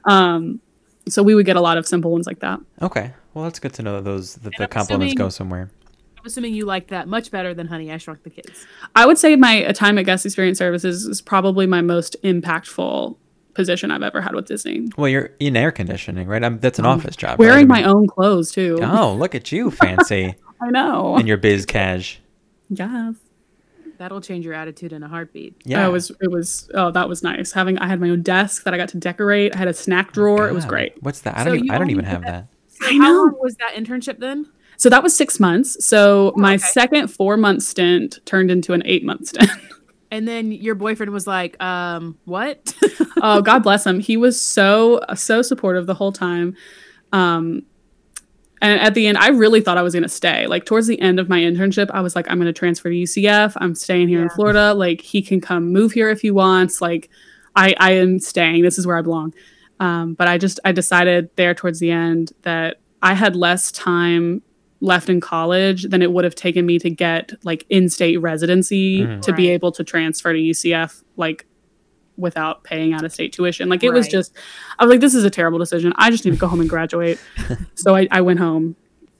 um, 0.06 0.60
so 1.08 1.22
we 1.22 1.34
would 1.34 1.46
get 1.46 1.56
a 1.56 1.60
lot 1.60 1.78
of 1.78 1.86
simple 1.86 2.10
ones 2.12 2.26
like 2.26 2.40
that. 2.40 2.60
Okay, 2.82 3.12
well, 3.34 3.44
that's 3.44 3.58
good 3.58 3.72
to 3.74 3.82
know 3.82 3.96
that 3.96 4.04
those 4.04 4.34
that 4.36 4.52
the 4.56 4.64
I'm 4.64 4.68
compliments 4.70 5.12
assuming- 5.12 5.16
go 5.16 5.28
somewhere. 5.28 5.70
I'm 6.18 6.26
assuming 6.26 6.54
you 6.54 6.64
like 6.64 6.88
that 6.88 7.06
much 7.06 7.30
better 7.30 7.54
than 7.54 7.68
Honey 7.68 7.92
I 7.92 7.98
Shrunk 7.98 8.24
the 8.24 8.30
Kids. 8.30 8.66
I 8.96 9.06
would 9.06 9.16
say 9.16 9.36
my 9.36 9.62
time 9.72 9.96
at 9.98 10.06
Guest 10.06 10.26
Experience 10.26 10.58
Services 10.58 11.04
is 11.06 11.20
probably 11.22 11.66
my 11.68 11.82
most 11.82 12.16
impactful 12.24 13.16
position 13.54 13.90
I've 13.92 14.02
ever 14.02 14.20
had 14.20 14.34
with 14.34 14.46
Disney. 14.46 14.88
Well, 14.98 15.08
you're 15.08 15.30
in 15.38 15.56
air 15.56 15.70
conditioning, 15.70 16.26
right? 16.26 16.42
Um 16.42 16.58
that's 16.58 16.78
an 16.80 16.84
office 16.86 17.14
job. 17.16 17.38
Wearing 17.38 17.68
right? 17.68 17.82
My 17.82 17.86
mean- 17.86 17.96
own 17.96 18.06
clothes 18.08 18.50
too. 18.50 18.78
Oh, 18.82 19.14
look 19.14 19.34
at 19.36 19.52
you, 19.52 19.70
fancy, 19.82 20.34
I 20.60 20.70
know. 20.70 21.16
and 21.16 21.28
your 21.28 21.36
biz 21.36 21.64
cash. 21.64 22.20
yes. 22.68 23.14
That'll 23.98 24.20
change 24.20 24.44
your 24.44 24.54
attitude 24.54 24.92
in 24.92 25.02
a 25.02 25.08
heartbeat. 25.08 25.54
Yeah, 25.64 25.86
It 25.86 25.90
was 25.90 26.10
it 26.20 26.30
was 26.30 26.70
oh 26.74 26.90
that 26.92 27.08
was 27.08 27.22
nice. 27.22 27.52
Having 27.52 27.78
I 27.78 27.86
had 27.88 28.00
my 28.00 28.10
own 28.10 28.22
desk 28.22 28.64
that 28.64 28.74
I 28.74 28.76
got 28.76 28.88
to 28.90 28.98
decorate. 28.98 29.54
I 29.54 29.58
had 29.58 29.68
a 29.68 29.74
snack 29.74 30.12
drawer. 30.12 30.48
it 30.48 30.54
was 30.54 30.64
great. 30.64 31.02
What's 31.02 31.20
that? 31.22 31.36
I 31.36 31.44
So 31.44 31.50
don't. 31.50 31.58
Even, 31.58 31.70
I 31.70 31.78
don't 31.78 31.90
even 31.90 32.04
have 32.04 32.22
that- 32.22 32.48
that. 32.48 32.78
So 32.82 32.86
I 32.88 32.92
How 32.92 32.98
know. 33.12 33.12
long 33.22 33.38
was 33.40 33.54
that 33.56 33.74
internship 33.74 34.18
then? 34.18 34.46
So 34.76 34.90
that 34.90 35.02
was 35.02 35.16
six 35.16 35.40
months. 35.40 35.82
So 35.84 36.34
my 36.36 36.52
Oh, 36.52 36.54
okay. 36.56 36.58
second 36.58 37.08
four 37.08 37.36
month 37.38 37.62
stint 37.62 38.18
turned 38.26 38.50
into 38.50 38.74
an 38.74 38.82
eight 38.84 39.04
month 39.04 39.28
stint. 39.28 39.50
And 40.10 40.28
then 40.28 40.52
your 40.52 40.74
boyfriend 40.74 41.10
was 41.12 41.26
like, 41.26 41.60
um, 41.62 42.18
what? 42.26 42.74
oh 43.22 43.40
god 43.40 43.62
bless 43.62 43.86
him 43.86 43.98
he 43.98 44.16
was 44.18 44.38
so 44.38 45.00
so 45.14 45.40
supportive 45.40 45.86
the 45.86 45.94
whole 45.94 46.12
time 46.12 46.54
um 47.12 47.62
and 48.62 48.80
at 48.80 48.94
the 48.94 49.06
end 49.06 49.18
i 49.18 49.28
really 49.28 49.60
thought 49.60 49.76
i 49.78 49.82
was 49.82 49.92
going 49.94 50.02
to 50.02 50.08
stay. 50.08 50.46
Like 50.46 50.64
towards 50.64 50.86
the 50.86 51.00
end 51.00 51.18
of 51.20 51.28
my 51.28 51.40
internship 51.40 51.90
i 51.92 52.00
was 52.00 52.14
like 52.16 52.26
i'm 52.30 52.38
going 52.38 52.46
to 52.46 52.52
transfer 52.52 52.88
to 52.88 52.94
ucf 52.96 53.52
i'm 53.56 53.74
staying 53.74 54.08
here 54.08 54.22
in 54.22 54.30
florida. 54.30 54.72
Like 54.74 55.00
he 55.00 55.22
can 55.22 55.40
come 55.40 55.72
move 55.72 55.92
here 55.92 56.08
if 56.10 56.20
he 56.22 56.30
wants. 56.30 56.80
Like 56.80 57.10
i 57.54 57.74
i 57.78 57.92
am 57.92 58.18
staying. 58.18 58.62
This 58.62 58.78
is 58.78 58.86
where 58.86 58.96
i 58.98 59.02
belong. 59.02 59.34
Um 59.80 60.14
but 60.14 60.26
i 60.28 60.38
just 60.38 60.58
i 60.64 60.72
decided 60.72 61.28
there 61.36 61.54
towards 61.54 61.78
the 61.80 61.90
end 61.90 62.32
that 62.42 62.80
i 63.02 63.12
had 63.14 63.36
less 63.36 63.70
time 63.72 64.42
left 64.80 65.08
in 65.08 65.20
college 65.20 65.84
than 65.84 66.02
it 66.02 66.12
would 66.12 66.24
have 66.24 66.34
taken 66.34 66.66
me 66.66 66.78
to 66.78 66.90
get 66.90 67.32
like 67.44 67.64
in-state 67.70 68.18
residency 68.18 69.00
Mhm. 69.00 69.22
to 69.22 69.32
be 69.32 69.48
able 69.48 69.72
to 69.72 69.82
transfer 69.82 70.32
to 70.34 70.38
UCF 70.38 71.02
like 71.16 71.46
without 72.16 72.64
paying 72.64 72.92
out 72.92 73.04
of 73.04 73.12
state 73.12 73.32
tuition. 73.32 73.68
Like 73.68 73.82
it 73.84 73.90
was 73.90 74.08
just 74.08 74.32
I 74.78 74.84
was 74.84 74.90
like, 74.92 75.00
this 75.00 75.14
is 75.14 75.24
a 75.24 75.30
terrible 75.30 75.58
decision. 75.58 75.92
I 75.96 76.10
just 76.10 76.24
need 76.24 76.32
to 76.32 76.36
go 76.36 76.46
home 76.48 76.60
and 76.60 76.68
graduate. 76.68 77.18
so 77.74 77.94
I, 77.94 78.08
I 78.10 78.20
went 78.22 78.38
home 78.40 78.76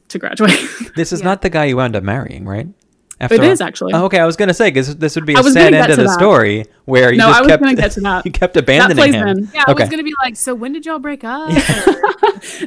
to 0.08 0.18
graduate. 0.18 0.58
This 0.96 1.12
is 1.12 1.20
Yeah. 1.20 1.26
not 1.26 1.42
the 1.42 1.50
guy 1.50 1.64
you 1.66 1.76
wound 1.76 1.94
up 1.96 2.02
marrying, 2.04 2.44
right? 2.46 2.68
after 3.18 3.36
it 3.36 3.44
is 3.44 3.62
actually. 3.62 3.94
Oh, 3.94 4.04
okay, 4.04 4.18
I 4.18 4.26
was 4.26 4.36
gonna 4.36 4.52
say 4.52 4.68
because 4.68 4.94
this 4.96 5.14
would 5.14 5.24
be 5.24 5.34
I 5.36 5.40
a 5.40 5.42
was 5.42 5.54
sad 5.54 5.72
end 5.72 5.90
of 5.90 5.96
the 5.96 6.02
that. 6.04 6.12
story 6.12 6.66
where 6.84 7.10
you 7.12 7.16
No, 7.18 7.28
just 7.28 7.38
I 7.38 7.40
was 7.42 7.48
kept 7.48 7.62
gonna 7.62 7.74
get 7.74 7.90
to 7.92 8.00
that. 8.02 8.26
you 8.26 8.30
kept 8.30 8.52
that 8.54 8.64
abandoning 8.64 8.96
plays 8.96 9.14
him. 9.14 9.26
in. 9.28 9.50
yeah, 9.54 9.64
I 9.66 9.72
was 9.72 9.88
gonna 9.88 10.02
be 10.02 10.12
like, 10.22 10.36
so 10.36 10.54
when 10.54 10.72
did 10.74 10.84
y'all 10.84 10.98
break 10.98 11.24
up? 11.24 11.50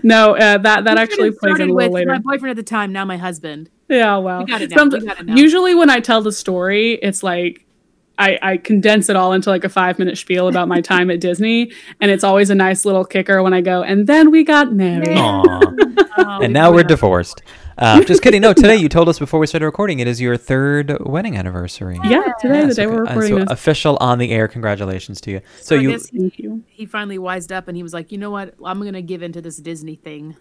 No, 0.04 0.36
uh, 0.36 0.58
that 0.58 0.84
that 0.86 0.98
You 0.98 0.98
actually 0.98 1.32
plays 1.32 1.34
in 1.34 1.38
started 1.40 1.70
a 1.70 1.74
little 1.74 1.76
with 1.76 1.92
later. 1.92 2.12
My 2.12 2.18
boyfriend 2.20 2.50
at 2.52 2.56
the 2.56 2.64
time, 2.64 2.92
now 2.92 3.06
my 3.06 3.18
husband. 3.18 3.70
Yeah, 3.88 4.18
well. 4.18 4.40
We 4.40 4.46
got 4.52 4.62
it 4.62 4.70
now. 4.72 4.78
Some- 4.78 4.90
We 4.90 5.00
got 5.06 5.20
it 5.20 5.26
now. 5.28 5.36
Usually 5.36 5.76
when 5.76 5.90
I 5.90 6.00
tell 6.00 6.22
the 6.22 6.32
story, 6.32 6.94
it's 6.94 7.24
like 7.24 7.66
I, 8.20 8.38
I 8.42 8.58
condense 8.58 9.10
it 9.10 9.16
all 9.16 9.34
into 9.34 9.50
like 9.50 9.64
a 9.64 9.70
five 9.70 9.98
minute 9.98 10.18
spiel 10.18 10.48
about 10.50 10.68
my 10.68 10.82
time 10.82 11.10
at 11.10 11.20
Disney, 11.22 11.72
and 12.02 12.12
it's 12.12 12.24
always 12.24 12.50
a 12.50 12.56
nice 12.56 12.86
little 12.86 13.06
kicker 13.06 13.42
when 13.42 13.54
I 13.54 13.62
go, 13.62 13.82
and 13.82 14.06
then 14.08 14.30
we 14.30 14.44
got 14.44 14.74
married. 14.74 15.18
Aw. 15.18 15.60
Oh, 16.18 16.40
and 16.44 16.52
now 16.54 16.72
we're 16.72 16.84
divorced. 16.84 17.42
Uh, 17.78 18.04
just 18.04 18.22
kidding. 18.22 18.42
No, 18.42 18.52
today 18.52 18.76
you 18.76 18.90
told 18.90 19.08
us 19.08 19.18
before 19.18 19.40
we 19.40 19.48
started 19.48 19.66
recording 19.66 20.00
it 20.00 20.08
is 20.08 20.20
your 20.20 20.36
third 20.36 20.98
wedding 21.06 21.38
anniversary. 21.38 21.98
Yeah, 22.04 22.24
today, 22.42 22.62
the 22.62 22.68
Yes, 22.68 22.76
day 22.76 22.88
we're 22.88 23.04
okay. 23.04 23.12
Uh, 23.14 23.16
recording 23.16 23.30
so 23.30 23.40
this. 23.40 23.50
official 23.52 23.98
on 24.02 24.20
the 24.20 24.32
air. 24.32 24.50
Congratulations 24.50 25.22
to 25.22 25.32
you. 25.32 25.42
So 25.60 25.64
So 25.64 25.76
you 25.76 25.92
guess 25.92 26.10
Thank 26.10 26.34
he, 26.36 26.44
you. 26.44 26.64
he 26.68 26.86
finally 26.86 27.18
wised 27.18 27.54
up 27.54 27.70
and 27.70 27.78
he 27.78 27.84
was 27.84 27.94
like, 27.94 28.12
you 28.12 28.18
know 28.18 28.32
what? 28.32 28.54
I'm 28.66 28.84
gonna 28.84 29.02
give 29.02 29.24
into 29.24 29.40
this 29.42 29.56
Disney 29.58 29.96
thing. 29.96 30.36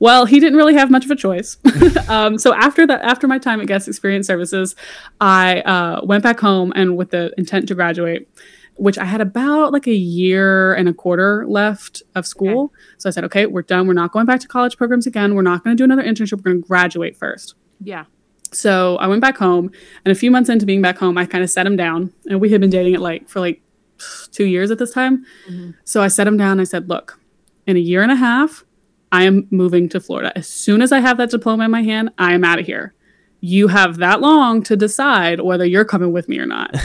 Well, 0.00 0.26
he 0.26 0.38
didn't 0.38 0.56
really 0.56 0.74
have 0.74 0.90
much 0.90 1.04
of 1.04 1.10
a 1.10 1.16
choice. 1.16 1.56
um, 2.08 2.38
so 2.38 2.54
after 2.54 2.86
that, 2.86 3.02
after 3.02 3.26
my 3.26 3.38
time 3.38 3.60
at 3.60 3.66
Guest 3.66 3.88
Experience 3.88 4.26
Services, 4.26 4.76
I 5.20 5.60
uh, 5.62 6.00
went 6.04 6.22
back 6.22 6.38
home 6.38 6.72
and 6.76 6.96
with 6.96 7.10
the 7.10 7.32
intent 7.36 7.66
to 7.68 7.74
graduate, 7.74 8.28
which 8.76 8.96
I 8.96 9.04
had 9.04 9.20
about 9.20 9.72
like 9.72 9.88
a 9.88 9.94
year 9.94 10.72
and 10.74 10.88
a 10.88 10.94
quarter 10.94 11.44
left 11.48 12.02
of 12.14 12.26
school. 12.26 12.72
So 12.98 13.08
I 13.08 13.12
said, 13.12 13.24
okay, 13.24 13.46
we're 13.46 13.62
done. 13.62 13.88
We're 13.88 13.94
not 13.94 14.12
going 14.12 14.26
back 14.26 14.38
to 14.40 14.48
college 14.48 14.76
programs 14.76 15.06
again. 15.06 15.34
We're 15.34 15.42
not 15.42 15.64
going 15.64 15.76
to 15.76 15.80
do 15.80 15.84
another 15.84 16.04
internship. 16.04 16.36
We're 16.36 16.52
going 16.52 16.62
to 16.62 16.68
graduate 16.68 17.16
first. 17.16 17.54
Yeah. 17.82 18.04
So 18.52 18.96
I 18.96 19.08
went 19.08 19.20
back 19.20 19.36
home, 19.36 19.70
and 20.04 20.12
a 20.12 20.14
few 20.14 20.30
months 20.30 20.48
into 20.48 20.64
being 20.64 20.80
back 20.80 20.96
home, 20.96 21.18
I 21.18 21.26
kind 21.26 21.44
of 21.44 21.50
set 21.50 21.66
him 21.66 21.76
down, 21.76 22.14
and 22.30 22.40
we 22.40 22.48
had 22.50 22.62
been 22.62 22.70
dating 22.70 22.94
it 22.94 23.00
like 23.00 23.28
for 23.28 23.40
like 23.40 23.60
two 24.30 24.46
years 24.46 24.70
at 24.70 24.78
this 24.78 24.90
time. 24.92 25.26
Mhm. 25.50 25.74
So 25.84 26.00
I 26.02 26.08
set 26.08 26.26
him 26.26 26.38
down. 26.38 26.58
I 26.58 26.64
said, 26.64 26.88
"Look, 26.88 27.18
in 27.66 27.76
a 27.76 27.80
year 27.80 28.02
and 28.02 28.10
a 28.10 28.16
half, 28.16 28.64
I 29.12 29.24
am 29.24 29.46
moving 29.50 29.88
to 29.90 30.00
Florida. 30.00 30.32
As 30.36 30.46
soon 30.46 30.82
as 30.82 30.92
I 30.92 31.00
have 31.00 31.16
that 31.18 31.30
diploma 31.30 31.64
in 31.64 31.70
my 31.70 31.82
hand, 31.82 32.10
I 32.18 32.32
am 32.34 32.44
out 32.44 32.58
of 32.58 32.66
here. 32.66 32.94
You 33.40 33.68
have 33.68 33.96
that 33.98 34.20
long 34.20 34.62
to 34.64 34.76
decide 34.76 35.40
whether 35.40 35.64
you're 35.64 35.84
coming 35.84 36.12
with 36.12 36.28
me 36.28 36.38
or 36.38 36.46
not." 36.46 36.74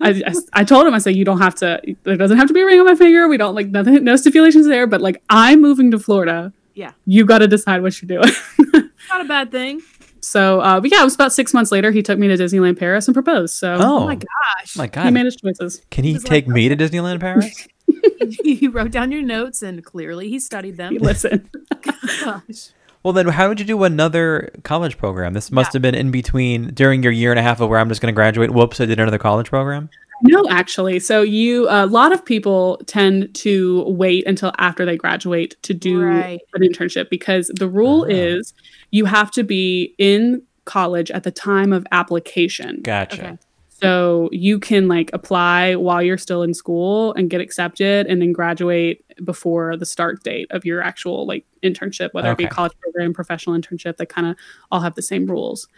I, 0.00 0.10
I, 0.26 0.34
I 0.52 0.64
told 0.64 0.86
him, 0.86 0.92
I 0.92 0.98
said, 0.98 1.14
you 1.16 1.24
don't 1.24 1.38
have 1.38 1.54
to, 1.56 1.80
there 2.02 2.16
doesn't 2.16 2.36
have 2.36 2.48
to 2.48 2.52
be 2.52 2.60
a 2.60 2.66
ring 2.66 2.78
on 2.80 2.84
my 2.84 2.96
finger. 2.96 3.26
We 3.28 3.36
don't 3.36 3.54
like 3.54 3.68
nothing, 3.68 4.04
no 4.04 4.16
stipulations 4.16 4.66
there, 4.66 4.86
but 4.86 5.00
like 5.00 5.22
I'm 5.30 5.62
moving 5.62 5.90
to 5.92 5.98
Florida. 5.98 6.52
Yeah. 6.74 6.92
You 7.06 7.24
got 7.24 7.38
to 7.38 7.48
decide 7.48 7.80
what 7.80 8.02
you're 8.02 8.20
doing. 8.20 8.30
Not 9.08 9.20
a 9.20 9.24
bad 9.24 9.50
thing. 9.52 9.80
So, 10.20 10.60
uh, 10.60 10.80
but 10.80 10.90
yeah, 10.90 11.00
it 11.00 11.04
was 11.04 11.14
about 11.14 11.32
six 11.32 11.54
months 11.54 11.70
later. 11.70 11.90
He 11.90 12.02
took 12.02 12.18
me 12.18 12.28
to 12.28 12.34
Disneyland 12.34 12.78
Paris 12.78 13.06
and 13.06 13.14
proposed. 13.14 13.54
So 13.54 13.76
oh, 13.78 13.98
Oh 14.00 14.04
my 14.06 14.16
gosh. 14.16 14.76
my 14.76 14.88
god. 14.88 15.04
he 15.04 15.10
managed 15.10 15.42
made 15.44 15.50
his 15.58 15.58
choices. 15.58 15.86
can 15.90 16.04
he 16.04 16.14
was 16.14 16.24
like, 16.24 16.30
take 16.30 16.48
me 16.48 16.68
to 16.68 16.76
Disneyland 16.76 17.20
Paris? 17.20 17.66
you 18.44 18.70
wrote 18.70 18.90
down 18.90 19.12
your 19.12 19.22
notes 19.22 19.62
and 19.62 19.84
clearly 19.84 20.28
he 20.28 20.38
studied 20.38 20.76
them. 20.76 20.92
He 20.92 20.98
listened. 20.98 21.48
Gosh. 21.82 22.70
Well, 23.04 23.12
then 23.12 23.28
how 23.28 23.48
would 23.48 23.60
you 23.60 23.66
do 23.66 23.84
another 23.84 24.48
college 24.62 24.96
program? 24.96 25.34
This 25.34 25.52
must 25.52 25.68
Yeah. 25.68 25.72
have 25.74 25.82
been 25.82 25.94
in 25.94 26.10
between 26.10 26.68
during 26.72 27.02
your 27.02 27.12
year 27.12 27.30
and 27.32 27.38
a 27.38 27.42
half 27.42 27.60
of 27.60 27.68
where 27.68 27.78
I'm 27.78 27.90
just 27.90 28.00
going 28.00 28.10
to 28.10 28.16
graduate. 28.16 28.50
Whoops, 28.52 28.80
I 28.80 28.86
did 28.86 28.98
another 28.98 29.18
college 29.18 29.50
program. 29.50 29.90
no, 30.22 30.42
actually. 30.48 30.98
So 31.00 31.20
you, 31.20 31.68
a 31.68 31.84
lot 31.84 32.12
of 32.14 32.24
people 32.24 32.80
tend 32.86 33.34
to 33.34 33.82
wait 33.88 34.26
until 34.26 34.52
after 34.56 34.86
they 34.86 34.96
graduate 34.96 35.54
to 35.64 35.74
do 35.74 36.00
Right. 36.02 36.40
an 36.54 36.62
internship 36.62 37.10
because 37.10 37.48
the 37.54 37.68
rule 37.68 38.06
Ah. 38.08 38.12
is 38.14 38.54
you 38.90 39.04
have 39.04 39.30
to 39.32 39.42
be 39.44 39.94
in 39.98 40.40
college 40.64 41.10
at 41.10 41.24
the 41.24 41.30
time 41.30 41.74
of 41.74 41.86
application. 41.92 42.80
Gotcha. 42.82 43.22
Okay. 43.22 43.38
So 43.84 44.28
you 44.32 44.58
can 44.58 44.88
like 44.88 45.10
apply 45.12 45.74
while 45.76 46.02
you're 46.02 46.18
still 46.18 46.42
in 46.42 46.54
school 46.54 47.12
and 47.14 47.28
get 47.28 47.40
accepted 47.40 48.06
and 48.06 48.20
then 48.20 48.32
graduate 48.32 49.04
before 49.22 49.76
the 49.76 49.86
start 49.86 50.22
date 50.22 50.46
of 50.50 50.64
your 50.64 50.80
actual 50.80 51.26
like 51.26 51.44
internship, 51.62 52.12
whether 52.12 52.32
it 52.32 52.38
be 52.38 52.46
college 52.46 52.72
program, 52.80 53.12
professional 53.12 53.58
internship, 53.58 53.96
they 53.96 54.06
kind 54.06 54.26
of 54.26 54.36
all 54.72 54.80
have 54.80 54.94
the 54.94 55.02
same 55.02 55.26
rules. 55.26 55.68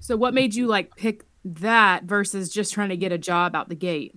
So 0.00 0.16
what 0.16 0.34
made 0.34 0.54
you 0.54 0.66
like 0.66 0.96
pick 0.96 1.24
that 1.44 2.04
versus 2.04 2.48
just 2.48 2.72
trying 2.72 2.88
to 2.88 2.96
get 2.96 3.12
a 3.12 3.18
job 3.18 3.54
out 3.54 3.68
the 3.68 3.74
gate? 3.74 4.16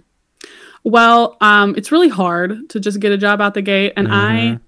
Well, 0.84 1.38
um, 1.42 1.76
it's 1.78 1.92
really 1.92 2.10
hard 2.10 2.70
to 2.70 2.80
just 2.80 3.00
get 3.00 3.12
a 3.12 3.18
job 3.18 3.42
out 3.42 3.54
the 3.54 3.62
gate. 3.62 3.94
And 3.96 4.08
I 4.12 4.60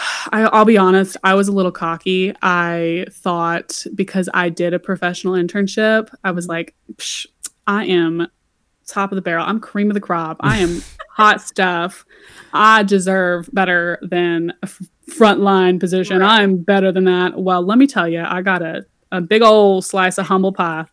I, 0.32 0.42
I'll 0.52 0.64
be 0.64 0.78
honest, 0.78 1.16
I 1.24 1.34
was 1.34 1.48
a 1.48 1.52
little 1.52 1.72
cocky. 1.72 2.34
I 2.42 3.06
thought 3.10 3.84
because 3.94 4.28
I 4.34 4.48
did 4.48 4.74
a 4.74 4.78
professional 4.78 5.34
internship, 5.34 6.12
I 6.24 6.30
was 6.30 6.48
like, 6.48 6.74
I 7.66 7.84
am 7.86 8.26
top 8.86 9.12
of 9.12 9.16
the 9.16 9.22
barrel. 9.22 9.44
I'm 9.46 9.60
cream 9.60 9.88
of 9.88 9.94
the 9.94 10.00
crop. 10.00 10.38
I 10.40 10.58
am 10.58 10.82
hot 11.10 11.40
stuff. 11.40 12.04
I 12.52 12.82
deserve 12.82 13.48
better 13.52 13.98
than 14.02 14.50
a 14.62 14.64
f- 14.64 14.82
frontline 15.08 15.78
position. 15.78 16.20
Right. 16.20 16.40
I'm 16.40 16.56
better 16.56 16.90
than 16.90 17.04
that. 17.04 17.38
Well, 17.38 17.62
let 17.62 17.78
me 17.78 17.86
tell 17.86 18.08
you, 18.08 18.24
I 18.26 18.42
got 18.42 18.62
a, 18.62 18.84
a 19.12 19.20
big 19.20 19.42
old 19.42 19.84
slice 19.84 20.18
of 20.18 20.26
humble 20.26 20.52
pie 20.52 20.86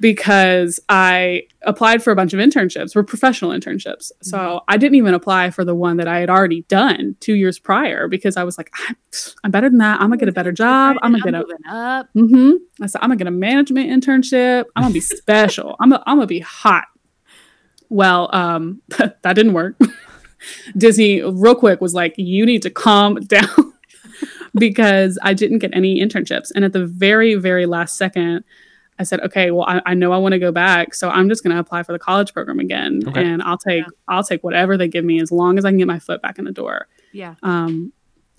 because 0.00 0.80
I 0.88 1.42
applied 1.62 2.02
for 2.02 2.10
a 2.10 2.16
bunch 2.16 2.32
of 2.32 2.40
internships, 2.40 2.96
were 2.96 3.04
professional 3.04 3.50
internships. 3.50 4.10
So 4.22 4.62
I 4.66 4.78
didn't 4.78 4.94
even 4.94 5.12
apply 5.12 5.50
for 5.50 5.62
the 5.62 5.74
one 5.74 5.98
that 5.98 6.08
I 6.08 6.20
had 6.20 6.30
already 6.30 6.62
done 6.62 7.16
two 7.20 7.34
years 7.34 7.58
prior 7.58 8.08
because 8.08 8.38
I 8.38 8.44
was 8.44 8.56
like, 8.56 8.70
I'm, 8.88 8.96
I'm 9.44 9.50
better 9.50 9.68
than 9.68 9.78
that. 9.78 10.00
I'm 10.00 10.08
gonna 10.08 10.16
get 10.16 10.28
a 10.28 10.32
better 10.32 10.52
job. 10.52 10.96
I'm 11.02 11.12
gonna 11.12 11.22
get 11.22 11.34
a 11.34 11.44
up. 11.68 12.08
hmm 12.14 12.52
I 12.80 12.86
said, 12.86 13.00
I'm 13.02 13.10
gonna 13.10 13.16
get 13.16 13.26
a 13.26 13.32
management 13.32 13.90
internship. 13.90 14.64
I'm 14.74 14.84
gonna 14.84 14.94
be 14.94 15.00
special. 15.00 15.76
I'm 15.80 15.90
gonna, 15.90 16.02
I'm 16.06 16.16
gonna 16.16 16.26
be 16.26 16.40
hot. 16.40 16.86
Well, 17.90 18.30
um, 18.32 18.80
that 18.98 19.22
didn't 19.22 19.52
work. 19.52 19.78
Disney, 20.78 21.20
real 21.20 21.54
quick, 21.54 21.82
was 21.82 21.92
like, 21.92 22.14
you 22.16 22.46
need 22.46 22.62
to 22.62 22.70
calm 22.70 23.16
down 23.16 23.74
because 24.54 25.18
I 25.22 25.34
didn't 25.34 25.58
get 25.58 25.74
any 25.74 26.00
internships. 26.00 26.50
And 26.54 26.64
at 26.64 26.72
the 26.72 26.86
very, 26.86 27.34
very 27.34 27.66
last 27.66 27.98
second, 27.98 28.44
I 29.00 29.02
said, 29.02 29.20
okay, 29.22 29.50
well, 29.50 29.64
I, 29.66 29.80
I 29.86 29.94
know 29.94 30.12
I 30.12 30.18
want 30.18 30.34
to 30.34 30.38
go 30.38 30.52
back, 30.52 30.92
so 30.94 31.08
I'm 31.08 31.28
just 31.30 31.42
going 31.42 31.54
to 31.56 31.58
apply 31.58 31.82
for 31.84 31.92
the 31.92 31.98
college 31.98 32.34
program 32.34 32.60
again, 32.60 33.00
Okay. 33.08 33.24
and 33.24 33.42
I'll 33.42 33.56
take 33.56 33.82
Yeah. 33.82 33.88
I'll 34.08 34.22
take 34.22 34.44
whatever 34.44 34.76
they 34.76 34.88
give 34.88 35.04
me 35.06 35.20
as 35.22 35.32
long 35.32 35.56
as 35.56 35.64
I 35.64 35.70
can 35.70 35.78
get 35.78 35.86
my 35.86 35.98
foot 35.98 36.20
back 36.20 36.38
in 36.38 36.44
the 36.44 36.52
door. 36.52 36.86
Yeah. 37.12 37.34
Um, 37.42 37.92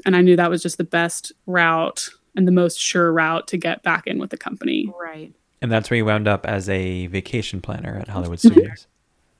and 0.05 0.15
I 0.15 0.21
knew 0.21 0.35
that 0.35 0.49
was 0.51 0.61
just 0.61 0.77
the 0.77 0.83
best 0.83 1.31
route 1.47 2.09
and 2.35 2.47
the 2.47 2.51
most 2.51 2.79
sure 2.79 3.11
route 3.11 3.47
to 3.47 3.57
get 3.57 3.81
back 3.81 4.05
in 4.07 4.19
with 4.19 4.29
the 4.29 4.37
company. 4.37 4.87
Right. 5.01 5.33
And 5.63 5.71
that's 5.71 5.89
where 5.89 5.97
you 5.97 6.05
wound 6.05 6.27
up 6.27 6.45
as 6.45 6.69
a 6.69 7.07
vacation 7.07 7.59
planner 7.59 7.97
at 7.99 8.07
Hollywood 8.07 8.39
Studios. 8.39 8.85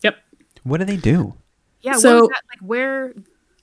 Yep. 0.02 0.18
What 0.64 0.78
do 0.80 0.86
they 0.86 0.98
do? 0.98 1.36
Yeah. 1.82 1.94
So- 1.98 2.22
what 2.24 2.30
that, 2.32 2.42
like 2.50 2.68
where? 2.68 3.14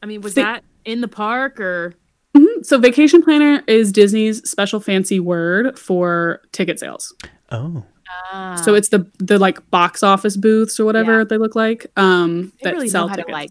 I 0.03 0.07
mean, 0.07 0.21
was 0.21 0.35
Thi- 0.35 0.43
that 0.43 0.63
in 0.85 1.01
the 1.01 1.09
park 1.09 1.59
or? 1.61 1.95
Mhm. 2.37 2.65
So 2.65 2.79
vacation 2.79 3.23
planner 3.23 3.63
is 3.67 3.91
Disney's 3.91 4.49
special 4.49 4.79
fancy 4.81 5.19
word 5.19 5.77
for 5.79 6.41
ticket 6.53 6.79
sales. 6.79 7.15
Oh, 7.51 7.85
Ah, 8.33 8.55
So 8.65 8.75
it's 8.75 8.89
the 8.89 9.07
the 9.19 9.39
like 9.39 9.71
box 9.71 10.03
office 10.03 10.37
booths 10.37 10.81
or 10.81 10.85
whatever 10.87 11.19
Yeah. 11.19 11.25
they 11.25 11.37
look 11.37 11.55
like 11.55 11.87
um, 11.97 12.53
they 12.63 12.71
that 12.71 12.75
really 12.75 12.89
sell 12.89 13.05
know 13.05 13.09
how 13.09 13.15
tickets. 13.17 13.29
to 13.29 13.33
like 13.33 13.51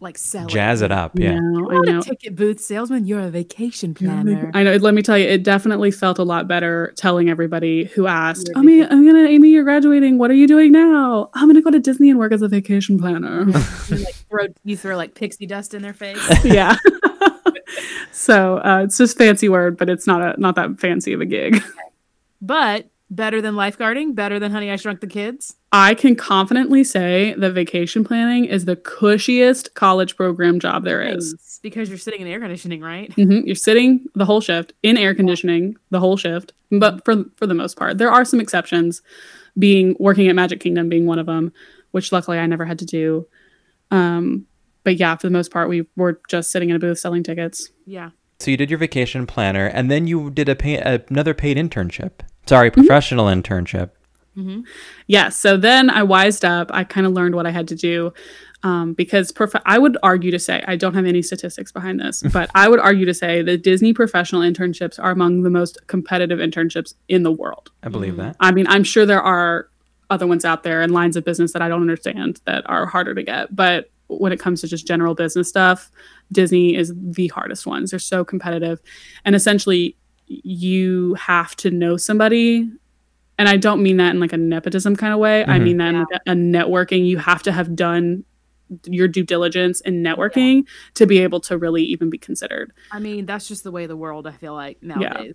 like 0.00 0.18
sell 0.18 0.46
jazz 0.46 0.82
it 0.82 0.92
up. 0.92 1.12
Yeah. 1.18 1.38
No, 1.40 1.60
You're 1.60 1.72
I 1.72 1.76
not 1.76 1.86
know. 1.86 1.98
a 2.00 2.02
ticket 2.02 2.36
booth 2.36 2.60
salesman. 2.60 3.06
You're 3.06 3.20
a 3.20 3.30
vacation 3.30 3.94
planner. 3.94 4.50
I 4.52 4.62
know. 4.62 4.76
Let 4.76 4.92
me 4.92 5.00
tell 5.00 5.16
you, 5.16 5.26
it 5.26 5.42
definitely 5.42 5.90
felt 5.90 6.18
a 6.18 6.24
lot 6.24 6.46
better 6.46 6.92
telling 6.96 7.30
everybody 7.30 7.84
who 7.84 8.06
asked, 8.06 8.48
You're 8.48 8.58
a 8.58 8.60
"Amy, 8.60 8.76
vacation- 8.80 8.98
I'm 8.98 9.06
gonna, 9.06 9.28
Amy, 9.28 9.48
you're 9.48 9.64
graduating. 9.64 10.18
What 10.18 10.30
are 10.30 10.34
you 10.34 10.46
doing 10.46 10.72
now? 10.72 11.30
I'm 11.32 11.48
gonna 11.48 11.62
go 11.62 11.70
to 11.70 11.78
Disney 11.80 12.10
and 12.10 12.18
work 12.18 12.32
as 12.32 12.42
a 12.42 12.48
vacation 12.48 12.98
planner." 12.98 13.46
you 13.88 13.96
like 13.96 14.14
throw 14.28 14.46
you 14.64 14.76
throw 14.76 14.96
like 14.98 15.14
pixie 15.14 15.46
dust 15.46 15.72
in 15.72 15.80
their 15.80 15.94
face. 15.94 16.20
yeah. 16.44 16.76
so 18.12 18.58
uh, 18.58 18.82
it's 18.84 18.98
just 18.98 19.16
fancy 19.16 19.48
word, 19.48 19.78
but 19.78 19.88
it's 19.88 20.06
not 20.06 20.20
a 20.36 20.38
not 20.40 20.56
that 20.56 20.78
fancy 20.78 21.14
of 21.14 21.20
a 21.22 21.26
gig. 21.26 21.62
but 22.42 22.90
better 23.10 23.40
than 23.40 23.54
lifeguarding. 23.54 24.14
Better 24.14 24.38
than 24.38 24.50
Honey 24.52 24.70
I 24.70 24.76
Shrunk 24.76 25.00
the 25.00 25.06
Kids. 25.06 25.54
I 25.72 25.94
can 25.94 26.14
confidently 26.16 26.84
say 26.84 27.34
that 27.38 27.52
vacation 27.52 28.04
planning 28.04 28.44
is 28.44 28.64
the 28.64 28.76
cushiest 28.76 29.74
college 29.74 30.16
program 30.16 30.60
job 30.60 30.84
there 30.84 31.02
is. 31.02 31.32
Nice, 31.32 31.60
because 31.62 31.88
you're 31.88 31.98
sitting 31.98 32.20
in 32.20 32.26
air 32.28 32.40
conditioning, 32.40 32.80
right? 32.80 33.14
Mhm. 33.16 33.44
You're 33.46 33.56
sitting 33.56 34.06
the 34.14 34.24
whole 34.24 34.40
shift 34.40 34.72
in 34.82 34.96
air 34.96 35.14
conditioning 35.14 35.76
the 35.90 36.00
whole 36.00 36.16
shift, 36.16 36.52
but 36.70 37.04
for 37.04 37.24
for 37.36 37.46
the 37.46 37.54
most 37.54 37.76
part, 37.76 37.98
there 37.98 38.10
are 38.10 38.24
some 38.24 38.40
exceptions. 38.40 39.02
Being 39.56 39.94
working 40.00 40.26
at 40.26 40.34
Magic 40.34 40.58
Kingdom 40.58 40.88
being 40.88 41.06
one 41.06 41.20
of 41.20 41.26
them, 41.26 41.52
which 41.92 42.10
luckily 42.10 42.38
I 42.38 42.46
never 42.46 42.64
had 42.64 42.78
to 42.80 42.84
do. 42.84 43.26
Um, 43.92 44.46
but 44.82 44.96
yeah, 44.96 45.14
for 45.16 45.26
the 45.28 45.32
most 45.32 45.52
part, 45.52 45.68
we 45.68 45.86
were 45.96 46.20
just 46.28 46.50
sitting 46.50 46.70
in 46.70 46.76
a 46.76 46.78
booth 46.80 46.98
selling 46.98 47.22
tickets. 47.22 47.70
Yeah. 47.86 48.10
So 48.40 48.50
you 48.50 48.56
did 48.56 48.68
your 48.68 48.80
vacation 48.80 49.26
planner, 49.26 49.66
and 49.66 49.90
then 49.90 50.08
you 50.08 50.28
did 50.30 50.48
a 50.48 50.56
pay, 50.56 50.76
another 51.08 51.34
paid 51.34 51.56
internship. 51.56 52.20
Sorry, 52.46 52.70
professional 52.70 53.26
internship. 53.26 53.90
hmm 54.34 54.60
Yes. 55.06 55.36
So 55.36 55.56
then 55.56 55.90
I 55.90 56.02
wised 56.02 56.44
up. 56.44 56.70
I 56.72 56.84
kind 56.84 57.06
of 57.06 57.12
learned 57.12 57.34
what 57.34 57.46
I 57.46 57.50
had 57.50 57.68
to 57.68 57.74
do 57.74 58.12
um, 58.62 58.94
because 58.94 59.30
prof- 59.30 59.54
I 59.66 59.78
would 59.78 59.96
argue 60.02 60.30
to 60.30 60.38
say, 60.38 60.64
I 60.66 60.76
don't 60.76 60.94
have 60.94 61.04
any 61.04 61.20
statistics 61.22 61.70
behind 61.70 62.00
this, 62.00 62.22
but 62.32 62.50
I 62.54 62.68
would 62.68 62.80
argue 62.80 63.04
to 63.06 63.14
say 63.14 63.42
that 63.42 63.62
Disney 63.62 63.92
professional 63.92 64.40
internships 64.40 64.98
are 64.98 65.10
among 65.10 65.42
the 65.42 65.50
most 65.50 65.86
competitive 65.86 66.38
internships 66.38 66.94
in 67.08 67.22
the 67.22 67.32
world. 67.32 67.70
I 67.82 67.88
believe 67.90 68.16
that. 68.16 68.36
I 68.40 68.52
mean, 68.52 68.66
I'm 68.68 68.84
sure 68.84 69.04
there 69.04 69.22
are 69.22 69.68
other 70.10 70.26
ones 70.26 70.44
out 70.44 70.62
there 70.62 70.82
and 70.82 70.92
lines 70.92 71.16
of 71.16 71.24
business 71.24 71.52
that 71.52 71.62
I 71.62 71.68
don't 71.68 71.80
understand 71.80 72.40
that 72.46 72.68
are 72.68 72.86
harder 72.86 73.14
to 73.14 73.22
get. 73.22 73.54
But 73.54 73.90
when 74.06 74.32
it 74.32 74.40
comes 74.40 74.60
to 74.60 74.68
just 74.68 74.86
general 74.86 75.14
business 75.14 75.48
stuff, 75.48 75.90
Disney 76.32 76.74
is 76.76 76.92
the 76.96 77.28
hardest 77.28 77.66
ones. 77.66 77.90
They're 77.90 77.98
so 77.98 78.24
competitive. 78.24 78.80
And 79.24 79.34
essentially, 79.34 79.96
you 80.26 81.14
have 81.14 81.54
to 81.56 81.70
know 81.70 81.96
somebody. 81.96 82.70
And 83.38 83.48
I 83.48 83.56
don't 83.56 83.82
mean 83.82 83.96
that 83.96 84.14
in 84.14 84.20
like 84.20 84.32
a 84.32 84.36
nepotism 84.36 84.94
kind 84.96 85.12
of 85.12 85.18
way. 85.18 85.42
I 85.44 85.58
Mhm. 85.58 85.62
mean 85.64 85.76
that 85.78 85.88
in 85.88 85.98
like 86.00 86.08
a, 86.26 86.30
a 86.30 86.34
networking. 86.34 87.06
You 87.06 87.18
have 87.18 87.42
to 87.44 87.52
have 87.52 87.74
done 87.74 88.24
your 88.86 89.08
due 89.08 89.24
diligence 89.24 89.80
in 89.82 90.02
networking 90.02 90.66
to 90.94 91.06
be 91.06 91.18
able 91.18 91.40
to 91.40 91.58
really 91.58 91.82
even 91.84 92.10
be 92.10 92.18
considered. 92.18 92.72
I 92.90 92.98
mean, 93.00 93.26
that's 93.26 93.46
just 93.46 93.62
the 93.64 93.70
way 93.70 93.86
the 93.86 93.96
world. 93.96 94.26
I 94.26 94.32
feel 94.32 94.54
like 94.54 94.82
nowadays. 94.82 95.34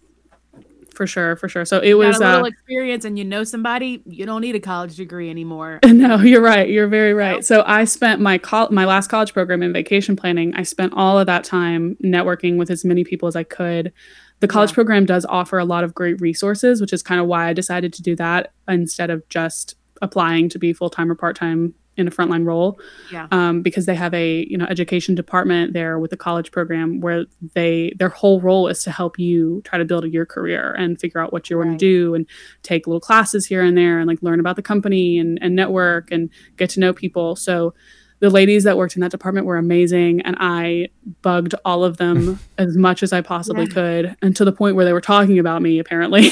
For 0.95 1.05
sure, 1.05 1.35
for 1.35 1.47
sure. 1.47 1.65
So 1.65 1.79
it 1.79 1.89
You 1.89 1.97
was 1.99 2.17
got 2.17 2.25
a 2.25 2.31
little 2.31 2.45
uh, 2.45 2.49
experience 2.49 3.05
and 3.05 3.17
you 3.17 3.23
know 3.23 3.43
somebody. 3.43 4.01
You 4.07 4.25
don't 4.25 4.41
need 4.41 4.55
a 4.55 4.59
college 4.59 4.95
degree 4.95 5.29
anymore. 5.29 5.79
No, 5.85 6.17
you're 6.19 6.41
right. 6.41 6.67
You're 6.67 6.87
very 6.87 7.13
right. 7.13 7.45
So 7.45 7.63
I 7.67 7.83
spent 7.85 8.19
my 8.19 8.37
col- 8.39 8.69
my 8.71 8.85
last 8.85 9.09
college 9.09 9.31
program 9.33 9.61
in 9.61 9.71
vacation 9.71 10.15
planning. 10.15 10.53
I 10.55 10.63
spent 10.63 10.93
all 10.95 11.19
of 11.19 11.27
that 11.27 11.43
time 11.43 11.95
networking 12.03 12.57
with 12.57 12.71
as 12.71 12.83
many 12.83 13.03
people 13.03 13.27
as 13.27 13.35
I 13.35 13.43
could. 13.43 13.93
The 14.39 14.47
college 14.47 14.71
Yeah. 14.71 14.75
program 14.75 15.05
does 15.05 15.25
offer 15.27 15.57
a 15.59 15.65
lot 15.65 15.83
of 15.83 15.93
great 15.93 16.19
resources, 16.21 16.79
which 16.81 16.93
is 16.93 17.03
kind 17.03 17.19
of 17.19 17.27
why 17.27 17.47
I 17.47 17.53
decided 17.53 17.91
to 17.93 18.01
do 18.01 18.15
that 18.17 18.51
instead 18.67 19.09
of 19.09 19.27
just 19.29 19.75
applying 20.01 20.47
to 20.49 20.59
be 20.59 20.71
full 20.73 20.89
time 20.89 21.11
or 21.11 21.15
part 21.15 21.35
time 21.35 21.73
in 21.97 22.07
a 22.07 22.11
frontline 22.11 22.45
role. 22.45 22.79
Yeah. 23.11 23.27
Um, 23.31 23.61
because 23.61 23.85
they 23.85 23.95
have 23.95 24.13
a 24.13 24.45
you 24.49 24.57
know 24.57 24.65
education 24.69 25.15
department 25.15 25.73
there 25.73 25.99
with 25.99 26.11
the 26.11 26.15
college 26.17 26.49
program 26.51 27.01
where 27.01 27.25
they 27.55 27.91
their 27.99 28.07
whole 28.07 28.39
role 28.39 28.69
is 28.69 28.81
to 28.83 28.91
help 28.91 29.19
you 29.19 29.61
try 29.65 29.77
to 29.77 29.83
build 29.83 30.05
your 30.05 30.25
career 30.25 30.73
and 30.77 30.97
figure 30.97 31.19
out 31.19 31.33
what 31.33 31.49
you 31.49 31.57
want 31.57 31.71
Right. 31.71 31.79
to 31.79 31.85
do 31.85 32.15
and 32.15 32.25
take 32.63 32.87
little 32.87 33.01
classes 33.01 33.45
here 33.47 33.61
and 33.61 33.77
there 33.77 33.99
and 33.99 34.07
like 34.07 34.19
learn 34.23 34.39
about 34.39 34.55
the 34.55 34.61
company 34.61 35.19
and, 35.19 35.37
and 35.41 35.53
network 35.57 36.09
and 36.09 36.29
get 36.55 36.69
to 36.69 36.79
know 36.79 36.93
people. 36.93 37.35
So 37.35 37.73
the 38.19 38.29
ladies 38.29 38.65
that 38.65 38.77
worked 38.77 38.95
in 38.95 39.01
that 39.01 39.11
department 39.11 39.45
were 39.45 39.57
amazing 39.57 40.21
and 40.21 40.35
I 40.39 40.89
bugged 41.21 41.55
all 41.63 41.83
of 41.85 41.97
them 41.97 42.39
as 42.57 42.75
much 42.77 43.01
as 43.03 43.13
I 43.13 43.21
possibly 43.21 43.63
Yeah. 43.65 43.71
could 43.73 44.15
and 44.21 44.35
to 44.35 44.43
the 44.45 44.51
point 44.51 44.75
where 44.75 44.83
they 44.85 44.93
were 44.93 45.01
talking 45.01 45.39
about 45.39 45.61
me 45.61 45.79
apparently. 45.79 46.29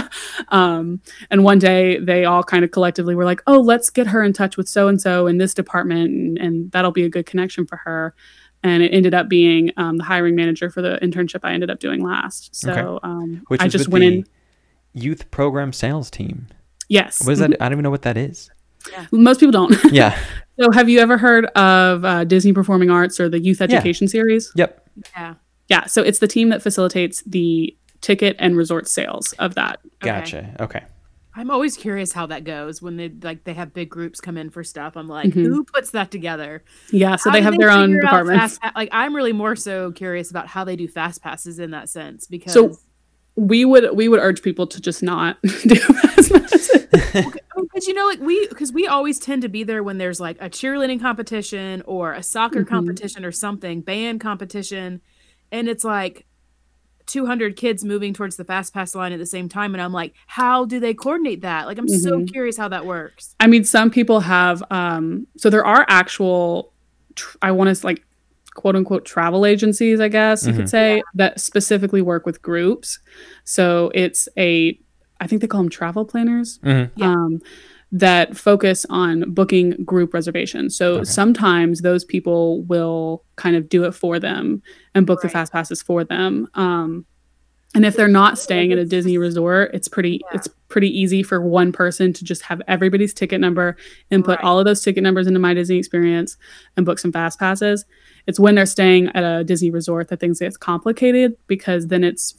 um, 0.48 1.00
and 1.30 1.44
one 1.44 1.58
day 1.58 1.98
they 1.98 2.24
all 2.24 2.42
kind 2.42 2.64
of 2.64 2.70
collectively 2.70 3.14
were 3.14 3.24
like, 3.24 3.42
oh, 3.46 3.60
let's 3.60 3.90
get 3.90 4.06
her 4.08 4.22
in 4.22 4.32
touch 4.32 4.56
with 4.56 4.68
so 4.68 4.88
and 4.88 5.00
so 5.00 5.26
in 5.26 5.38
this 5.38 5.54
department 5.54 6.10
and, 6.10 6.38
and 6.38 6.72
that'll 6.72 6.92
be 6.92 7.04
a 7.04 7.08
good 7.08 7.26
connection 7.26 7.66
for 7.66 7.76
her. 7.78 8.14
And 8.62 8.82
it 8.82 8.88
ended 8.92 9.14
up 9.14 9.28
being 9.28 9.70
um, 9.76 9.98
the 9.98 10.04
hiring 10.04 10.34
manager 10.34 10.70
for 10.70 10.82
the 10.82 10.98
internship 11.02 11.40
I 11.42 11.52
ended 11.52 11.70
up 11.70 11.78
doing 11.78 12.02
last. 12.02 12.54
So 12.56 12.70
Okay. 12.72 12.98
um, 13.02 13.42
Which 13.48 13.60
I 13.60 13.68
just 13.68 13.88
went 13.88 14.04
in. 14.04 14.26
youth 14.92 15.30
program 15.30 15.72
sales 15.72 16.10
team. 16.10 16.48
Yes. 16.88 17.24
What 17.24 17.32
is 17.32 17.38
that? 17.40 17.52
I 17.60 17.64
don't 17.66 17.72
even 17.72 17.82
know 17.82 17.90
what 17.90 18.02
that 18.02 18.16
is. 18.16 18.50
Most 19.12 19.40
people 19.40 19.52
don't. 19.52 19.74
Yeah. 19.92 20.18
so, 20.60 20.70
have 20.72 20.88
you 20.88 20.98
ever 21.00 21.16
heard 21.18 21.46
of 21.56 22.04
uh, 22.04 22.24
Disney 22.24 22.52
Performing 22.52 22.90
Arts 22.90 23.18
or 23.20 23.28
the 23.28 23.40
Youth 23.40 23.60
Education 23.60 24.08
Series? 24.08 24.52
yep. 24.56 24.88
Yeah. 25.16 25.34
Yeah. 25.68 25.84
So, 25.86 26.02
it's 26.02 26.18
the 26.20 26.28
team 26.28 26.48
that 26.50 26.62
facilitates 26.62 27.22
the 27.26 27.76
ticket 28.00 28.36
and 28.38 28.56
resort 28.56 28.88
sales 28.88 29.32
of 29.38 29.54
that. 29.56 29.80
Gotcha. 30.00 30.54
Okay. 30.60 30.82
I'm 31.38 31.50
always 31.50 31.76
curious 31.76 32.12
how 32.12 32.24
that 32.26 32.44
goes 32.44 32.80
when 32.80 32.96
they 32.96 33.10
like 33.22 33.44
they 33.44 33.52
have 33.52 33.74
big 33.74 33.90
groups 33.90 34.20
come 34.22 34.38
in 34.38 34.48
for 34.48 34.64
stuff. 34.64 34.96
I'm 34.96 35.06
like, 35.08 35.26
Mhm. 35.28 35.44
who 35.46 35.64
puts 35.64 35.90
that 35.90 36.10
together? 36.10 36.64
Yeah. 36.90 37.16
So, 37.16 37.28
How 37.28 37.34
they 37.34 37.40
do 37.40 37.44
have 37.44 37.58
their 37.58 37.70
own 37.70 37.88
figure 37.88 37.98
out 38.06 38.10
departments. 38.24 38.56
fast 38.58 38.74
like 38.74 38.88
I'm 38.92 39.14
really 39.14 39.34
more 39.34 39.54
so 39.56 39.92
curious 39.92 40.30
about 40.30 40.46
how 40.46 40.64
they 40.64 40.76
do 40.76 40.88
fast 40.88 41.22
passes 41.22 41.58
in 41.58 41.72
that 41.72 41.88
sense 41.90 42.26
because 42.26 42.54
So- 42.54 42.78
We 43.34 43.66
would 43.66 43.94
we 43.94 44.08
would 44.08 44.20
urge 44.20 44.40
people 44.40 44.66
to 44.68 44.80
just 44.80 45.02
not 45.02 45.36
do 45.66 45.76
as 46.16 46.30
much 46.30 46.52
as 46.54 46.70
because 47.76 47.86
you 47.88 47.92
know 47.94 48.06
like 48.06 48.20
we 48.20 48.48
because 48.48 48.72
we 48.72 48.86
always 48.86 49.18
tend 49.18 49.42
to 49.42 49.48
be 49.50 49.62
there 49.62 49.82
when 49.82 49.98
there's 49.98 50.18
like 50.18 50.38
a 50.40 50.48
cheerleading 50.48 50.98
competition 51.00 51.82
or 51.84 52.12
a 52.14 52.22
soccer 52.22 52.64
Mhm. 52.64 52.68
competition 52.68 53.22
or 53.24 53.30
something 53.30 53.82
band 53.82 54.18
competition 54.20 55.02
and 55.52 55.68
it's 55.68 55.84
like 55.84 56.24
200 57.06 57.54
kids 57.54 57.84
moving 57.84 58.14
towards 58.14 58.36
the 58.36 58.44
fast 58.44 58.72
pass 58.72 58.94
line 58.94 59.12
at 59.12 59.18
the 59.18 59.26
same 59.26 59.48
time 59.48 59.74
and 59.74 59.82
i'm 59.82 59.92
like 59.92 60.14
how 60.26 60.64
do 60.64 60.80
they 60.80 60.94
coordinate 60.94 61.42
that 61.42 61.66
like 61.66 61.76
i'm 61.78 61.86
so 61.86 62.20
Mhm. 62.20 62.32
curious 62.32 62.56
how 62.56 62.66
that 62.68 62.86
works 62.86 63.34
I 63.40 63.46
mean, 63.46 63.62
some 63.64 63.90
people 63.90 64.20
have. 64.20 64.62
Um, 64.70 65.26
so 65.36 65.50
there 65.50 65.64
are 65.64 65.84
actual, 65.88 66.72
tr- 67.14 67.36
I 67.42 67.52
want 67.52 67.76
to 67.76 67.86
like 67.86 68.02
quote 68.54 68.74
unquote 68.74 69.04
travel 69.04 69.44
agencies, 69.44 70.00
I 70.00 70.08
guess 70.08 70.46
you 70.46 70.52
Mhm. 70.54 70.56
could 70.56 70.70
say, 70.70 71.02
that 71.14 71.38
specifically 71.40 72.00
work 72.00 72.24
with 72.24 72.40
groups. 72.40 72.98
So 73.44 73.90
it's 73.94 74.28
a, 74.38 74.78
I 75.20 75.26
think 75.26 75.40
they 75.40 75.46
call 75.46 75.62
them 75.62 75.70
travel 75.70 76.04
planners. 76.04 76.58
Mhm. 76.64 76.90
Yeah. 76.96 77.12
Um, 77.12 77.40
that 77.92 78.36
focus 78.36 78.84
on 78.90 79.32
booking 79.32 79.70
group 79.84 80.12
reservations. 80.12 80.76
So 80.76 80.94
Okay. 80.96 81.04
sometimes 81.04 81.80
those 81.82 82.04
people 82.04 82.62
will 82.64 83.22
kind 83.36 83.54
of 83.56 83.68
do 83.68 83.84
it 83.84 83.92
for 83.94 84.18
them 84.18 84.60
and 84.94 85.06
book 85.06 85.22
the 85.22 85.28
fast 85.28 85.52
passes 85.52 85.82
for 85.82 86.02
them. 86.04 86.48
Um, 86.54 87.06
and 87.74 87.84
if 87.86 87.94
they're 87.96 88.08
not 88.08 88.38
staying 88.38 88.72
at 88.72 88.78
a 88.78 88.84
Disney 88.84 89.18
resort, 89.18 89.70
it's 89.72 89.86
pretty 89.88 90.20
Yeah. 90.24 90.36
it's 90.36 90.48
pretty 90.68 90.88
easy 91.00 91.22
for 91.22 91.40
one 91.40 91.70
person 91.70 92.12
to 92.12 92.24
just 92.24 92.42
have 92.42 92.60
everybody's 92.66 93.14
ticket 93.14 93.40
number 93.40 93.76
and 94.10 94.24
put 94.24 94.38
Right. 94.38 94.44
all 94.44 94.58
of 94.58 94.64
those 94.64 94.82
ticket 94.82 95.02
numbers 95.04 95.28
into 95.28 95.38
my 95.38 95.54
Disney 95.54 95.76
experience 95.78 96.36
and 96.76 96.84
book 96.84 96.98
some 96.98 97.12
fast 97.12 97.38
passes. 97.38 97.84
It's 98.26 98.40
when 98.40 98.56
they're 98.56 98.66
staying 98.66 99.08
at 99.14 99.22
a 99.22 99.44
Disney 99.44 99.70
resort 99.70 100.08
that 100.08 100.18
things 100.18 100.40
get 100.40 100.58
complicated 100.58 101.36
because 101.46 101.86
then 101.86 102.02
it's 102.02 102.34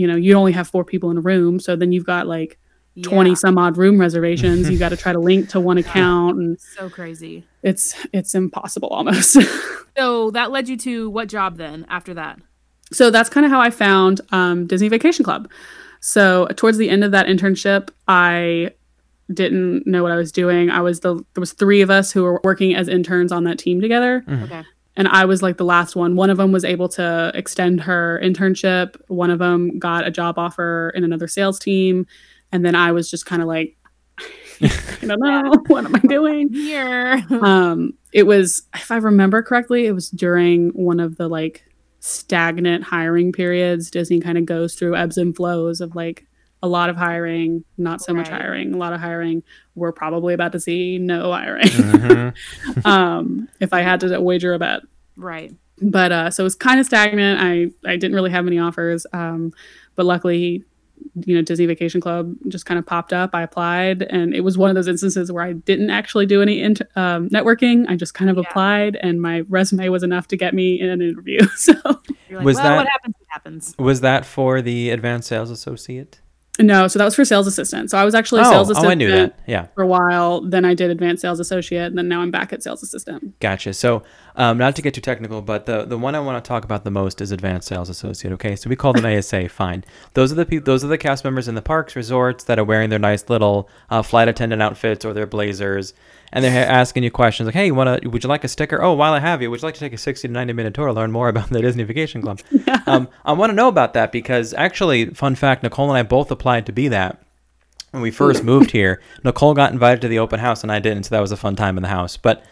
you 0.00 0.06
know, 0.06 0.16
you 0.16 0.34
only 0.34 0.52
have 0.52 0.66
four 0.68 0.84
people 0.84 1.10
in 1.10 1.18
a 1.18 1.20
room, 1.20 1.60
so 1.60 1.76
then 1.76 1.92
you've 1.92 2.06
got 2.06 2.26
like 2.26 2.58
20 3.02 3.30
Yeah. 3.30 3.34
some 3.34 3.56
odd 3.58 3.76
room 3.76 4.00
reservations. 4.00 4.68
you 4.70 4.78
got 4.84 4.88
to 4.88 4.96
try 4.96 5.12
to 5.12 5.18
link 5.20 5.48
to 5.50 5.60
one 5.60 5.78
account 5.78 6.38
and 6.38 6.58
So 6.76 6.88
crazy. 6.90 7.44
it's 7.62 7.94
it's 8.12 8.34
impossible 8.34 8.88
almost. 8.88 9.36
So 9.98 10.30
that 10.30 10.50
led 10.50 10.68
you 10.68 10.76
to 10.78 11.10
what 11.10 11.28
job 11.28 11.56
then 11.58 11.84
after 11.88 12.14
that? 12.14 12.38
so 12.92 13.10
that's 13.10 13.28
kind 13.28 13.44
of 13.44 13.52
how 13.52 13.60
I 13.60 13.70
found 13.70 14.20
um, 14.32 14.66
Disney 14.66 14.88
Vacation 14.88 15.24
Club. 15.24 15.48
So 16.00 16.46
towards 16.56 16.78
the 16.78 16.88
end 16.88 17.04
of 17.04 17.10
that 17.12 17.26
internship, 17.26 17.90
I 18.08 18.70
didn't 19.32 19.86
know 19.86 20.02
what 20.02 20.10
I 20.12 20.16
was 20.16 20.32
doing. 20.32 20.70
I 20.70 20.80
was 20.80 21.00
the 21.00 21.14
there 21.34 21.40
was 21.40 21.52
three 21.52 21.82
of 21.82 21.90
us 21.90 22.10
who 22.12 22.22
were 22.24 22.40
working 22.42 22.74
as 22.74 22.88
interns 22.88 23.30
on 23.30 23.44
that 23.44 23.58
team 23.58 23.80
together, 23.80 24.24
Okay. 24.28 24.62
And 24.96 25.08
I 25.08 25.24
was 25.24 25.42
like 25.42 25.56
the 25.56 25.64
last 25.64 25.96
one. 25.96 26.16
One 26.16 26.30
of 26.30 26.36
them 26.36 26.52
was 26.52 26.64
able 26.64 26.88
to 26.90 27.30
extend 27.34 27.80
her 27.82 28.20
internship. 28.22 28.96
One 29.08 29.30
of 29.30 29.38
them 29.38 29.78
got 29.78 30.06
a 30.06 30.10
job 30.10 30.38
offer 30.38 30.92
in 30.94 31.04
another 31.04 31.28
sales 31.28 31.58
team, 31.58 32.06
and 32.52 32.64
then 32.64 32.74
I 32.74 32.92
was 32.92 33.10
just 33.10 33.26
kind 33.26 33.40
of 33.40 33.48
like, 33.48 33.76
I 34.60 34.68
don't 35.06 35.20
know, 35.20 35.52
what 35.68 35.84
am 35.84 35.94
I 35.94 36.00
doing? 36.00 36.48
Here. 36.52 37.24
um 37.30 37.94
it 38.12 38.24
was 38.24 38.64
if 38.74 38.90
i 38.90 38.96
remember 38.96 39.40
correctly 39.42 39.86
it 39.86 39.92
was 39.92 40.10
during 40.10 40.70
one 40.70 40.98
of 41.00 41.16
the 41.16 41.28
like 41.28 41.64
stagnant 42.00 42.82
hiring 42.82 43.30
periods 43.32 43.90
disney 43.90 44.20
kind 44.20 44.36
of 44.36 44.44
goes 44.46 44.74
through 44.74 44.96
ebbs 44.96 45.16
and 45.16 45.36
flows 45.36 45.80
of 45.80 45.94
like 45.94 46.26
a 46.62 46.68
lot 46.68 46.90
of 46.90 46.96
hiring 46.96 47.64
not 47.78 48.00
so 48.02 48.12
much 48.12 48.28
hiring 48.28 48.74
a 48.74 48.76
lot 48.76 48.92
of 48.92 49.00
hiring 49.00 49.42
we're 49.74 49.92
probably 49.92 50.34
about 50.34 50.52
to 50.52 50.60
see 50.60 50.98
no 50.98 51.32
hiring 51.32 51.64
Mhm. 51.66 52.84
um 52.86 53.48
if 53.60 53.72
i 53.72 53.80
had 53.80 54.00
to 54.00 54.20
wager 54.20 54.52
a 54.54 54.58
bet 54.58 54.82
right. 55.16 55.54
but 55.80 56.12
uh 56.12 56.30
so 56.30 56.42
it 56.42 56.44
was 56.44 56.54
kind 56.54 56.78
of 56.80 56.86
stagnant 56.86 57.40
i 57.40 57.70
i 57.90 57.96
didn't 57.96 58.14
really 58.14 58.30
have 58.30 58.44
many 58.44 58.58
offers 58.58 59.06
um 59.12 59.52
but 59.94 60.04
luckily 60.06 60.64
you 61.24 61.34
know 61.34 61.40
disney 61.40 61.64
vacation 61.64 61.98
club 61.98 62.34
just 62.48 62.66
kind 62.66 62.78
of 62.78 62.84
popped 62.84 63.14
up 63.14 63.30
i 63.34 63.40
applied 63.42 64.02
and 64.02 64.34
it 64.34 64.42
was 64.42 64.58
one 64.58 64.68
of 64.68 64.76
those 64.76 64.86
instances 64.86 65.32
where 65.32 65.42
i 65.42 65.52
didn't 65.54 65.88
actually 65.88 66.26
do 66.26 66.42
any 66.42 66.60
int- 66.60 66.82
um, 66.94 67.26
networking 67.30 67.86
i 67.88 67.96
just 67.96 68.12
kind 68.12 68.30
of 68.30 68.36
Yeah. 68.36 68.42
applied 68.46 68.96
and 68.96 69.20
my 69.22 69.40
resume 69.48 69.88
was 69.88 70.02
enough 70.02 70.28
to 70.28 70.36
get 70.36 70.52
me 70.52 70.78
in 70.78 70.90
an 70.90 71.00
interview 71.00 71.40
so 71.56 71.72
You're 72.28 72.40
like, 72.40 72.44
Was 72.44 72.56
well, 72.56 72.64
that- 72.64 72.76
what 72.76 72.86
happens 72.88 73.14
happens. 73.28 73.74
Was 73.78 74.00
that 74.00 74.26
for 74.26 74.60
the 74.60 74.90
advanced 74.90 75.28
sales 75.28 75.50
associate? 75.52 76.20
No 76.60 76.88
so 76.88 76.98
that 76.98 77.04
was 77.04 77.14
for 77.14 77.24
sales 77.24 77.46
assistant 77.46 77.90
so 77.90 77.98
i 77.98 78.04
was 78.04 78.14
actually 78.14 78.40
a 78.40 78.44
oh, 78.44 78.50
sales 78.50 78.68
oh, 78.68 78.72
assistant 78.72 78.90
I 78.90 78.94
knew 78.94 79.10
that. 79.10 79.38
Yeah. 79.46 79.66
for 79.74 79.82
a 79.82 79.86
while 79.86 80.40
then 80.40 80.64
i 80.64 80.74
did 80.74 80.90
advanced 80.90 81.22
sales 81.22 81.40
associate 81.40 81.86
and 81.86 81.98
then 81.98 82.08
now 82.08 82.20
i'm 82.20 82.30
back 82.30 82.52
at 82.52 82.62
sales 82.62 82.82
assistant 82.82 83.30
Gotcha. 83.40 83.72
So, 83.72 84.02
um, 84.36 84.58
not 84.58 84.76
to 84.76 84.82
get 84.82 84.94
too 84.94 85.00
technical, 85.00 85.42
but 85.42 85.66
the 85.66 85.84
the 85.84 85.98
one 85.98 86.14
I 86.14 86.20
want 86.20 86.42
to 86.42 86.46
talk 86.46 86.64
about 86.64 86.84
the 86.84 86.90
most 86.90 87.20
is 87.20 87.32
advanced 87.32 87.68
sales 87.68 87.88
associate. 87.88 88.32
Okay, 88.34 88.54
so 88.54 88.68
we 88.68 88.76
call 88.76 88.92
them 88.92 89.06
ASA. 89.18 89.48
Fine. 89.48 89.84
Those 90.14 90.32
are 90.32 90.34
the 90.34 90.46
people. 90.46 90.64
Those 90.64 90.84
are 90.84 90.88
the 90.88 90.98
cast 90.98 91.24
members 91.24 91.48
in 91.48 91.54
the 91.54 91.62
parks, 91.62 91.96
resorts 91.96 92.44
that 92.44 92.58
are 92.58 92.64
wearing 92.64 92.90
their 92.90 92.98
nice 92.98 93.28
little 93.28 93.68
uh, 93.88 94.02
flight 94.02 94.28
attendant 94.28 94.62
outfits 94.62 95.04
or 95.04 95.12
their 95.14 95.26
blazers, 95.26 95.94
and 96.32 96.44
they're 96.44 96.66
asking 96.66 97.02
you 97.02 97.10
questions 97.10 97.46
like, 97.46 97.54
"Hey, 97.54 97.66
you 97.66 97.74
want 97.74 98.02
to? 98.02 98.08
Would 98.08 98.22
you 98.22 98.28
like 98.28 98.44
a 98.44 98.48
sticker? 98.48 98.82
Oh, 98.82 98.92
while 98.94 99.12
I 99.12 99.20
have 99.20 99.42
you, 99.42 99.50
would 99.50 99.60
you 99.60 99.66
like 99.66 99.74
to 99.74 99.80
take 99.80 99.92
a 99.92 99.98
sixty 99.98 100.28
to 100.28 100.32
ninety 100.34 100.52
minute 100.52 100.74
tour 100.74 100.86
to 100.86 100.92
learn 100.92 101.12
more 101.12 101.28
about 101.28 101.50
the 101.50 101.60
Disney 101.60 101.84
Vacation 101.84 102.22
Club?" 102.22 102.40
um, 102.86 103.08
I 103.24 103.32
want 103.32 103.50
to 103.50 103.54
know 103.54 103.68
about 103.68 103.94
that 103.94 104.12
because 104.12 104.54
actually, 104.54 105.06
fun 105.06 105.34
fact: 105.34 105.62
Nicole 105.62 105.88
and 105.88 105.98
I 105.98 106.02
both 106.02 106.30
applied 106.30 106.66
to 106.66 106.72
be 106.72 106.88
that 106.88 107.20
when 107.90 108.02
we 108.02 108.10
first 108.10 108.44
moved 108.44 108.70
here. 108.70 109.00
Nicole 109.24 109.54
got 109.54 109.72
invited 109.72 110.00
to 110.02 110.08
the 110.08 110.18
open 110.18 110.40
house 110.40 110.62
and 110.62 110.72
I 110.72 110.78
didn't, 110.78 111.04
so 111.04 111.14
that 111.14 111.20
was 111.20 111.32
a 111.32 111.36
fun 111.36 111.56
time 111.56 111.76
in 111.76 111.82
the 111.82 111.88
house. 111.88 112.16
But 112.16 112.44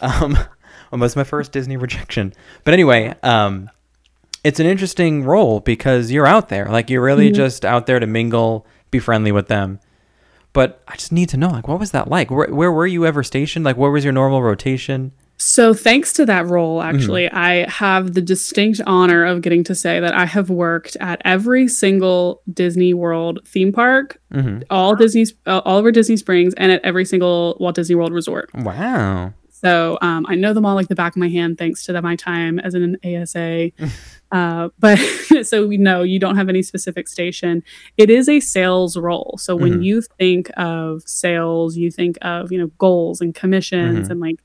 um, 0.00 0.36
it 0.92 0.98
was 0.98 1.16
my 1.16 1.24
first 1.24 1.52
Disney 1.52 1.76
rejection. 1.76 2.32
But 2.64 2.74
anyway, 2.74 3.14
um, 3.22 3.70
it's 4.44 4.60
an 4.60 4.66
interesting 4.66 5.24
role 5.24 5.60
because 5.60 6.10
you're 6.10 6.26
out 6.26 6.48
there, 6.48 6.66
like 6.66 6.90
you're 6.90 7.02
really 7.02 7.30
just 7.32 7.64
out 7.64 7.86
there 7.86 7.98
to 7.98 8.06
mingle, 8.06 8.66
be 8.90 8.98
friendly 8.98 9.32
with 9.32 9.48
them. 9.48 9.80
But 10.56 10.80
I 10.88 10.96
just 10.96 11.12
need 11.12 11.28
to 11.28 11.36
know, 11.36 11.48
like, 11.50 11.68
what 11.68 11.78
was 11.78 11.90
that 11.90 12.08
like? 12.08 12.30
Where, 12.30 12.48
where 12.48 12.72
were 12.72 12.86
you 12.86 13.04
ever 13.04 13.22
stationed? 13.22 13.62
Like, 13.64 13.76
what 13.76 13.92
was 13.92 14.04
your 14.04 14.12
normal 14.14 14.42
rotation? 14.42 15.12
So, 15.36 15.74
thanks 15.74 16.14
to 16.14 16.24
that 16.24 16.46
role, 16.46 16.80
Mm-hmm. 16.80 16.96
actually, 16.96 17.30
I 17.30 17.68
have 17.68 18.14
the 18.14 18.22
distinct 18.22 18.80
honor 18.86 19.26
of 19.26 19.42
getting 19.42 19.62
to 19.64 19.74
say 19.74 20.00
that 20.00 20.14
I 20.14 20.24
have 20.24 20.48
worked 20.48 20.96
at 20.98 21.20
every 21.26 21.68
single 21.68 22.40
Disney 22.50 22.94
World 22.94 23.40
theme 23.46 23.70
park, 23.70 24.18
hmm 24.32 24.60
all 24.70 24.96
Disney's, 24.96 25.34
uh, 25.46 25.60
all 25.66 25.76
over 25.76 25.92
Disney 25.92 26.16
Springs, 26.16 26.54
and 26.54 26.72
at 26.72 26.80
every 26.84 27.04
single 27.04 27.58
Walt 27.60 27.74
Disney 27.74 27.94
World 27.94 28.14
resort. 28.14 28.48
Wow. 28.54 29.34
So, 29.50 29.98
um, 30.00 30.24
I 30.26 30.36
know 30.36 30.54
them 30.54 30.64
all 30.64 30.74
like 30.74 30.88
the 30.88 30.94
back 30.94 31.12
of 31.16 31.20
my 31.20 31.28
hand, 31.28 31.58
thanks 31.58 31.84
to 31.84 31.92
the, 31.92 32.00
my 32.00 32.16
time 32.16 32.58
as 32.58 32.72
an 32.74 32.96
ASA. 33.04 33.72
uh, 34.32 34.68
but 34.78 34.96
so 35.42 35.66
we 35.66 35.76
know 35.76 36.02
you 36.02 36.18
don't 36.18 36.36
have 36.36 36.48
any 36.48 36.62
specific 36.62 37.08
station. 37.08 37.62
It 37.96 38.10
is 38.10 38.28
a 38.28 38.40
sales 38.40 38.96
role. 38.96 39.36
So 39.40 39.54
when 39.56 39.80
Mhm. 39.80 39.84
you 39.84 40.02
think 40.18 40.50
of 40.56 41.02
sales, 41.06 41.76
you 41.76 41.90
think 41.90 42.16
of 42.22 42.50
you 42.52 42.58
know 42.58 42.68
goals 42.78 43.20
and 43.20 43.34
commissions 43.34 44.08
Mhm. 44.08 44.10
and 44.10 44.20
like 44.20 44.36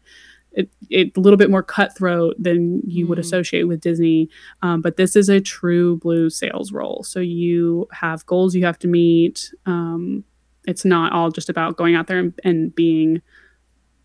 it, 0.54 0.70
it 0.90 1.16
a 1.16 1.20
little 1.22 1.38
bit 1.38 1.50
more 1.50 1.64
cutthroat 1.64 2.36
than 2.38 2.82
you 2.86 3.08
would 3.08 3.18
Mhm. 3.18 3.22
associate 3.22 3.64
with 3.70 3.80
Disney. 3.80 4.28
Um, 4.62 4.82
but 4.82 4.98
this 4.98 5.16
is 5.16 5.30
a 5.30 5.40
true 5.40 5.96
blue 5.98 6.30
sales 6.30 6.74
role. 6.74 7.04
So 7.04 7.22
you 7.22 7.88
have 7.94 8.26
goals 8.26 8.54
you 8.54 8.66
have 8.66 8.78
to 8.80 8.88
meet. 8.90 9.54
Um, 9.66 10.26
it's 10.68 10.84
not 10.84 11.14
all 11.14 11.32
just 11.32 11.50
about 11.50 11.78
going 11.78 11.96
out 11.96 12.08
there 12.08 12.20
and, 12.20 12.34
and 12.44 12.76
being 12.76 13.22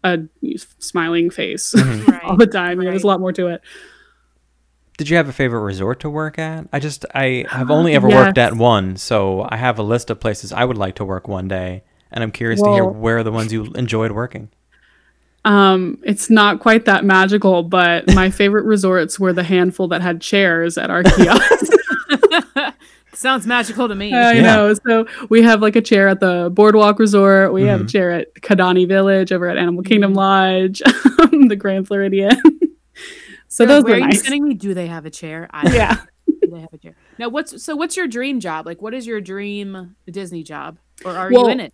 a 0.05 0.21
smiling 0.79 1.31
face. 1.31 1.75
Right. 1.75 2.21
all 2.25 2.37
the 2.37 2.47
time. 2.47 2.79
You 2.79 2.85
know, 2.85 2.91
there's 2.93 3.03
a 3.03 3.09
lot 3.09 3.19
more 3.19 3.33
to 3.33 3.49
it. 3.49 3.61
Did 4.99 5.11
you 5.11 5.17
have 5.17 5.29
a 5.29 5.33
favorite 5.33 5.61
resort 5.61 6.01
to 6.01 6.11
work 6.11 6.39
at? 6.39 6.69
I 6.73 6.81
just 6.81 7.05
I 7.15 7.45
have 7.51 7.71
only 7.71 7.95
um, 7.95 8.05
ever 8.05 8.09
worked 8.09 8.39
at 8.39 8.55
one, 8.55 8.97
so 8.97 9.47
I 9.49 9.57
have 9.57 9.79
a 9.79 9.83
list 9.83 10.09
of 10.11 10.21
places 10.21 10.53
I 10.53 10.65
would 10.65 10.79
like 10.79 10.95
to 10.97 11.05
work 11.05 11.29
one 11.29 11.49
day, 11.49 11.83
and 12.11 12.25
I'm 12.25 12.31
curious 12.33 12.63
to 12.63 12.73
hear 12.73 12.85
where 12.85 13.19
are 13.19 13.23
the 13.23 13.33
ones 13.33 13.53
you 13.53 13.65
enjoyed 13.75 14.13
working. 14.13 14.49
Um, 15.45 15.99
it's 16.03 16.29
not 16.29 16.61
quite 16.61 16.87
that 16.87 17.05
magical, 17.05 17.63
but 17.63 18.13
my 18.15 18.31
favorite 18.41 18.65
resorts 18.65 19.21
were 19.21 19.33
the 19.33 19.45
handful 19.45 19.87
that 19.89 20.01
had 20.01 20.21
chairs 20.21 20.77
at 20.77 20.91
our 20.91 21.03
kiosks. 21.05 21.71
Sounds 23.13 23.47
magical 23.47 23.89
to 23.89 23.95
me. 23.95 24.13
I 24.13 24.33
Yeah. 24.33 24.43
know. 24.43 24.75
So 24.87 25.07
we 25.29 25.43
have 25.43 25.63
like 25.63 25.77
a 25.77 25.81
chair 25.81 26.09
at 26.09 26.21
the 26.21 26.51
Boardwalk 26.53 26.99
Resort. 26.99 27.53
We 27.53 27.63
have 27.63 27.81
mm-hmm. 27.81 27.87
a 27.87 27.91
chair 27.91 28.11
at 28.13 28.35
Kidani 28.43 28.87
Village 28.89 29.33
over 29.33 29.49
at 29.49 29.57
Animal 29.57 29.85
Kingdom 29.85 30.13
mm. 30.13 30.17
Lodge, 30.17 30.81
the 31.49 31.57
Grand 31.57 31.87
Floridian. 31.87 32.41
So 33.57 33.65
You're 33.65 33.73
like, 33.73 33.77
those 33.77 33.85
where 33.85 33.93
were 33.93 33.97
are 33.97 34.01
you 34.01 34.07
nice. 34.09 34.23
sending 34.23 34.45
me? 34.49 34.55
Do 34.55 34.75
they 34.75 34.87
have 34.87 35.07
a 35.07 35.11
chair? 35.11 35.49
I 35.51 35.73
Yeah. 35.75 35.97
Do 36.43 36.49
they 36.51 36.61
have 36.61 36.73
a 36.73 36.79
chair? 36.79 36.95
Now, 37.19 37.29
what's 37.29 37.63
so? 37.65 37.75
What's 37.75 37.97
your 37.97 38.07
dream 38.07 38.39
job? 38.41 38.67
Like, 38.67 38.83
what 38.83 38.93
is 38.95 39.07
your 39.07 39.21
dream 39.21 39.97
Disney 40.11 40.43
job, 40.43 40.79
or 41.05 41.13
are 41.13 41.31
Well, 41.33 41.47
you 41.47 41.51
in 41.53 41.61
it? 41.61 41.73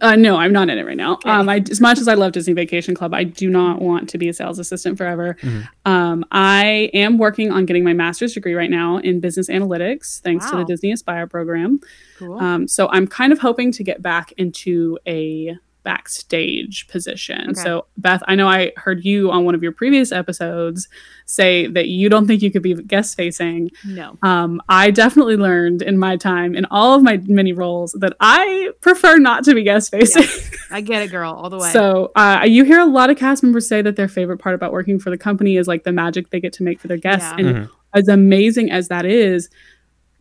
Uh, 0.00 0.16
no, 0.16 0.34
I'm 0.36 0.52
not 0.52 0.68
in 0.68 0.78
it 0.78 0.84
right 0.84 0.96
now. 0.96 1.12
Okay. 1.12 1.30
Um, 1.30 1.48
I, 1.48 1.62
as 1.70 1.80
much 1.80 1.98
as 2.00 2.08
I 2.08 2.14
love 2.14 2.32
Disney 2.32 2.54
Vacation 2.54 2.92
Club, 2.92 3.14
I 3.14 3.22
do 3.22 3.48
not 3.48 3.80
want 3.80 4.08
to 4.08 4.18
be 4.18 4.28
a 4.28 4.32
sales 4.32 4.58
assistant 4.58 4.98
forever. 4.98 5.36
Mhm. 5.40 5.68
Um, 5.84 6.24
I 6.32 6.90
am 6.92 7.18
working 7.18 7.52
on 7.52 7.66
getting 7.66 7.84
my 7.84 7.92
master's 7.92 8.32
degree 8.34 8.54
right 8.54 8.68
now 8.70 8.96
in 8.98 9.20
business 9.20 9.48
analytics, 9.48 10.20
thanks 10.22 10.50
to 10.50 10.56
the 10.56 10.64
Disney 10.64 10.90
Aspire 10.90 11.28
program. 11.28 11.78
Cool. 12.18 12.36
Um, 12.40 12.66
so 12.66 12.88
I'm 12.88 13.06
kind 13.06 13.32
of 13.32 13.38
hoping 13.38 13.70
to 13.70 13.84
get 13.84 14.02
back 14.02 14.32
into 14.36 14.98
a 15.06 15.56
backstage 15.82 16.86
position. 16.88 17.50
Okay. 17.50 17.60
So 17.60 17.86
Beth, 17.96 18.22
I 18.26 18.34
know 18.34 18.48
I 18.48 18.72
heard 18.76 19.04
you 19.04 19.30
on 19.30 19.44
one 19.44 19.54
of 19.54 19.62
your 19.62 19.72
previous 19.72 20.12
episodes 20.12 20.88
say 21.26 21.66
that 21.68 21.88
you 21.88 22.08
don't 22.08 22.26
think 22.26 22.42
you 22.42 22.50
could 22.50 22.62
be 22.62 22.74
guest 22.74 23.16
facing. 23.16 23.70
no. 23.84 24.18
Um, 24.22 24.60
I 24.68 24.90
definitely 24.90 25.36
learned 25.36 25.82
in 25.82 25.98
my 25.98 26.16
time 26.16 26.54
in 26.54 26.64
all 26.70 26.94
of 26.94 27.02
my 27.02 27.18
many 27.26 27.52
roles 27.52 27.92
that 28.00 28.14
I 28.20 28.70
prefer 28.80 29.18
not 29.18 29.44
to 29.44 29.54
be 29.54 29.62
guest 29.62 29.90
facing. 29.90 30.24
I 30.70 30.80
get 30.80 31.02
it, 31.02 31.10
girl, 31.10 31.32
all 31.32 31.50
the 31.50 31.58
way. 31.58 31.70
So 31.72 32.12
uh, 32.16 32.44
you 32.46 32.64
hear 32.64 32.80
a 32.80 32.86
lot 32.86 33.10
of 33.10 33.16
cast 33.16 33.42
members 33.42 33.66
say 33.68 33.82
that 33.82 33.96
their 33.96 34.08
favorite 34.08 34.38
part 34.38 34.54
about 34.54 34.72
working 34.72 34.98
for 34.98 35.10
the 35.10 35.18
company 35.18 35.56
is 35.56 35.66
like 35.68 35.84
the 35.84 35.92
magic 35.92 36.30
they 36.30 36.40
get 36.40 36.52
to 36.54 36.62
make 36.62 36.80
for 36.80 36.88
their 36.88 36.96
guests. 36.96 37.32
Yeah. 37.38 37.46
And 37.46 37.56
Mhm. 37.56 37.70
as 37.94 38.08
amazing 38.08 38.70
as 38.70 38.88
that 38.88 39.04
is, 39.04 39.48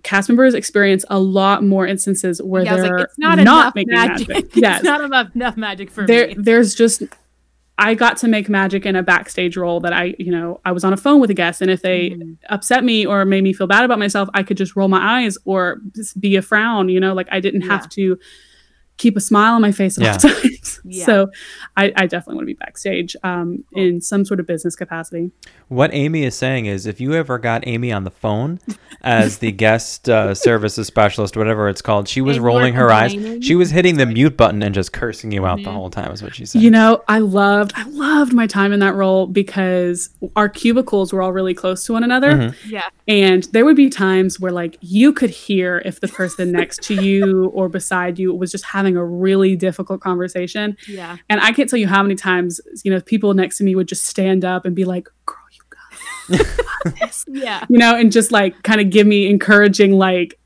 cast 0.03 0.29
members 0.29 0.53
experience 0.53 1.03
a 1.09 1.19
lot 1.19 1.63
more 1.63 1.85
instances 1.85 2.41
where 2.41 2.63
yeah, 2.63 2.75
they're 2.75 2.97
like, 2.97 3.05
it's 3.05 3.17
not, 3.17 3.37
not 3.37 3.39
enough 3.39 3.75
making 3.75 3.93
magic. 3.93 4.27
magic. 4.29 4.51
it's 4.57 4.83
not 4.83 5.01
enough 5.01 5.35
enough 5.35 5.57
magic 5.57 5.91
for 5.91 6.05
there, 6.07 6.27
me. 6.27 6.35
there's 6.37 6.73
just 6.75 7.03
I 7.77 7.93
got 7.95 8.17
to 8.17 8.27
make 8.27 8.49
magic 8.49 8.85
in 8.85 8.97
a 8.97 9.03
backstage 9.03 9.55
role 9.55 9.79
that 9.79 9.93
I, 9.93 10.13
you 10.19 10.31
know, 10.31 10.59
I 10.65 10.73
was 10.73 10.83
on 10.83 10.91
a 10.91 10.97
phone 10.97 11.21
with 11.21 11.29
a 11.29 11.33
guest, 11.33 11.61
and 11.61 11.71
if 11.71 11.81
they 11.81 12.09
Mhm. 12.09 12.37
upset 12.49 12.83
me 12.83 13.05
or 13.05 13.23
made 13.23 13.41
me 13.43 13.53
feel 13.53 13.67
bad 13.67 13.85
about 13.85 13.99
myself, 13.99 14.27
I 14.33 14.43
could 14.43 14.57
just 14.57 14.75
roll 14.75 14.89
my 14.89 15.21
eyes 15.21 15.37
or 15.45 15.79
just 15.95 16.19
be 16.19 16.35
a 16.35 16.41
frown. 16.41 16.89
You 16.89 16.99
know, 16.99 17.13
like 17.13 17.27
I 17.31 17.39
didn't 17.39 17.61
Yeah. 17.61 17.67
have 17.71 17.87
to 17.91 18.17
keep 18.99 19.17
a 19.17 19.21
smile 19.21 19.55
on 19.55 19.61
my 19.61 19.71
face 19.71 19.97
at 19.97 20.03
Yeah. 20.03 20.11
all 20.13 20.17
times. 20.19 20.79
Yeah. 20.85 21.05
So 21.05 21.29
I, 21.77 21.91
I 21.95 22.07
definitely 22.07 22.35
want 22.35 22.43
to 22.43 22.53
be 22.53 22.57
backstage 22.65 23.15
um, 23.23 23.63
in 23.73 24.01
some 24.01 24.23
sort 24.25 24.39
of 24.39 24.47
business 24.47 24.75
capacity. 24.75 25.31
What 25.67 25.93
Amy 25.93 26.23
is 26.23 26.35
saying 26.35 26.67
is, 26.67 26.85
if 26.85 26.99
you 27.01 27.13
ever 27.13 27.37
got 27.37 27.67
Amy 27.67 27.91
on 27.91 28.05
the 28.05 28.11
phone 28.11 28.59
as 29.01 29.39
the 29.39 29.51
guest 29.51 30.09
uh, 30.09 30.33
services 30.47 30.87
specialist, 30.87 31.35
whatever 31.37 31.67
it's 31.69 31.81
called, 31.81 32.07
she 32.07 32.21
was 32.21 32.37
And 32.37 32.45
rolling 32.45 32.73
her 32.75 32.91
eyes. 32.91 33.11
complaining? 33.13 33.41
She 33.41 33.55
was 33.55 33.69
hitting 33.71 33.97
the 33.97 34.05
mute 34.05 34.35
button 34.37 34.63
and 34.63 34.73
just 34.73 34.93
cursing 34.93 35.31
you 35.31 35.45
out 35.45 35.57
the 35.57 35.69
Mhm. 35.69 35.73
whole 35.73 35.89
time. 35.89 36.11
Is 36.11 36.23
what 36.23 36.33
she 36.33 36.45
said. 36.45 36.61
You 36.61 36.71
know, 36.71 37.03
I 37.07 37.19
loved 37.19 37.73
I 37.75 37.83
loved 37.89 38.33
my 38.33 38.47
time 38.47 38.71
in 38.71 38.79
that 38.79 38.95
role 38.95 39.27
because 39.27 40.09
our 40.35 40.49
cubicles 40.49 41.11
were 41.13 41.21
all 41.21 41.33
really 41.33 41.53
close 41.53 41.83
to 41.85 41.93
one 41.93 42.03
another. 42.03 42.31
Mhm. 42.31 42.55
Yeah. 42.67 42.89
And 43.07 43.43
there 43.51 43.65
would 43.65 43.75
be 43.75 43.89
times 43.89 44.39
where 44.39 44.51
like 44.51 44.77
you 44.81 45.13
could 45.13 45.29
hear 45.29 45.81
if 45.85 45.99
the 45.99 46.07
person 46.07 46.51
next 46.51 46.81
to 46.83 46.95
you 46.95 47.47
or 47.53 47.69
beside 47.69 48.17
you 48.17 48.33
was 48.33 48.51
just 48.51 48.65
having 48.65 48.88
a 48.95 49.05
really 49.05 49.55
difficult 49.55 50.01
conversation. 50.01 50.77
Yeah. 50.87 51.17
And 51.29 51.41
I 51.41 51.51
can't 51.51 51.69
tell 51.69 51.79
you 51.79 51.87
how 51.87 52.01
many 52.03 52.15
times, 52.15 52.61
you 52.83 52.91
know, 52.91 53.01
people 53.01 53.33
next 53.33 53.57
to 53.57 53.63
me 53.63 53.75
would 53.75 53.87
just 53.87 54.05
stand 54.05 54.45
up 54.45 54.65
and 54.65 54.75
be 54.75 54.85
like, 54.85 55.07
girl, 55.25 55.37
you 55.51 55.61
got 55.69 56.99
this. 56.99 57.25
Yeah. 57.27 57.65
you 57.69 57.77
know, 57.77 57.95
and 57.95 58.11
just 58.11 58.31
like 58.31 58.61
kind 58.63 58.81
of 58.81 58.89
give 58.89 59.05
me 59.05 59.29
encouraging 59.29 59.93
like 59.93 60.39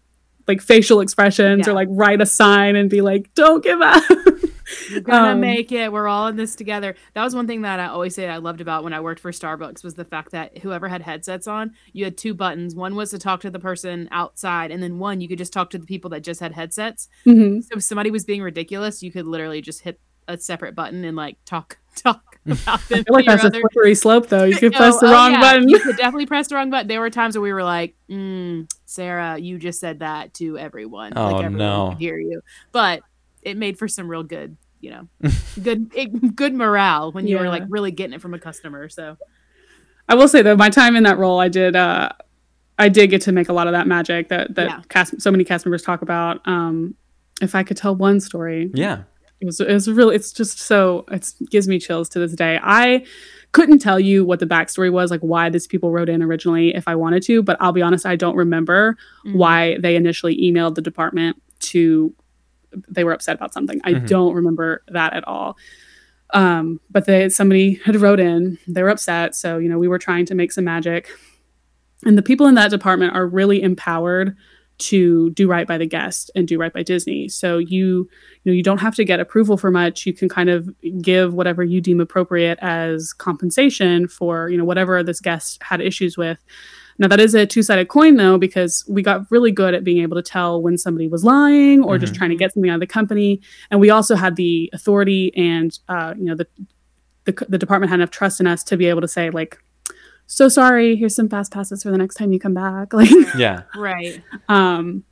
like 0.47 0.61
facial 0.61 0.99
expressions 0.99 1.67
or 1.67 1.73
like 1.73 1.87
write 1.91 2.21
a 2.21 2.25
sign 2.25 2.75
and 2.75 2.89
be 2.89 3.01
like, 3.01 3.33
don't 3.33 3.63
give 3.63 3.81
up. 3.81 4.03
You're 4.89 5.01
gonna 5.01 5.32
Um, 5.34 5.39
make 5.41 5.72
it. 5.72 5.91
We're 5.91 6.07
all 6.07 6.28
in 6.28 6.36
this 6.36 6.55
together. 6.55 6.95
That 7.14 7.24
was 7.24 7.36
one 7.36 7.47
thing 7.47 7.61
that 7.64 7.80
I 7.80 7.88
always 7.88 8.16
say 8.16 8.28
I 8.28 8.38
loved 8.38 8.61
about 8.61 8.84
when 8.84 8.93
I 8.93 8.99
worked 9.01 9.20
for 9.20 9.32
Starbucks 9.32 9.84
was 9.84 9.95
the 9.95 10.05
fact 10.05 10.32
that 10.32 10.59
whoever 10.59 10.88
had 10.88 11.01
headsets 11.01 11.47
on, 11.47 11.74
you 11.91 12.03
had 12.05 12.18
two 12.18 12.34
buttons. 12.34 12.76
One 12.76 12.95
was 12.95 13.11
to 13.11 13.20
talk 13.20 13.41
to 13.41 13.49
the 13.49 13.59
person 13.59 14.07
outside, 14.11 14.72
and 14.72 14.82
then 14.82 14.99
one 14.99 15.22
you 15.22 15.28
could 15.28 15.38
just 15.38 15.53
talk 15.53 15.70
to 15.72 15.78
the 15.78 15.86
people 15.86 16.09
that 16.11 16.22
just 16.24 16.39
had 16.39 16.53
headsets. 16.53 17.07
Mhm. 17.26 17.64
So 17.64 17.78
if 17.78 17.84
somebody 17.84 18.11
was 18.11 18.26
being 18.26 18.41
ridiculous, 18.41 19.03
you 19.03 19.11
could 19.11 19.28
literally 19.28 19.61
just 19.61 19.82
hit 19.82 19.99
a 20.28 20.38
separate 20.38 20.74
button 20.74 21.03
and 21.03 21.18
like 21.18 21.38
talk 21.45 21.78
talk 21.95 22.22
about 22.45 22.80
them. 22.89 22.99
I 22.99 23.03
feel 23.03 23.14
like 23.14 23.26
to 23.26 23.32
your 23.32 23.38
that's 23.38 23.55
a 23.55 23.59
slippery 23.59 23.95
slope 23.95 24.28
though. 24.28 24.43
You 24.45 24.55
could 24.57 24.74
Oh, 24.76 24.78
press 24.78 24.99
the 24.99 25.07
oh, 25.07 25.11
wrong 25.11 25.32
yeah, 25.34 25.39
button. 25.41 25.70
You 25.70 25.80
could 25.80 25.97
definitely 25.97 26.26
press 26.26 26.47
the 26.47 26.55
wrong 26.55 26.70
button. 26.70 26.88
There 26.88 26.99
were 27.01 27.09
times 27.09 27.36
where 27.36 27.41
we 27.41 27.53
were 27.53 27.64
like, 27.64 27.95
mm, 28.09 28.70
"Sarah, 28.86 29.38
you 29.38 29.57
just 29.59 29.80
said 29.80 29.99
that 29.99 30.34
to 30.36 30.57
everyone. 30.57 31.14
Oh, 31.16 31.24
like 31.28 31.45
everyone 31.45 31.57
no. 31.57 31.89
could 31.89 31.99
hear 31.99 32.18
you." 32.18 32.41
But 32.72 33.01
it 33.45 33.57
made 33.57 33.77
for 33.77 33.87
some 33.87 34.07
real 34.07 34.23
good, 34.23 34.57
you 34.79 34.91
know, 34.91 35.07
good 35.61 35.91
it, 35.95 36.35
good 36.35 36.53
morale 36.53 37.11
when 37.11 37.27
you 37.27 37.37
were 37.37 37.47
like 37.49 37.63
really 37.69 37.91
getting 37.91 38.13
it 38.13 38.21
from 38.21 38.33
a 38.33 38.39
customer. 38.39 38.89
So 38.89 39.17
I 40.09 40.15
will 40.15 40.27
say 40.27 40.41
though, 40.41 40.55
my 40.55 40.69
time 40.69 40.95
in 40.95 41.03
that 41.03 41.17
role, 41.17 41.39
I 41.39 41.49
did 41.49 41.75
uh 41.75 42.09
I 42.79 42.89
did 42.89 43.09
get 43.09 43.21
to 43.23 43.31
make 43.31 43.49
a 43.49 43.53
lot 43.53 43.67
of 43.67 43.73
that 43.73 43.87
magic 43.87 44.29
that 44.29 44.55
that 44.55 44.69
Yeah. 44.69 44.81
cast 44.89 45.21
so 45.21 45.31
many 45.31 45.43
cast 45.43 45.65
members 45.65 45.83
talk 45.83 46.01
about. 46.01 46.41
Um 46.47 46.95
if 47.41 47.55
I 47.55 47.63
could 47.63 47.77
tell 47.77 47.95
one 47.95 48.19
story, 48.19 48.71
Yeah. 48.73 49.03
it 49.41 49.45
was 49.45 49.59
it 49.59 49.71
was 49.71 49.89
really 49.89 50.15
it's 50.15 50.31
just 50.33 50.59
so 50.59 51.05
it 51.11 51.31
gives 51.49 51.67
me 51.67 51.79
chills 51.79 52.09
to 52.09 52.19
this 52.19 52.33
day. 52.33 52.59
I 52.61 53.05
couldn't 53.51 53.79
tell 53.79 53.99
you 53.99 54.25
what 54.25 54.39
the 54.39 54.47
backstory 54.47 54.91
was, 54.91 55.11
like 55.11 55.21
why 55.21 55.49
these 55.49 55.67
people 55.67 55.91
wrote 55.91 56.09
in 56.09 56.23
originally 56.23 56.73
if 56.73 56.87
I 56.87 56.95
wanted 56.95 57.21
to, 57.23 57.43
but 57.43 57.55
I'll 57.59 57.71
be 57.71 57.83
honest, 57.83 58.03
I 58.05 58.15
don't 58.15 58.35
remember 58.35 58.97
mhm. 59.25 59.35
why 59.35 59.77
they 59.79 59.95
initially 59.95 60.35
emailed 60.41 60.73
the 60.75 60.81
department 60.81 61.39
to 61.59 62.13
they 62.89 63.03
were 63.03 63.13
upset 63.13 63.36
about 63.36 63.53
something. 63.53 63.80
I 63.84 63.93
Mhm. 63.93 64.07
don't 64.07 64.34
remember 64.34 64.84
that 64.89 65.13
at 65.13 65.28
all. 65.28 65.57
Um, 66.34 66.80
but 66.89 67.05
they 67.05 67.30
somebody 67.30 67.80
had 67.86 67.95
wrote 67.95 68.19
in, 68.19 68.57
they 68.67 68.82
were 68.82 68.89
upset. 68.89 69.36
So, 69.36 69.57
you 69.59 69.69
know, 69.69 69.78
we 69.78 69.88
were 69.88 69.99
trying 69.99 70.26
to 70.28 70.36
make 70.36 70.51
some 70.51 70.63
magic. 70.63 71.09
And 72.05 72.17
the 72.17 72.24
people 72.24 72.47
in 72.47 72.55
that 72.55 72.71
department 72.71 73.13
are 73.15 73.28
really 73.28 73.61
empowered 73.61 74.36
to 74.80 75.30
do 75.32 75.47
right 75.47 75.67
by 75.67 75.78
the 75.78 75.86
guest 75.86 76.32
and 76.36 76.47
do 76.47 76.57
right 76.57 76.74
by 76.74 76.82
Disney. 76.82 77.30
So 77.30 77.59
you, 77.59 78.09
you 78.43 78.45
know, 78.45 78.51
you 78.51 78.63
don't 78.63 78.80
have 78.82 78.95
to 78.95 79.05
get 79.05 79.19
approval 79.19 79.55
for 79.55 79.69
much. 79.69 80.05
You 80.07 80.13
can 80.13 80.28
kind 80.28 80.49
of 80.49 80.67
give 81.01 81.34
whatever 81.34 81.63
you 81.63 81.80
deem 81.80 82.01
appropriate 82.01 82.57
as 82.61 83.13
compensation 83.13 84.07
for, 84.07 84.49
you 84.49 84.57
know, 84.57 84.65
whatever 84.65 85.03
this 85.03 85.21
guest 85.21 85.61
had 85.61 85.80
issues 85.80 86.17
with. 86.17 86.39
Now 86.99 87.07
that 87.07 87.19
is 87.19 87.33
a 87.35 87.45
two-sided 87.45 87.87
coin 87.87 88.15
though, 88.17 88.37
because 88.37 88.85
we 88.87 89.01
got 89.01 89.29
really 89.31 89.51
good 89.51 89.73
at 89.73 89.83
being 89.83 90.01
able 90.03 90.15
to 90.15 90.21
tell 90.21 90.61
when 90.61 90.77
somebody 90.77 91.07
was 91.07 91.23
lying 91.23 91.83
or 91.83 91.97
just 91.97 92.13
Mhm. 92.13 92.17
trying 92.17 92.29
to 92.29 92.35
get 92.35 92.53
something 92.53 92.69
out 92.69 92.75
of 92.75 92.79
the 92.81 92.87
company. 92.87 93.41
And 93.71 93.79
we 93.79 93.89
also 93.89 94.15
had 94.15 94.35
the 94.35 94.69
authority 94.73 95.31
and 95.35 95.77
uh, 95.89 96.13
you 96.17 96.25
know, 96.25 96.35
the, 96.35 96.47
the 97.25 97.45
the 97.49 97.57
department 97.57 97.89
had 97.89 97.99
enough 97.99 98.11
trust 98.11 98.39
in 98.39 98.47
us 98.47 98.63
to 98.65 98.77
be 98.77 98.85
able 98.87 99.01
to 99.01 99.07
say, 99.07 99.29
like, 99.29 99.57
so 100.27 100.47
sorry, 100.47 100.95
here's 100.95 101.15
some 101.15 101.29
fast 101.29 101.51
passes 101.51 101.83
for 101.83 101.91
the 101.91 101.97
next 101.97 102.15
time 102.15 102.31
you 102.31 102.39
come 102.39 102.53
back. 102.53 102.93
Like 102.93 103.09
Yeah. 103.37 103.63
right. 103.75 104.21
um, 104.49 105.03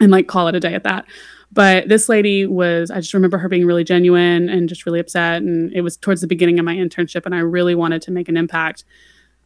and 0.00 0.10
like 0.10 0.28
call 0.28 0.48
it 0.48 0.54
a 0.54 0.60
day 0.60 0.74
at 0.74 0.84
that. 0.84 1.06
But 1.52 1.88
this 1.88 2.08
lady 2.08 2.44
was, 2.44 2.90
I 2.90 2.96
just 2.96 3.14
remember 3.14 3.38
her 3.38 3.48
being 3.48 3.64
really 3.64 3.84
genuine 3.84 4.48
and 4.50 4.68
just 4.68 4.84
really 4.84 4.98
upset. 5.00 5.40
And 5.42 5.72
it 5.72 5.80
was 5.80 5.96
towards 5.96 6.20
the 6.20 6.26
beginning 6.26 6.58
of 6.58 6.64
my 6.66 6.74
internship, 6.74 7.24
and 7.24 7.34
I 7.34 7.38
really 7.38 7.74
wanted 7.74 8.02
to 8.02 8.10
make 8.10 8.28
an 8.28 8.36
impact 8.36 8.84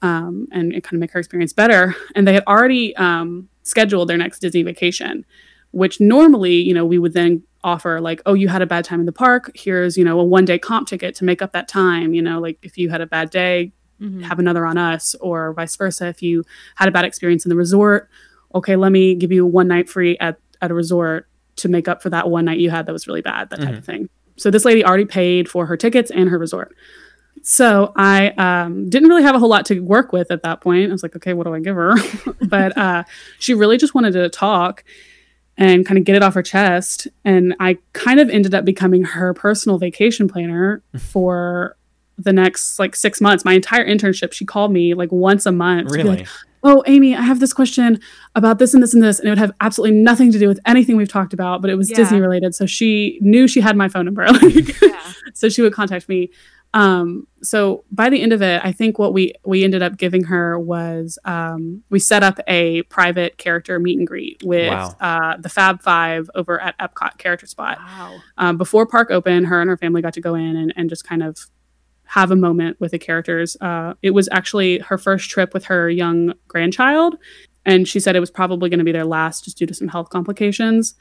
um, 0.02 0.46
and, 0.52 0.72
and 0.72 0.82
kind 0.82 0.94
of 0.94 1.00
make 1.00 1.12
her 1.12 1.18
experience 1.20 1.52
better. 1.52 1.94
And 2.14 2.26
they 2.26 2.34
had 2.34 2.44
already 2.46 2.94
um, 2.96 3.48
scheduled 3.62 4.08
their 4.08 4.16
next 4.16 4.38
Disney 4.40 4.62
vacation, 4.62 5.24
which 5.72 6.00
normally, 6.00 6.54
you 6.54 6.74
know, 6.74 6.84
we 6.86 6.98
would 6.98 7.12
then 7.12 7.42
offer 7.62 8.00
like, 8.00 8.22
oh, 8.26 8.34
you 8.34 8.48
had 8.48 8.62
a 8.62 8.66
bad 8.66 8.84
time 8.84 9.00
in 9.00 9.06
the 9.06 9.12
park. 9.12 9.50
Here's, 9.54 9.96
you 9.98 10.04
know, 10.04 10.18
a 10.18 10.24
one 10.24 10.44
day 10.44 10.58
comp 10.58 10.88
ticket 10.88 11.14
to 11.16 11.24
make 11.24 11.42
up 11.42 11.52
that 11.52 11.68
time. 11.68 12.14
You 12.14 12.22
know, 12.22 12.40
like 12.40 12.58
if 12.62 12.78
you 12.78 12.88
had 12.90 13.00
a 13.00 13.06
bad 13.06 13.30
day, 13.30 13.72
Mhm. 14.00 14.22
have 14.22 14.38
another 14.38 14.64
on 14.64 14.78
us 14.78 15.14
or 15.20 15.52
vice 15.52 15.76
versa 15.76 16.06
if 16.06 16.22
you 16.22 16.42
had 16.76 16.88
a 16.88 16.90
bad 16.90 17.04
experience 17.04 17.44
in 17.44 17.50
the 17.50 17.54
resort 17.54 18.08
okay 18.54 18.74
let 18.74 18.92
me 18.92 19.14
give 19.14 19.30
you 19.30 19.44
one 19.44 19.68
night 19.68 19.90
free 19.90 20.16
at, 20.20 20.38
at 20.62 20.70
a 20.70 20.74
resort 20.74 21.28
to 21.56 21.68
make 21.68 21.86
up 21.86 22.02
for 22.02 22.08
that 22.08 22.30
one 22.30 22.46
night 22.46 22.58
you 22.58 22.70
had 22.70 22.86
that 22.86 22.94
was 22.94 23.06
really 23.06 23.20
bad 23.20 23.50
that 23.50 23.60
type 23.60 23.76
of 23.76 23.84
thing 23.84 24.08
so 24.38 24.50
this 24.50 24.64
lady 24.64 24.82
already 24.82 25.04
paid 25.04 25.50
for 25.50 25.66
her 25.66 25.76
tickets 25.76 26.10
and 26.10 26.30
her 26.30 26.38
resort 26.38 26.74
so 27.42 27.92
i 27.96 28.28
um, 28.30 28.88
didn't 28.90 29.08
really 29.08 29.22
have 29.22 29.34
a 29.34 29.38
whole 29.38 29.48
lot 29.48 29.64
to 29.66 29.80
work 29.80 30.12
with 30.12 30.30
at 30.30 30.42
that 30.42 30.60
point 30.60 30.88
i 30.88 30.92
was 30.92 31.02
like 31.02 31.14
okay 31.16 31.32
what 31.32 31.44
do 31.46 31.54
i 31.54 31.60
give 31.60 31.74
her 31.76 31.94
but 32.48 32.76
uh, 32.76 33.02
she 33.38 33.54
really 33.54 33.76
just 33.76 33.94
wanted 33.94 34.12
to 34.12 34.28
talk 34.28 34.84
and 35.56 35.84
kind 35.86 35.98
of 35.98 36.04
get 36.04 36.16
it 36.16 36.22
off 36.22 36.34
her 36.34 36.42
chest 36.42 37.08
and 37.24 37.54
i 37.60 37.76
kind 37.92 38.20
of 38.20 38.28
ended 38.30 38.54
up 38.54 38.64
becoming 38.64 39.02
her 39.02 39.32
personal 39.34 39.78
vacation 39.78 40.28
planner 40.28 40.82
for 40.98 41.76
the 42.18 42.32
next 42.32 42.78
like 42.78 42.94
six 42.94 43.20
months 43.20 43.44
my 43.44 43.54
entire 43.54 43.86
internship 43.86 44.32
she 44.32 44.44
called 44.44 44.72
me 44.72 44.92
like 44.94 45.10
once 45.10 45.46
a 45.46 45.52
month 45.52 45.88
to 45.88 45.96
like, 46.04 46.04
Really? 46.04 46.26
oh 46.62 46.82
amy 46.86 47.16
i 47.16 47.22
have 47.22 47.40
this 47.40 47.54
question 47.54 47.98
about 48.34 48.58
this 48.58 48.74
and 48.74 48.82
this 48.82 48.92
and 48.92 49.02
this 49.02 49.18
and 49.18 49.26
it 49.26 49.30
would 49.30 49.38
have 49.38 49.52
absolutely 49.62 49.96
nothing 49.96 50.30
to 50.32 50.38
do 50.38 50.46
with 50.46 50.60
anything 50.66 50.96
we've 50.96 51.08
talked 51.08 51.32
about 51.32 51.62
but 51.62 51.70
it 51.70 51.76
was 51.76 51.88
Yeah. 51.90 51.96
disney 51.96 52.20
related 52.20 52.54
so 52.54 52.66
she 52.66 53.18
knew 53.22 53.48
she 53.48 53.62
had 53.62 53.74
my 53.76 53.88
phone 53.88 54.04
number 54.04 54.26
Like, 54.30 54.82
Yeah. 54.82 55.00
so 55.32 55.48
she 55.48 55.62
would 55.62 55.72
contact 55.72 56.08
me 56.10 56.30
um 56.72 57.26
so 57.42 57.84
by 57.90 58.08
the 58.08 58.20
end 58.22 58.32
of 58.32 58.42
it 58.42 58.60
i 58.64 58.70
think 58.70 58.96
what 58.98 59.12
we 59.12 59.32
we 59.44 59.64
ended 59.64 59.82
up 59.82 59.96
giving 59.96 60.22
her 60.24 60.58
was 60.58 61.18
um 61.24 61.82
we 61.90 61.98
set 61.98 62.22
up 62.22 62.38
a 62.46 62.82
private 62.82 63.36
character 63.38 63.78
meet 63.80 63.98
and 63.98 64.06
greet 64.06 64.40
with 64.44 64.68
Wow. 64.70 64.96
uh 65.00 65.36
the 65.36 65.48
fab 65.48 65.82
five 65.82 66.30
over 66.36 66.60
at 66.60 66.78
epcot 66.78 67.18
character 67.18 67.46
spot 67.46 67.78
Wow. 67.78 68.18
um, 68.38 68.56
before 68.56 68.86
park 68.86 69.10
open 69.10 69.44
her 69.44 69.60
and 69.60 69.68
her 69.68 69.76
family 69.76 70.00
got 70.00 70.14
to 70.14 70.20
go 70.20 70.34
in 70.36 70.54
and, 70.56 70.72
and 70.76 70.88
just 70.88 71.04
kind 71.04 71.22
of 71.24 71.38
have 72.04 72.30
a 72.30 72.36
moment 72.36 72.78
with 72.80 72.92
the 72.92 72.98
characters 72.98 73.56
uh, 73.60 73.94
it 74.02 74.10
was 74.10 74.28
actually 74.30 74.78
her 74.78 74.96
first 74.98 75.28
trip 75.28 75.52
with 75.52 75.64
her 75.64 75.90
young 75.90 76.34
grandchild 76.46 77.16
and 77.66 77.88
she 77.88 77.98
said 78.00 78.14
it 78.16 78.20
was 78.20 78.30
probably 78.30 78.70
going 78.70 78.78
to 78.78 78.84
be 78.84 78.92
their 78.92 79.04
last 79.04 79.44
just 79.44 79.58
due 79.58 79.66
to 79.66 79.74
some 79.74 79.88
health 79.88 80.08
complications 80.10 80.94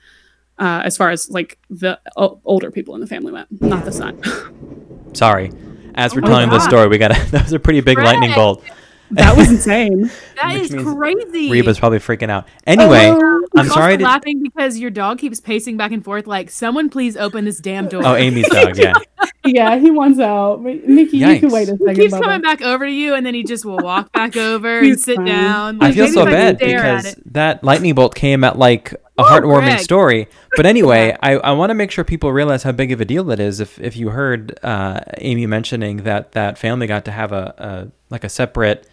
uh, 0.57 0.81
as 0.83 0.97
far 0.97 1.09
as 1.09 1.29
like 1.29 1.57
the 1.69 1.99
o- 2.17 2.41
older 2.43 2.69
people 2.71 2.93
in 2.95 3.01
the 3.01 3.07
family 3.07 3.31
went 3.31 3.47
not 3.61 3.85
the 3.85 3.91
son 3.91 4.19
Sorry. 5.13 5.51
As 5.95 6.13
we're 6.15 6.19
Oh 6.19 6.23
my 6.23 6.27
telling 6.29 6.49
this 6.49 6.63
story, 6.63 6.87
we 6.87 6.97
got 6.97 7.11
a, 7.11 7.25
that 7.31 7.43
was 7.43 7.53
a 7.53 7.59
pretty 7.59 7.81
big 7.81 7.97
lightning 7.97 8.31
bolt. 8.33 8.63
that 9.11 9.35
was 9.35 9.49
insane 9.51 10.09
That 10.35 10.53
Which 10.53 10.71
is 10.71 10.83
crazy. 10.83 11.49
Reba's 11.51 11.79
probably 11.79 11.97
freaking 11.99 12.29
out. 12.29 12.47
Anyway, 12.67 13.07
Oh, 13.11 13.45
I'm 13.57 13.67
sorry 13.67 13.97
to. 13.97 14.03
laughing 14.03 14.41
because 14.43 14.77
your 14.77 14.91
dog 14.91 15.17
keeps 15.17 15.39
pacing 15.41 15.77
back 15.77 15.91
and 15.91 16.03
forth 16.05 16.27
like 16.27 16.49
someone 16.51 16.89
please 16.89 17.17
open 17.17 17.43
this 17.45 17.57
damn 17.59 17.87
door. 17.89 18.03
Oh, 18.05 18.15
Amy's 18.15 18.47
dog. 18.49 18.77
Yeah. 18.77 18.93
yeah 19.45 19.77
he 19.79 19.89
wants 19.89 20.19
out 20.19 20.61
Nikki 20.61 21.17
you 21.17 21.39
can 21.39 21.49
wait 21.49 21.63
a 21.69 21.71
second. 21.77 21.89
He 21.89 21.95
keeps 22.03 22.13
Bubba. 22.13 22.21
coming 22.21 22.41
back 22.41 22.61
over 22.61 22.85
to 22.85 22.91
you 22.91 23.15
and 23.15 23.25
then 23.25 23.33
he 23.33 23.43
just 23.43 23.65
will 23.65 23.77
walk 23.77 24.11
back 24.11 24.37
over 24.37 24.79
and 24.79 24.99
sit 24.99 25.15
fine. 25.15 25.25
down. 25.25 25.81
I 25.81 25.91
feel 25.91 26.07
so 26.09 26.25
bad 26.25 26.59
because 26.59 27.15
that 27.27 27.63
lightning 27.63 27.95
bolt 27.95 28.13
came 28.15 28.43
at 28.43 28.57
like 28.59 28.93
a 29.19 29.23
Woo, 29.23 29.27
heartwarming 29.29 29.65
Greg. 29.75 29.79
story. 29.79 30.27
But 30.55 30.65
anyway, 30.73 31.15
I, 31.21 31.33
I 31.37 31.51
want 31.51 31.69
to 31.71 31.75
make 31.75 31.91
sure 31.91 32.03
people 32.03 32.31
realize 32.31 32.63
how 32.63 32.71
big 32.71 32.91
of 32.91 33.01
a 33.01 33.05
deal 33.05 33.29
it 33.31 33.39
is. 33.39 33.59
If 33.59 33.79
if 33.79 33.95
you 33.97 34.09
heard 34.09 34.57
uh, 34.63 35.01
Amy 35.19 35.45
mentioning 35.45 35.97
that 36.03 36.31
that 36.33 36.57
family 36.57 36.87
got 36.87 37.05
to 37.05 37.11
have 37.11 37.31
a, 37.31 37.53
a 37.57 37.91
like 38.09 38.23
a 38.23 38.29
separate 38.29 38.87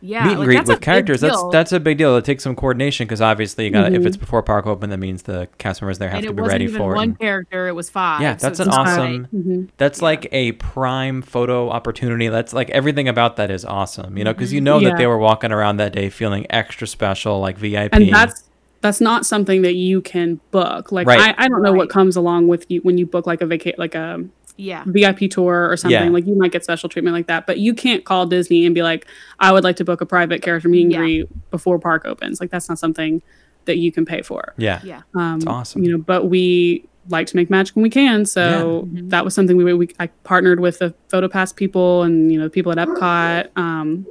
Yeah, 0.00 0.24
meet 0.24 0.30
and 0.32 0.38
like, 0.40 0.46
greet 0.46 0.66
with 0.66 0.80
characters. 0.82 1.20
That's 1.22 1.42
that's 1.50 1.72
a 1.72 1.80
big 1.80 1.96
deal. 1.98 2.16
It 2.16 2.24
takes 2.26 2.42
some 2.44 2.54
coordination 2.54 3.06
because 3.06 3.20
obviously 3.22 3.64
you 3.64 3.70
got 3.70 3.88
to 3.88 3.94
if 3.94 4.04
it's 4.04 4.18
before 4.18 4.42
park 4.42 4.66
open, 4.66 4.90
that 4.90 4.98
means 4.98 5.22
the 5.22 5.48
cast 5.58 5.80
members 5.80 5.96
there 5.98 6.10
have 6.10 6.18
and 6.18 6.24
to 6.26 6.30
it 6.32 6.36
be 6.36 6.42
wasn't 6.42 6.52
ready 6.54 6.64
even 6.64 6.76
for 6.76 6.94
one 6.94 7.08
and- 7.10 7.18
character; 7.18 7.68
it 7.68 7.72
was 7.74 7.88
five. 7.90 8.20
Yeah, 8.20 8.34
that's 8.34 8.60
it's 8.60 8.68
an 8.68 8.68
awesome- 8.68 9.26
Mhm. 9.34 9.68
That's 9.78 10.02
like 10.02 10.28
a 10.32 10.52
prime 10.52 11.22
photo 11.22 11.70
opportunity. 11.70 12.28
That's 12.28 12.52
like 12.52 12.68
everything 12.70 13.08
about 13.08 13.36
that 13.36 13.50
is 13.50 13.64
awesome, 13.64 14.18
you 14.18 14.24
know, 14.24 14.32
because 14.34 14.52
you 14.52 14.60
know 14.60 14.78
that 14.80 14.98
they 14.98 15.06
were 15.06 15.18
walking 15.18 15.52
around 15.52 15.78
that 15.78 15.92
day 15.94 16.10
feeling 16.10 16.46
extra 16.50 16.86
special, 16.86 17.40
like 17.40 17.56
VIP. 17.56 17.94
and 17.94 18.12
that's 18.12 18.43
that's 18.84 19.00
not 19.00 19.24
something 19.24 19.62
that 19.62 19.74
you 19.74 20.00
can 20.02 20.38
book. 20.50 20.92
Like 20.92 21.06
Right. 21.06 21.34
I, 21.38 21.44
I 21.44 21.48
don't 21.48 21.62
know 21.62 21.72
Right. 21.72 21.78
what 21.78 21.88
comes 21.90 22.16
along 22.16 22.48
with 22.48 22.66
you 22.70 22.80
when 22.82 22.98
you 22.98 23.06
book 23.06 23.26
like 23.26 23.40
a 23.40 23.46
vaca- 23.46 23.72
like 23.78 23.94
a 23.94 24.22
Yeah, 24.56 24.84
VIP 24.86 25.28
tour 25.30 25.68
or 25.70 25.76
something. 25.76 26.00
Yeah. 26.04 26.10
Like 26.10 26.26
you 26.26 26.36
might 26.36 26.52
get 26.52 26.62
special 26.62 26.88
treatment 26.90 27.14
like 27.16 27.26
that, 27.28 27.46
but 27.46 27.58
you 27.58 27.72
can't 27.74 28.04
call 28.04 28.26
Disney 28.26 28.66
and 28.66 28.74
be 28.74 28.82
like, 28.82 29.06
I 29.40 29.50
would 29.52 29.64
like 29.64 29.76
to 29.76 29.84
book 29.84 30.00
a 30.02 30.06
private 30.06 30.42
character 30.42 30.68
meet 30.68 30.82
and 30.82 30.92
Yeah. 30.92 30.98
greet 30.98 31.50
before 31.50 31.78
park 31.78 32.04
opens. 32.04 32.40
Like 32.40 32.50
that's 32.50 32.68
not 32.68 32.78
something 32.78 33.22
that 33.64 33.78
you 33.78 33.90
can 33.90 34.04
pay 34.04 34.20
for. 34.22 34.52
yeah, 34.58 34.80
yeah. 34.84 35.00
Um, 35.14 35.40
awesome. 35.46 35.82
You 35.82 35.92
know, 35.92 35.98
but 35.98 36.28
we 36.28 36.84
like 37.08 37.26
to 37.28 37.36
make 37.36 37.48
magic 37.50 37.74
when 37.74 37.82
we 37.82 37.90
can. 37.90 38.26
So 38.26 38.86
Yeah. 38.92 39.00
Mhm. 39.00 39.10
that 39.10 39.24
was 39.24 39.34
something 39.34 39.56
we, 39.56 39.72
we 39.72 39.88
I 39.98 40.06
partnered 40.24 40.60
with 40.60 40.78
the 40.80 40.92
PhotoPass 41.10 41.56
people 41.56 42.02
and 42.02 42.30
you 42.30 42.38
know 42.38 42.44
the 42.44 42.50
people 42.50 42.70
at 42.72 42.78
Epcot. 42.78 43.48
Um, 43.56 44.06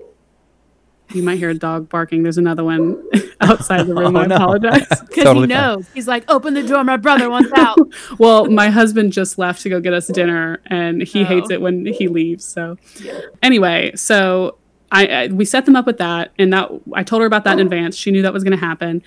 you 1.13 1.23
might 1.23 1.37
hear 1.37 1.49
a 1.49 1.53
dog 1.53 1.89
barking. 1.89 2.23
There's 2.23 2.37
another 2.37 2.63
one 2.63 3.01
outside 3.41 3.87
the 3.87 3.93
room. 4.01 4.15
Oh, 4.15 4.21
I 4.21 4.25
no. 4.27 4.35
apologize. 4.35 4.87
Because 5.13 5.25
Totally 5.25 5.47
he 5.47 5.53
fine. 5.53 5.61
knows. 5.75 5.87
He's 5.93 6.07
like, 6.07 6.23
open 6.29 6.53
the 6.55 6.63
door. 6.63 6.83
My 6.83 6.97
brother 6.97 7.29
wants 7.29 7.51
out. 7.55 7.77
well, 8.17 8.45
my 8.49 8.69
husband 8.69 9.11
just 9.13 9.37
left 9.37 9.61
to 9.61 9.69
go 9.69 9.79
get 9.79 9.93
us 9.93 10.07
dinner, 10.07 10.59
and 10.67 11.03
he 11.03 11.21
Oh. 11.21 11.25
hates 11.25 11.51
it 11.51 11.61
when 11.61 11.85
he 11.85 12.07
leaves. 12.07 12.43
So, 12.43 12.77
anyway, 13.43 13.91
so 13.95 14.57
I, 14.91 15.05
I 15.07 15.27
we 15.27 15.45
set 15.45 15.65
them 15.65 15.75
up 15.75 15.85
with 15.85 15.99
that, 15.99 16.31
and 16.39 16.51
that 16.53 16.71
I 16.93 17.03
told 17.03 17.21
her 17.21 17.25
about 17.27 17.43
that 17.43 17.53
in 17.53 17.59
oh. 17.59 17.63
advance. 17.63 17.95
She 17.95 18.09
knew 18.11 18.23
that 18.23 18.33
was 18.33 18.43
going 18.43 18.57
to 18.57 18.65
happen, 18.65 19.03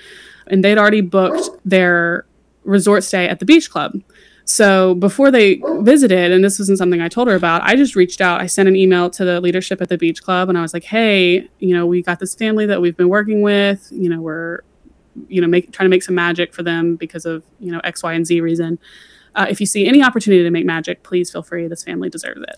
and 0.46 0.62
they'd 0.64 0.78
already 0.78 1.00
booked 1.00 1.48
their 1.64 2.24
resort 2.64 3.02
stay 3.04 3.28
at 3.28 3.38
the 3.40 3.44
beach 3.44 3.68
club. 3.70 4.00
So 4.49 4.94
before 4.94 5.32
they 5.32 5.61
visited, 5.80 6.30
and 6.30 6.42
this 6.42 6.61
wasn't 6.61 6.78
something 6.78 7.01
I 7.01 7.09
told 7.09 7.26
her 7.26 7.34
about, 7.34 7.62
I 7.62 7.74
just 7.74 7.97
reached 7.97 8.20
out. 8.20 8.40
I 8.40 8.47
sent 8.47 8.68
an 8.68 8.76
email 8.76 9.11
to 9.11 9.24
the 9.24 9.40
leadership 9.40 9.82
at 9.82 9.88
the 9.88 9.99
beach 9.99 10.22
club, 10.22 10.49
and 10.49 10.57
I 10.57 10.62
was 10.62 10.72
like, 10.72 10.84
"Hey, 10.84 11.49
you 11.59 11.74
know, 11.74 11.84
we 11.84 12.01
got 12.01 12.20
this 12.20 12.32
family 12.36 12.64
that 12.66 12.80
we've 12.80 12.97
been 12.97 13.09
working 13.09 13.42
with. 13.42 13.88
You 13.90 14.09
know, 14.09 14.20
we're, 14.20 14.61
you 15.26 15.40
know, 15.40 15.49
make, 15.49 15.72
trying 15.72 15.86
to 15.86 15.90
make 15.90 16.05
some 16.05 16.14
magic 16.14 16.55
for 16.55 16.62
them 16.62 16.94
because 16.94 17.26
of 17.26 17.42
you 17.59 17.72
know 17.72 17.80
X, 17.82 18.05
Y, 18.05 18.12
and 18.12 18.24
Z 18.24 18.40
reason. 18.40 18.78
Uh, 19.34 19.47
if 19.51 19.59
you 19.61 19.66
see 19.66 19.84
any 19.86 20.01
opportunity 20.01 20.44
to 20.44 20.51
make 20.51 20.64
magic, 20.64 21.03
please 21.03 21.30
feel 21.30 21.42
free. 21.42 21.66
This 21.66 21.82
family 21.82 22.09
deserves 22.09 22.40
it." 22.42 22.57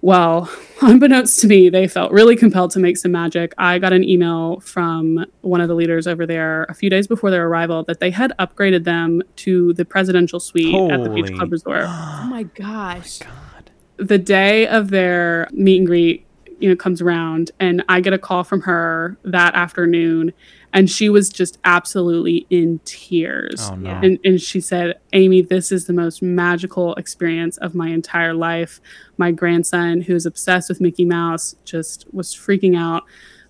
Well, 0.00 0.48
unbeknownst 0.80 1.40
to 1.40 1.46
me, 1.48 1.68
they 1.68 1.88
felt 1.88 2.12
really 2.12 2.36
compelled 2.36 2.70
to 2.72 2.78
make 2.78 2.96
some 2.96 3.12
magic. 3.12 3.52
I 3.58 3.78
got 3.78 3.92
an 3.92 4.04
email 4.04 4.60
from 4.60 5.26
one 5.40 5.60
of 5.60 5.68
the 5.68 5.74
leaders 5.74 6.06
over 6.06 6.24
there 6.26 6.64
a 6.64 6.74
few 6.74 6.88
days 6.88 7.06
before 7.08 7.30
their 7.30 7.46
arrival 7.48 7.82
that 7.84 7.98
they 8.00 8.10
had 8.10 8.32
upgraded 8.38 8.84
them 8.84 9.22
to 9.36 9.72
the 9.74 9.84
presidential 9.84 10.38
suite 10.40 10.74
at 10.92 11.02
the 11.02 11.10
Beach 11.10 11.34
Club 11.34 11.50
Resort 11.52 11.84
Oh 11.88 12.26
my 12.30 12.44
gosh. 12.44 13.18
Oh 13.22 13.26
God. 13.52 13.70
the 13.96 14.18
day 14.18 14.66
of 14.68 14.90
their 14.90 15.48
meet 15.52 15.78
and 15.78 15.86
greet, 15.86 16.24
you 16.60 16.68
know, 16.68 16.76
comes 16.76 17.00
around 17.02 17.50
and 17.58 17.84
I 17.88 18.00
get 18.00 18.12
a 18.12 18.18
call 18.18 18.44
from 18.44 18.62
her 18.62 19.16
that 19.24 19.54
afternoon 19.54 20.32
and 20.72 20.90
she 20.90 21.08
was 21.08 21.28
just 21.30 21.58
absolutely 21.64 22.46
in 22.50 22.80
tears. 22.84 23.68
Oh 23.70 23.74
no. 23.74 23.90
And, 24.02 24.18
and 24.24 24.40
she 24.40 24.60
said, 24.60 24.98
Amy, 25.12 25.40
this 25.42 25.72
is 25.72 25.86
the 25.86 25.92
most 25.92 26.22
magical 26.22 26.94
experience 26.96 27.56
of 27.58 27.74
my 27.74 27.88
entire 27.88 28.34
life. 28.34 28.80
My 29.16 29.30
grandson, 29.32 30.02
who 30.02 30.14
is 30.14 30.26
obsessed 30.26 30.68
with 30.68 30.80
Mickey 30.80 31.04
Mouse, 31.04 31.54
just 31.64 32.06
was 32.12 32.34
freaking 32.34 32.76
out 32.76 33.04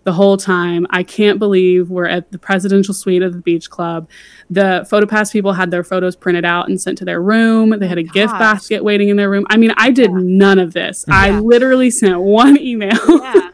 the 0.04 0.12
whole 0.12 0.36
time. 0.38 0.86
I 0.90 1.02
can't 1.02 1.38
believe 1.38 1.90
we're 1.90 2.06
at 2.06 2.32
the 2.32 2.38
presidential 2.38 2.94
suite 2.94 3.20
of 3.22 3.34
the 3.34 3.40
beach 3.40 3.68
club. 3.68 4.08
The 4.48 4.86
PhotoPass 4.90 5.32
people 5.32 5.52
had 5.52 5.70
their 5.70 5.84
photos 5.84 6.16
printed 6.16 6.46
out 6.46 6.68
and 6.68 6.80
sent 6.80 6.96
to 6.98 7.04
their 7.04 7.20
room. 7.20 7.70
They 7.78 7.84
oh 7.84 7.88
had 7.90 7.98
a 7.98 8.02
gift 8.04 8.32
basket 8.38 8.82
waiting 8.82 9.08
in 9.10 9.16
their 9.18 9.28
room. 9.28 9.44
I 9.50 9.58
mean, 9.58 9.72
I 9.76 9.90
did 9.90 10.10
Yeah. 10.10 10.18
none 10.22 10.58
of 10.58 10.72
this. 10.72 11.04
I 11.08 11.32
literally 11.40 11.90
sent 11.90 12.20
one 12.20 12.58
email 12.60 12.96
Yeah. 13.20 13.50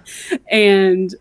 and 0.48 1.12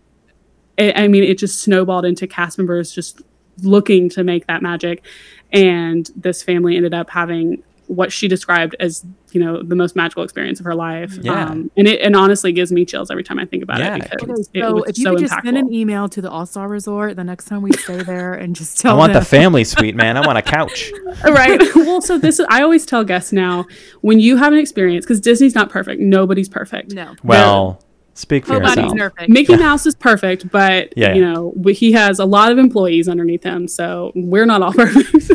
it, 0.78 0.98
I 0.98 1.08
mean, 1.08 1.24
it 1.24 1.38
just 1.38 1.62
snowballed 1.62 2.06
into 2.06 2.28
cast 2.28 2.58
members 2.58 2.92
just 2.92 3.22
looking 3.62 4.10
to 4.10 4.24
make 4.24 4.48
that 4.48 4.62
magic. 4.62 5.04
And 5.52 6.10
this 6.16 6.42
family 6.42 6.76
ended 6.76 6.94
up 6.94 7.10
having 7.10 7.62
what 7.88 8.12
she 8.12 8.28
described 8.28 8.76
as, 8.80 9.06
you 9.34 9.42
know, 9.42 9.62
the 9.62 9.76
most 9.76 9.96
magical 9.96 10.24
experience 10.24 10.60
of 10.60 10.66
her 10.66 10.74
life. 10.74 11.14
Yeah. 11.22 11.46
Um, 11.50 11.70
and 11.78 11.88
it 11.88 12.02
and 12.02 12.16
honestly 12.16 12.52
gives 12.54 12.72
me 12.72 12.86
chills 12.86 13.12
every 13.12 13.24
time 13.24 13.38
I 13.38 13.46
think 13.46 13.62
about 13.62 13.80
Yeah. 13.80 13.96
it 13.98 14.02
because 14.10 14.24
Okay, 14.50 14.60
it 14.60 14.64
so 14.64 14.74
was 14.76 14.84
if 14.90 14.98
you 14.98 15.04
so 15.04 15.12
could 15.12 15.20
just 15.20 15.34
impactful. 15.34 15.44
send 15.44 15.58
an 15.58 15.74
email 15.74 16.10
to 16.10 16.22
the 16.22 16.32
All 16.32 16.46
Star 16.48 16.68
Resort 16.70 17.18
the 17.18 17.24
next 17.26 17.46
time 17.46 17.62
we 17.62 17.72
stay 17.74 18.02
there 18.02 18.34
and 18.34 18.56
just 18.56 18.80
tell 18.80 18.92
I 18.94 18.94
tell 18.94 19.00
want 19.00 19.14
the 19.14 19.22
family 19.24 19.64
suite, 19.66 19.96
man. 19.96 20.18
I 20.18 20.26
want 20.26 20.38
a 20.40 20.42
couch. 20.42 20.92
right. 21.26 21.62
well, 21.76 22.02
so 22.02 22.18
this 22.18 22.40
is, 22.40 22.48
I 22.50 22.64
always 22.64 22.86
tell 22.86 23.04
guests 23.04 23.32
now 23.34 23.66
when 24.02 24.20
you 24.20 24.38
have 24.38 24.54
an 24.54 24.60
experience, 24.60 25.06
because 25.06 25.20
Disney's 25.20 25.54
not 25.54 25.70
perfect, 25.70 26.02
nobody's 26.02 26.50
perfect. 26.50 26.94
no. 26.94 27.14
Well, 27.24 27.84
speak 28.16 28.46
for 28.46 28.54
Nobody's 28.54 28.76
yourself. 28.92 28.98
perfect. 29.14 29.30
Mickey 29.30 29.56
Mouse 29.58 29.86
is 29.86 29.96
perfect, 29.96 30.50
but 30.52 30.94
Yeah, 30.96 31.14
you 31.14 31.22
know 31.22 31.54
he 31.72 31.92
has 31.94 32.20
a 32.20 32.26
lot 32.26 32.52
of 32.52 32.58
employees 32.58 33.10
underneath 33.10 33.44
him, 33.44 33.68
so 33.68 34.12
we're 34.16 34.46
not 34.46 34.62
all 34.62 34.74
perfect. 34.84 35.32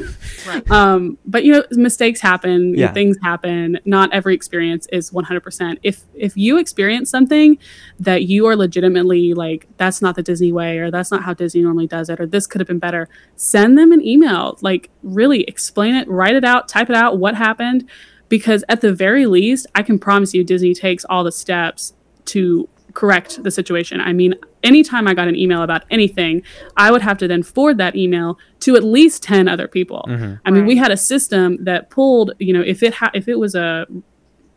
Right. 0.47 0.71
um, 0.71 1.19
but 1.27 1.45
you 1.45 1.53
know 1.53 1.65
mistakes 1.73 2.21
happen, 2.21 2.75
Yeah. 2.75 2.93
things 2.93 3.17
happen. 3.23 3.79
Not 3.85 4.13
every 4.13 4.35
experience 4.35 4.87
is 4.93 5.11
100%. 5.11 5.79
If 5.83 6.05
if 6.15 6.37
you 6.37 6.59
experience 6.59 7.11
something 7.11 7.59
that 8.01 8.25
you 8.25 8.47
are 8.47 8.57
legitimately 8.57 9.35
like 9.35 9.67
that's 9.77 10.01
not 10.01 10.15
the 10.17 10.23
Disney 10.23 10.53
way 10.53 10.79
or 10.79 10.91
that's 10.91 11.11
not 11.11 11.23
how 11.25 11.35
Disney 11.35 11.63
normally 11.63 11.87
does 11.87 12.09
it 12.09 12.21
or 12.21 12.27
this 12.27 12.47
could 12.47 12.61
have 12.61 12.69
been 12.69 12.79
better, 12.79 13.09
send 13.37 13.77
them 13.77 13.93
an 13.93 14.05
email. 14.07 14.57
Like 14.63 14.89
really 15.03 15.43
explain 15.43 15.95
it, 15.97 16.09
write 16.09 16.37
it 16.37 16.45
out, 16.45 16.69
type 16.69 16.89
it 16.89 16.97
out 16.97 17.19
what 17.19 17.35
happened 17.35 17.89
because 18.29 18.63
at 18.69 18.83
the 18.83 18.93
very 18.93 19.25
least, 19.27 19.67
I 19.75 19.83
can 19.83 19.99
promise 19.99 20.35
you 20.35 20.45
Disney 20.45 20.75
takes 20.75 21.05
all 21.07 21.25
the 21.25 21.33
steps 21.33 21.95
to 22.29 22.69
correct 22.95 23.43
the 23.45 23.51
situation. 23.51 24.01
I 24.01 24.13
mean, 24.13 24.35
anytime 24.65 25.07
I 25.07 25.15
got 25.15 25.29
an 25.29 25.37
email 25.37 25.63
about 25.63 25.85
anything, 25.91 26.43
I 26.77 26.91
would 26.91 27.03
have 27.03 27.19
to 27.19 27.29
then 27.29 27.43
forward 27.43 27.79
that 27.79 27.95
email 27.95 28.39
to 28.61 28.77
at 28.77 28.83
least 28.83 29.23
10 29.23 29.47
other 29.47 29.69
people. 29.69 30.05
Mm-hmm. 30.09 30.35
I 30.45 30.51
mean, 30.51 30.67
we 30.67 30.77
had 30.77 30.91
a 30.91 30.97
system 30.97 31.63
that 31.65 31.91
pulled, 31.91 32.33
you 32.39 32.53
know, 32.53 32.63
if 32.63 32.83
it 32.83 32.95
ha- 32.95 33.11
if 33.15 33.29
it 33.29 33.39
was 33.39 33.55
a 33.55 33.87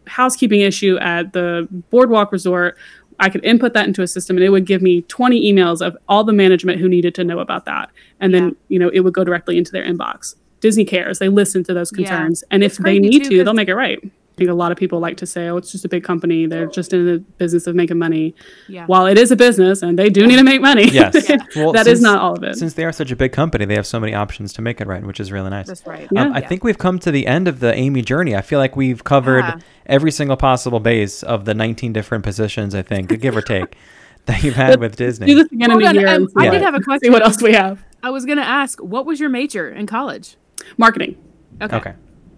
housekeeping 0.08 0.62
issue 0.62 0.98
at 1.00 1.34
the 1.34 1.68
Boardwalk 1.90 2.32
Resort, 2.32 2.78
I 3.20 3.30
could 3.30 3.46
input 3.46 3.74
that 3.74 3.86
into 3.88 4.02
a 4.02 4.08
system 4.08 4.36
and 4.38 4.44
it 4.44 4.50
would 4.50 4.66
give 4.66 4.82
me 4.82 5.04
20 5.04 5.54
emails 5.54 5.86
of 5.86 5.96
all 6.10 6.24
the 6.24 6.34
management 6.34 6.80
who 6.80 6.90
needed 6.90 7.14
to 7.16 7.24
know 7.24 7.40
about 7.40 7.66
that. 7.66 7.92
And 8.20 8.34
then, 8.34 8.56
you 8.68 8.80
know, 8.80 8.90
it 8.90 9.02
would 9.02 9.14
go 9.14 9.24
directly 9.24 9.58
into 9.58 9.72
their 9.72 9.86
inbox. 9.86 10.36
Disney 10.60 10.86
cares. 10.86 11.20
They 11.20 11.30
listen 11.30 11.64
to 11.66 11.74
those 11.74 11.92
Yeah. 11.92 12.08
concerns. 12.08 12.44
And 12.50 12.64
if 12.64 12.78
they 12.78 12.98
need 12.98 13.26
too, 13.26 13.38
to, 13.38 13.44
they'll 13.44 13.54
make 13.54 13.70
it 13.70 13.76
right. 13.76 14.00
I 14.34 14.36
think 14.38 14.50
a 14.50 14.54
lot 14.54 14.72
of 14.72 14.78
people 14.78 15.00
like 15.00 15.18
to 15.18 15.26
say, 15.28 15.50
oh, 15.50 15.58
it's 15.58 15.72
just 15.72 15.84
a 15.86 15.90
big 15.90 16.04
company. 16.04 16.46
They're 16.48 16.66
just 16.66 16.94
in 16.94 17.06
the 17.06 17.20
business 17.38 17.68
of 17.68 17.76
making 17.76 18.00
money. 18.00 18.34
Yeah. 18.70 18.86
While 18.86 19.06
it 19.06 19.18
is 19.18 19.30
a 19.30 19.36
business 19.36 19.82
and 19.84 20.00
they 20.00 20.10
do 20.10 20.26
need 20.26 20.38
to 20.38 20.44
make 20.44 20.62
money, 20.62 20.88
Yes. 20.90 21.30
Yeah. 21.30 21.38
Well, 21.56 21.74
that 21.74 21.86
is 21.86 22.00
since- 22.00 22.02
not 22.02 22.22
all 22.22 22.34
of 22.38 22.44
it. 22.44 22.56
Since 22.56 22.74
they 22.74 22.86
are 22.86 22.92
such 22.94 23.12
a 23.12 23.16
big 23.16 23.34
company, 23.34 23.66
they 23.66 23.76
have 23.76 23.86
so 23.86 24.00
many 24.00 24.16
options 24.16 24.54
to 24.54 24.62
make 24.62 24.80
it 24.82 24.88
right, 24.88 25.04
which 25.06 25.20
is 25.20 25.32
really 25.32 25.50
nice. 25.50 25.68
That's 25.68 25.86
right. 25.86 26.08
Yeah. 26.12 26.24
Um, 26.24 26.34
I 26.34 26.42
think 26.42 26.64
we've 26.64 26.78
come 26.78 26.98
to 27.00 27.12
the 27.12 27.28
end 27.28 27.48
of 27.50 27.60
the 27.60 27.74
Amy 27.76 28.02
journey. 28.02 28.36
I 28.36 28.42
feel 28.42 28.58
like 28.58 28.76
we've 28.76 29.04
covered 29.04 29.44
Yeah. 29.46 29.60
every 29.86 30.12
single 30.12 30.38
possible 30.38 30.80
base 30.80 31.22
of 31.24 31.46
the 31.46 31.54
19 31.54 31.92
different 31.94 32.24
positions, 32.24 32.74
I 32.74 32.82
think, 32.84 33.20
give 33.20 33.36
or 33.36 33.42
take, 33.42 33.76
that 34.26 34.42
you've 34.44 34.56
had 34.56 34.80
with 34.80 34.96
Disney. 34.96 35.28
do 35.28 35.36
Disney. 35.36 35.44
this 35.44 35.52
again 35.52 35.70
Hold 35.72 35.84
in 35.84 35.98
a 35.98 36.00
year. 36.00 36.08
um, 36.08 36.28
I 36.38 36.46
see, 36.46 36.52
did 36.52 36.62
have 36.62 36.74
a 36.74 36.78
see 36.78 36.84
question. 36.84 37.12
what 37.12 37.22
else 37.24 37.42
we 37.42 37.52
have. 37.54 37.84
I 38.02 38.10
was 38.12 38.26
gonna 38.26 38.42
ask, 38.42 38.80
what 38.80 39.06
was 39.06 39.20
your 39.20 39.30
major 39.30 39.70
in 39.70 39.86
college? 39.88 40.38
Marketing. 40.78 41.18
Okay. 41.62 41.76
Okay. 41.76 41.94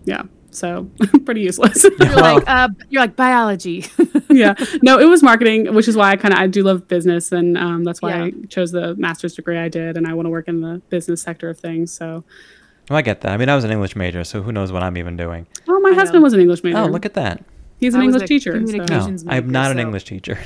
Yeah. 0.05 0.23
So 0.53 0.89
pretty 1.25 1.41
useless. 1.41 1.83
You're 1.99 2.15
Well- 2.15 2.35
like, 2.35 2.43
uh, 2.47 2.69
you're 2.89 3.01
like 3.01 3.15
biology. 3.15 3.85
yeah. 4.29 4.53
No, 4.81 4.99
it 4.99 5.05
was 5.05 5.23
marketing, 5.23 5.73
which 5.73 5.87
is 5.87 5.95
why 5.97 6.11
I 6.11 6.15
kind 6.15 6.33
of 6.33 6.39
I 6.39 6.47
do 6.47 6.63
love 6.63 6.87
business, 6.87 7.31
and 7.31 7.57
um, 7.57 7.83
that's 7.83 8.01
why 8.01 8.09
Yeah. 8.15 8.23
I 8.25 8.31
chose 8.49 8.71
the 8.71 8.95
master's 8.95 9.33
degree 9.35 9.57
I 9.57 9.67
did, 9.69 9.97
and 9.97 10.07
I 10.07 10.13
want 10.13 10.27
to 10.27 10.29
work 10.29 10.47
in 10.47 10.61
the 10.61 10.81
business 10.89 11.21
sector 11.21 11.49
of 11.49 11.59
things. 11.59 11.91
So, 11.91 12.23
Well, 12.89 12.97
I 12.97 13.01
get 13.01 13.21
that. 13.21 13.31
I 13.31 13.37
mean, 13.37 13.49
I 13.49 13.55
was 13.55 13.63
an 13.63 13.71
English 13.71 13.95
major, 13.95 14.23
so 14.23 14.41
who 14.41 14.51
knows 14.51 14.71
what 14.71 14.83
I'm 14.83 14.97
even 14.97 15.17
doing. 15.17 15.47
well, 15.67 15.79
my 15.81 15.89
I 15.89 15.93
husband 15.95 16.19
know. 16.19 16.23
was 16.23 16.33
an 16.33 16.39
English 16.41 16.63
major. 16.63 16.77
Oh, 16.77 16.85
look 16.85 17.05
at 17.05 17.13
that. 17.15 17.43
He's 17.79 17.93
an 17.95 18.01
I 18.01 18.03
English 18.05 18.23
a 18.23 18.27
teacher. 18.27 18.51
so- 18.53 18.59
communication- 18.59 19.15
No, 19.25 19.31
I'm 19.31 19.45
major, 19.47 19.51
not 19.51 19.71
an 19.71 19.79
English 19.79 20.03
teacher. 20.05 20.37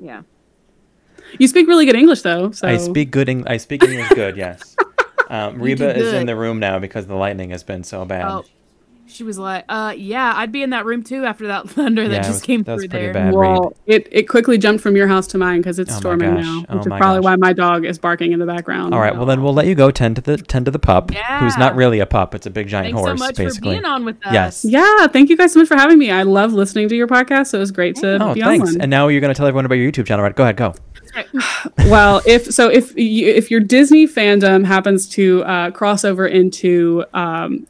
yeah. 0.00 0.22
You 1.38 1.48
speak 1.48 1.66
really 1.68 1.86
good 1.86 1.96
English, 1.96 2.22
though. 2.22 2.50
So 2.50 2.68
I 2.68 2.76
speak 2.76 3.10
good. 3.10 3.28
Eng- 3.28 3.46
I 3.46 3.56
speak 3.58 3.82
English 3.82 4.08
good. 4.10 4.36
Yes. 4.36 4.76
Um, 5.30 5.62
Reba 5.62 5.96
is 5.96 6.12
in 6.12 6.26
the 6.26 6.36
room 6.36 6.58
now 6.58 6.78
because 6.78 7.06
the 7.06 7.14
lightning 7.14 7.50
has 7.50 7.62
been 7.62 7.84
so 7.84 8.04
bad. 8.04 8.26
Oh, 8.28 8.44
she 9.12 9.22
was 9.24 9.38
like, 9.38 9.64
uh, 9.68 9.94
yeah, 9.96 10.32
I'd 10.36 10.50
be 10.52 10.62
in 10.62 10.70
that 10.70 10.84
room 10.84 11.02
too 11.02 11.24
after 11.24 11.46
that 11.48 11.68
thunder 11.70 12.02
Yeah, 12.02 12.08
that 12.08 12.16
just 12.18 12.28
was- 12.30 12.42
came 12.42 12.62
that 12.64 12.72
was 12.72 12.82
through 12.82 12.88
pretty 12.90 13.04
there. 13.06 13.12
bad. 13.14 13.34
Well, 13.34 13.74
it, 13.86 14.08
it 14.10 14.28
quickly 14.28 14.58
jumped 14.58 14.82
from 14.82 14.96
your 14.96 15.06
house 15.08 15.26
to 15.28 15.38
mine 15.38 15.58
because 15.60 15.78
it's 15.78 15.92
Oh 15.94 15.98
storming 15.98 16.34
gosh. 16.34 16.44
now, 16.44 16.64
Oh 16.68 16.76
which 16.78 16.86
is 16.86 16.92
probably 16.96 17.20
gosh. 17.20 17.24
why 17.24 17.36
my 17.36 17.52
dog 17.52 17.84
is 17.84 17.98
barking 17.98 18.32
in 18.32 18.38
the 18.38 18.46
background. 18.46 18.94
All 18.94 19.00
right. 19.00 19.14
Well, 19.16 19.26
then 19.26 19.42
we'll 19.42 19.54
let 19.54 19.66
you 19.66 19.74
go 19.74 19.90
tend 19.90 20.16
to 20.16 20.22
the 20.22 20.36
tend 20.36 20.64
to 20.64 20.70
the 20.70 20.78
pup, 20.78 21.10
who's 21.12 21.56
not 21.58 21.76
really 21.76 22.00
a 22.00 22.06
pup. 22.06 22.34
It's 22.34 22.46
a 22.46 22.50
big 22.50 22.68
giant 22.68 22.86
Thanks 22.86 22.98
so 23.00 23.06
horse, 23.06 23.20
much 23.20 23.36
basically. 23.36 23.76
for 23.76 23.80
being 23.82 23.84
on 23.84 24.04
with 24.04 24.16
us. 24.26 24.32
Yes. 24.32 24.64
Yeah, 24.64 25.06
thank 25.08 25.30
you 25.30 25.36
guys 25.36 25.52
so 25.52 25.58
much 25.60 25.68
for 25.68 25.76
having 25.76 25.98
me. 25.98 26.10
I 26.10 26.22
love 26.22 26.52
listening 26.52 26.88
to 26.88 26.96
your 26.96 27.06
podcast. 27.06 27.48
So 27.48 27.58
it 27.58 27.60
was 27.60 27.70
great 27.70 27.96
to 27.96 28.22
Oh, 28.22 28.34
be 28.34 28.42
on 28.42 28.48
thanks. 28.48 28.72
one. 28.72 28.80
And 28.80 28.90
now 28.90 29.08
you're 29.08 29.20
going 29.20 29.32
to 29.32 29.36
tell 29.36 29.46
everyone 29.46 29.66
about 29.66 29.74
your 29.76 29.90
YouTube 29.90 30.06
channel, 30.06 30.22
right? 30.24 30.34
Go 30.34 30.42
ahead, 30.44 30.56
go. 30.56 30.74
well, 31.88 32.22
if 32.26 32.46
so, 32.52 32.68
if 32.68 32.96
you, 32.96 33.28
if 33.28 33.50
your 33.50 33.60
Disney 33.60 34.06
fandom 34.06 34.64
happens 34.64 35.08
to 35.10 35.44
uh, 35.44 35.70
cross 35.70 36.04
over 36.04 36.26
into 36.26 37.04
um, 37.12 37.66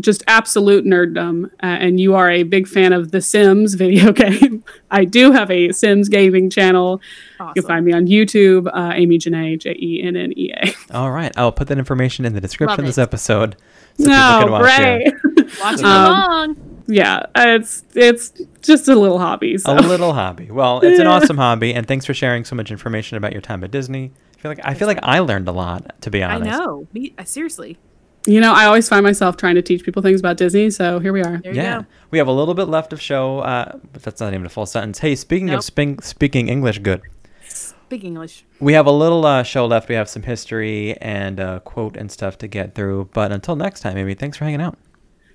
just 0.00 0.22
absolute 0.26 0.84
nerddom, 0.84 1.44
uh, 1.46 1.48
and 1.66 2.00
you 2.00 2.14
are 2.14 2.30
a 2.30 2.42
big 2.42 2.66
fan 2.66 2.92
of 2.92 3.12
The 3.12 3.20
Sims 3.20 3.74
video 3.74 4.12
game, 4.24 4.64
I 4.90 5.04
do 5.04 5.30
have 5.32 5.50
a 5.50 5.70
Sims 5.72 6.08
gaming 6.08 6.50
channel. 6.50 7.00
You 7.38 7.44
Awesome. 7.46 7.54
can 7.54 7.62
find 7.64 7.84
me 7.86 7.92
on 7.92 8.06
YouTube, 8.06 8.66
uh, 8.72 8.92
Amy 8.94 9.18
Jennea, 9.18 9.58
J 9.58 9.76
E 9.78 10.02
N 10.02 10.16
N 10.16 10.32
E 10.36 10.52
A. 10.56 10.72
All 10.96 11.10
right, 11.12 11.32
I'll 11.36 11.52
put 11.52 11.68
that 11.68 11.78
information 11.78 12.24
in 12.24 12.32
the 12.34 12.40
description 12.40 12.80
of 12.80 12.86
this 12.86 12.98
episode. 12.98 13.56
So 13.98 14.04
people 14.06 14.14
can 14.14 14.46
No, 14.46 14.52
watch 14.52 14.78
you. 14.78 15.12
great. 15.36 15.58
Watching 15.60 15.84
Um, 15.84 16.06
along. 16.12 16.82
yeah, 16.88 17.26
it's 17.36 17.84
it's 17.94 18.32
just 18.62 18.88
a 18.88 18.96
little 18.96 19.18
hobby. 19.20 19.56
So. 19.58 19.72
A 19.72 19.78
little 19.78 20.12
hobby. 20.14 20.50
Well, 20.50 20.80
it's 20.80 20.98
an 20.98 21.06
awesome 21.06 21.36
hobby, 21.36 21.72
and 21.72 21.86
thanks 21.86 22.04
for 22.04 22.14
sharing 22.14 22.44
so 22.44 22.56
much 22.56 22.70
information 22.72 23.16
about 23.16 23.32
your 23.32 23.40
time 23.42 23.62
at 23.62 23.70
Disney. 23.70 24.10
I 24.36 24.40
feel 24.40 24.50
like 24.50 24.60
I 24.64 24.74
feel 24.74 24.88
like 24.88 24.98
I 25.02 25.20
learned 25.20 25.46
a 25.48 25.52
lot, 25.52 26.00
to 26.02 26.10
be 26.10 26.22
honest. 26.22 26.50
I 26.50 26.56
know. 26.58 26.86
Me, 26.92 27.14
seriously. 27.24 27.78
You 28.26 28.40
know, 28.40 28.52
I 28.54 28.64
always 28.64 28.88
find 28.88 29.04
myself 29.04 29.36
trying 29.36 29.54
to 29.56 29.62
teach 29.62 29.84
people 29.84 30.00
things 30.02 30.18
about 30.20 30.38
Disney, 30.38 30.70
so 30.70 30.98
here 30.98 31.12
we 31.12 31.20
are. 31.20 31.38
There 31.42 31.52
you 31.52 31.60
Yeah, 31.60 31.80
go. 31.80 31.86
we 32.10 32.18
have 32.18 32.26
a 32.26 32.32
little 32.32 32.54
bit 32.54 32.68
left 32.68 32.92
of 32.94 33.00
show, 33.00 33.40
uh, 33.40 33.78
but 33.92 34.02
that's 34.02 34.20
not 34.20 34.32
even 34.32 34.46
a 34.46 34.48
full 34.48 34.64
sentence. 34.66 34.98
Hey, 35.00 35.14
speaking 35.14 35.46
Nope. 35.46 35.58
of 35.58 35.64
sping- 35.64 36.00
speaking 36.00 36.48
English, 36.48 36.78
good. 36.78 37.02
Speak 37.46 38.02
English. 38.02 38.44
We 38.60 38.72
have 38.72 38.86
a 38.86 38.90
little 38.90 39.26
uh, 39.26 39.42
show 39.42 39.66
left. 39.66 39.90
We 39.90 39.94
have 39.94 40.08
some 40.08 40.22
history 40.22 40.96
and 41.02 41.38
uh, 41.38 41.60
quote 41.60 41.98
and 41.98 42.10
stuff 42.10 42.38
to 42.38 42.48
get 42.48 42.74
through. 42.74 43.10
But 43.12 43.30
until 43.30 43.56
next 43.56 43.80
time, 43.80 43.94
maybe 43.94 44.14
thanks 44.14 44.38
for 44.38 44.44
hanging 44.46 44.62
out. 44.62 44.78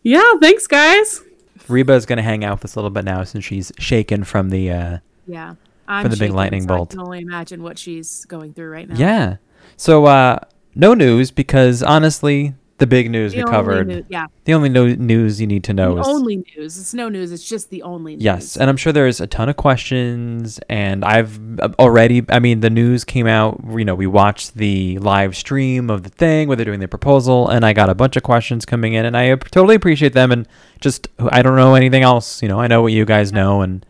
Yeah, 0.02 0.24
thanks, 0.42 0.66
guys. 0.66 1.22
Reba 1.68 1.94
is 1.94 2.08
going 2.08 2.18
to 2.18 2.24
hang 2.24 2.44
out 2.44 2.58
with 2.58 2.66
us 2.66 2.76
a 2.76 2.80
little 2.80 2.90
bit 2.90 3.06
now 3.06 3.24
since 3.24 3.46
she's 3.46 3.72
shaken 3.78 4.24
from 4.24 4.50
the. 4.50 4.72
Uh, 4.72 4.98
Yeah. 5.28 5.54
I'm 5.88 6.10
the 6.10 6.18
big 6.18 6.32
lightning 6.32 6.62
so 6.64 6.68
bolt. 6.68 6.92
I 6.92 6.96
can 6.96 7.02
only 7.02 7.20
imagine 7.22 7.62
what 7.64 7.78
she's 7.80 8.26
going 8.26 8.54
through 8.54 8.70
right 8.72 8.88
now. 8.90 8.96
yeah. 8.96 9.36
So 9.78 10.06
uh, 10.06 10.40
no 10.76 10.94
news 10.94 11.32
because 11.32 11.82
honestly, 11.84 12.54
the 12.80 12.88
big 12.88 13.10
news 13.12 13.34
The 13.34 13.44
we 13.44 13.44
covered. 13.44 13.88
new- 13.88 14.06
yeah. 14.10 14.28
The 14.46 14.54
only 14.54 14.70
no- 14.70 14.88
news 14.96 15.40
you 15.40 15.48
need 15.48 15.64
to 15.66 15.74
know 15.74 15.98
is 16.00 16.06
The 16.06 16.12
is 16.12 16.18
only 16.18 16.36
news. 16.38 16.78
It's 16.80 16.94
no 16.94 17.08
news. 17.10 17.32
It's 17.32 17.48
just 17.48 17.70
the 17.70 17.84
only 17.84 18.16
news. 18.16 18.24
Yes, 18.24 18.58
and 18.58 18.70
I'm 18.70 18.78
sure 18.78 18.92
there's 18.92 19.22
a 19.22 19.28
ton 19.28 19.50
of 19.50 19.58
questions, 19.58 20.60
and 20.70 21.04
I've 21.06 21.40
uh, 21.60 21.70
already. 21.78 22.24
I 22.30 22.40
mean, 22.40 22.62
the 22.62 22.70
news 22.70 23.04
came 23.04 23.28
out. 23.28 23.62
You 23.70 23.86
know, 23.86 23.96
we 23.96 24.08
watched 24.08 24.56
the 24.56 24.98
live 25.00 25.36
stream 25.36 25.90
of 25.90 26.04
the 26.04 26.10
thing 26.10 26.48
where 26.48 26.56
they're 26.56 26.66
doing 26.66 26.80
the 26.80 26.88
proposal, 26.88 27.48
and 27.50 27.66
I 27.66 27.74
got 27.74 27.90
a 27.90 27.96
bunch 27.96 28.16
of 28.16 28.24
questions 28.24 28.66
coming 28.66 28.94
in, 28.94 29.06
and 29.06 29.16
I 29.16 29.36
totally 29.36 29.76
appreciate 29.76 30.14
them. 30.14 30.32
And 30.32 30.48
just, 30.80 31.08
I 31.20 31.42
don't 31.42 31.56
know 31.56 31.76
anything 31.76 32.04
else. 32.04 32.42
You 32.42 32.48
know, 32.50 32.60
I 32.60 32.68
know 32.68 32.82
what 32.82 32.92
you 32.94 33.06
guys 33.06 33.32
know, 33.32 33.62
and 33.62 33.86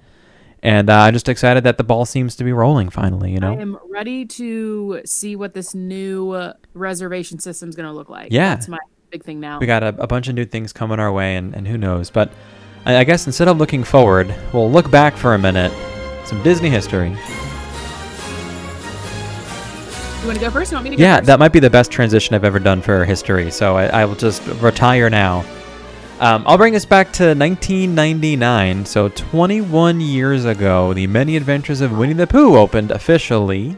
and 0.64 0.90
uh, 0.90 0.94
I'm 0.94 1.14
just 1.14 1.30
excited 1.30 1.64
that 1.64 1.78
the 1.78 1.84
ball 1.84 2.06
seems 2.06 2.36
to 2.38 2.44
be 2.44 2.52
rolling 2.52 2.90
finally. 2.90 3.32
You 3.32 3.40
know, 3.40 3.54
I 3.58 3.62
am 3.62 3.78
ready 3.90 4.26
to 4.26 5.02
see 5.06 5.36
what 5.36 5.54
this 5.54 5.74
new 5.76 6.32
uh, 6.32 6.54
reservation 6.74 7.40
system 7.40 7.70
is 7.70 7.76
going 7.76 7.88
to 7.88 7.94
look 7.94 8.10
like. 8.10 8.32
Yeah. 8.32 8.56
That's 8.56 8.68
my 8.68 8.78
big 9.10 9.24
thing 9.24 9.40
now. 9.40 9.60
we 9.60 9.66
got 9.66 9.82
a, 9.84 9.88
a 10.00 10.08
bunch 10.08 10.28
of 10.28 10.36
new 10.36 10.46
things 10.46 10.72
coming 10.74 11.00
our 11.00 11.12
way, 11.12 11.36
and, 11.36 11.56
and 11.56 11.68
who 11.68 11.78
knows? 11.78 12.10
But 12.10 12.32
I, 12.86 12.98
I 12.98 13.04
guess 13.04 13.26
instead 13.26 13.48
of 13.48 13.58
looking 13.58 13.84
forward, 13.84 14.34
we'll 14.54 14.70
look 14.72 14.92
back 14.92 15.16
for 15.18 15.34
a 15.34 15.38
minute. 15.40 15.72
Some 16.26 16.44
Disney 16.44 16.70
history. 16.70 17.10
you 17.10 17.16
want 20.28 20.38
to 20.38 20.46
go 20.46 20.52
first? 20.52 20.72
You 20.72 20.76
want 20.76 20.84
me 20.84 20.90
to 20.92 20.96
go 20.98 21.02
Yeah, 21.02 21.18
first? 21.18 21.28
that 21.28 21.40
might 21.40 21.54
be 21.54 21.60
the 21.60 21.70
best 21.70 21.92
transition 21.92 22.36
I've 22.36 22.44
ever 22.44 22.60
done 22.60 22.82
for 22.82 23.06
history. 23.06 23.50
So 23.50 23.78
I, 23.78 23.86
I 23.88 24.06
will 24.06 24.16
just 24.16 24.46
retire 24.62 25.10
now. 25.10 25.44
Um, 26.20 26.44
I'll 26.46 26.58
bring 26.58 26.76
us 26.76 26.84
back 26.86 27.14
to 27.14 27.28
1999. 27.34 28.86
So 28.86 29.08
21 29.10 30.02
years 30.02 30.44
ago, 30.44 30.94
the 30.94 31.08
Many 31.08 31.38
Adventures 31.38 31.80
of 31.80 31.98
Winnie 31.98 32.14
the 32.14 32.28
Pooh 32.28 32.58
opened 32.58 32.92
officially 32.92 33.78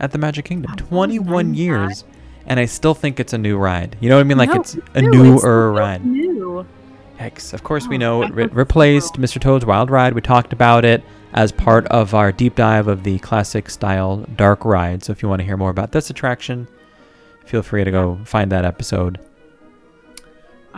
at 0.00 0.10
the 0.10 0.18
Magic 0.18 0.44
Kingdom. 0.46 0.74
21 0.76 1.54
years, 1.54 2.04
and 2.46 2.58
I 2.58 2.64
still 2.64 2.94
think 2.94 3.20
it's 3.20 3.32
a 3.32 3.38
new 3.38 3.56
ride. 3.58 3.96
You 4.00 4.08
know 4.08 4.16
what 4.16 4.22
I 4.22 4.24
mean? 4.24 4.38
Like 4.38 4.48
No, 4.48 4.56
it's 4.60 4.76
a 4.94 5.02
Ew, 5.02 5.10
newer 5.10 5.70
it's 5.70 5.78
ride. 5.78 6.04
New. 6.04 6.66
Yikes. 7.20 7.52
Of 7.54 7.62
course, 7.62 7.86
we 7.86 7.94
Oh, 7.96 7.98
know 7.98 8.22
it 8.22 8.32
re- 8.34 8.46
replaced. 8.46 9.14
Mr. 9.14 9.40
Toad's 9.40 9.64
Wild 9.66 9.88
Ride. 9.90 10.14
We 10.14 10.20
talked 10.20 10.52
about 10.52 10.84
it 10.84 11.02
as 11.32 11.52
part 11.52 11.86
of 11.88 12.12
our 12.14 12.32
deep 12.32 12.56
dive 12.56 12.88
of 12.88 13.04
the 13.04 13.18
classic 13.20 13.70
style 13.70 14.24
dark 14.36 14.64
ride. 14.64 15.04
So 15.04 15.12
if 15.12 15.22
you 15.22 15.28
want 15.28 15.40
to 15.40 15.44
hear 15.44 15.56
more 15.56 15.70
about 15.70 15.92
this 15.92 16.10
attraction, 16.10 16.66
feel 17.44 17.62
free 17.62 17.84
to 17.84 17.90
go 17.92 18.18
find 18.24 18.50
that 18.52 18.64
episode. 18.64 19.18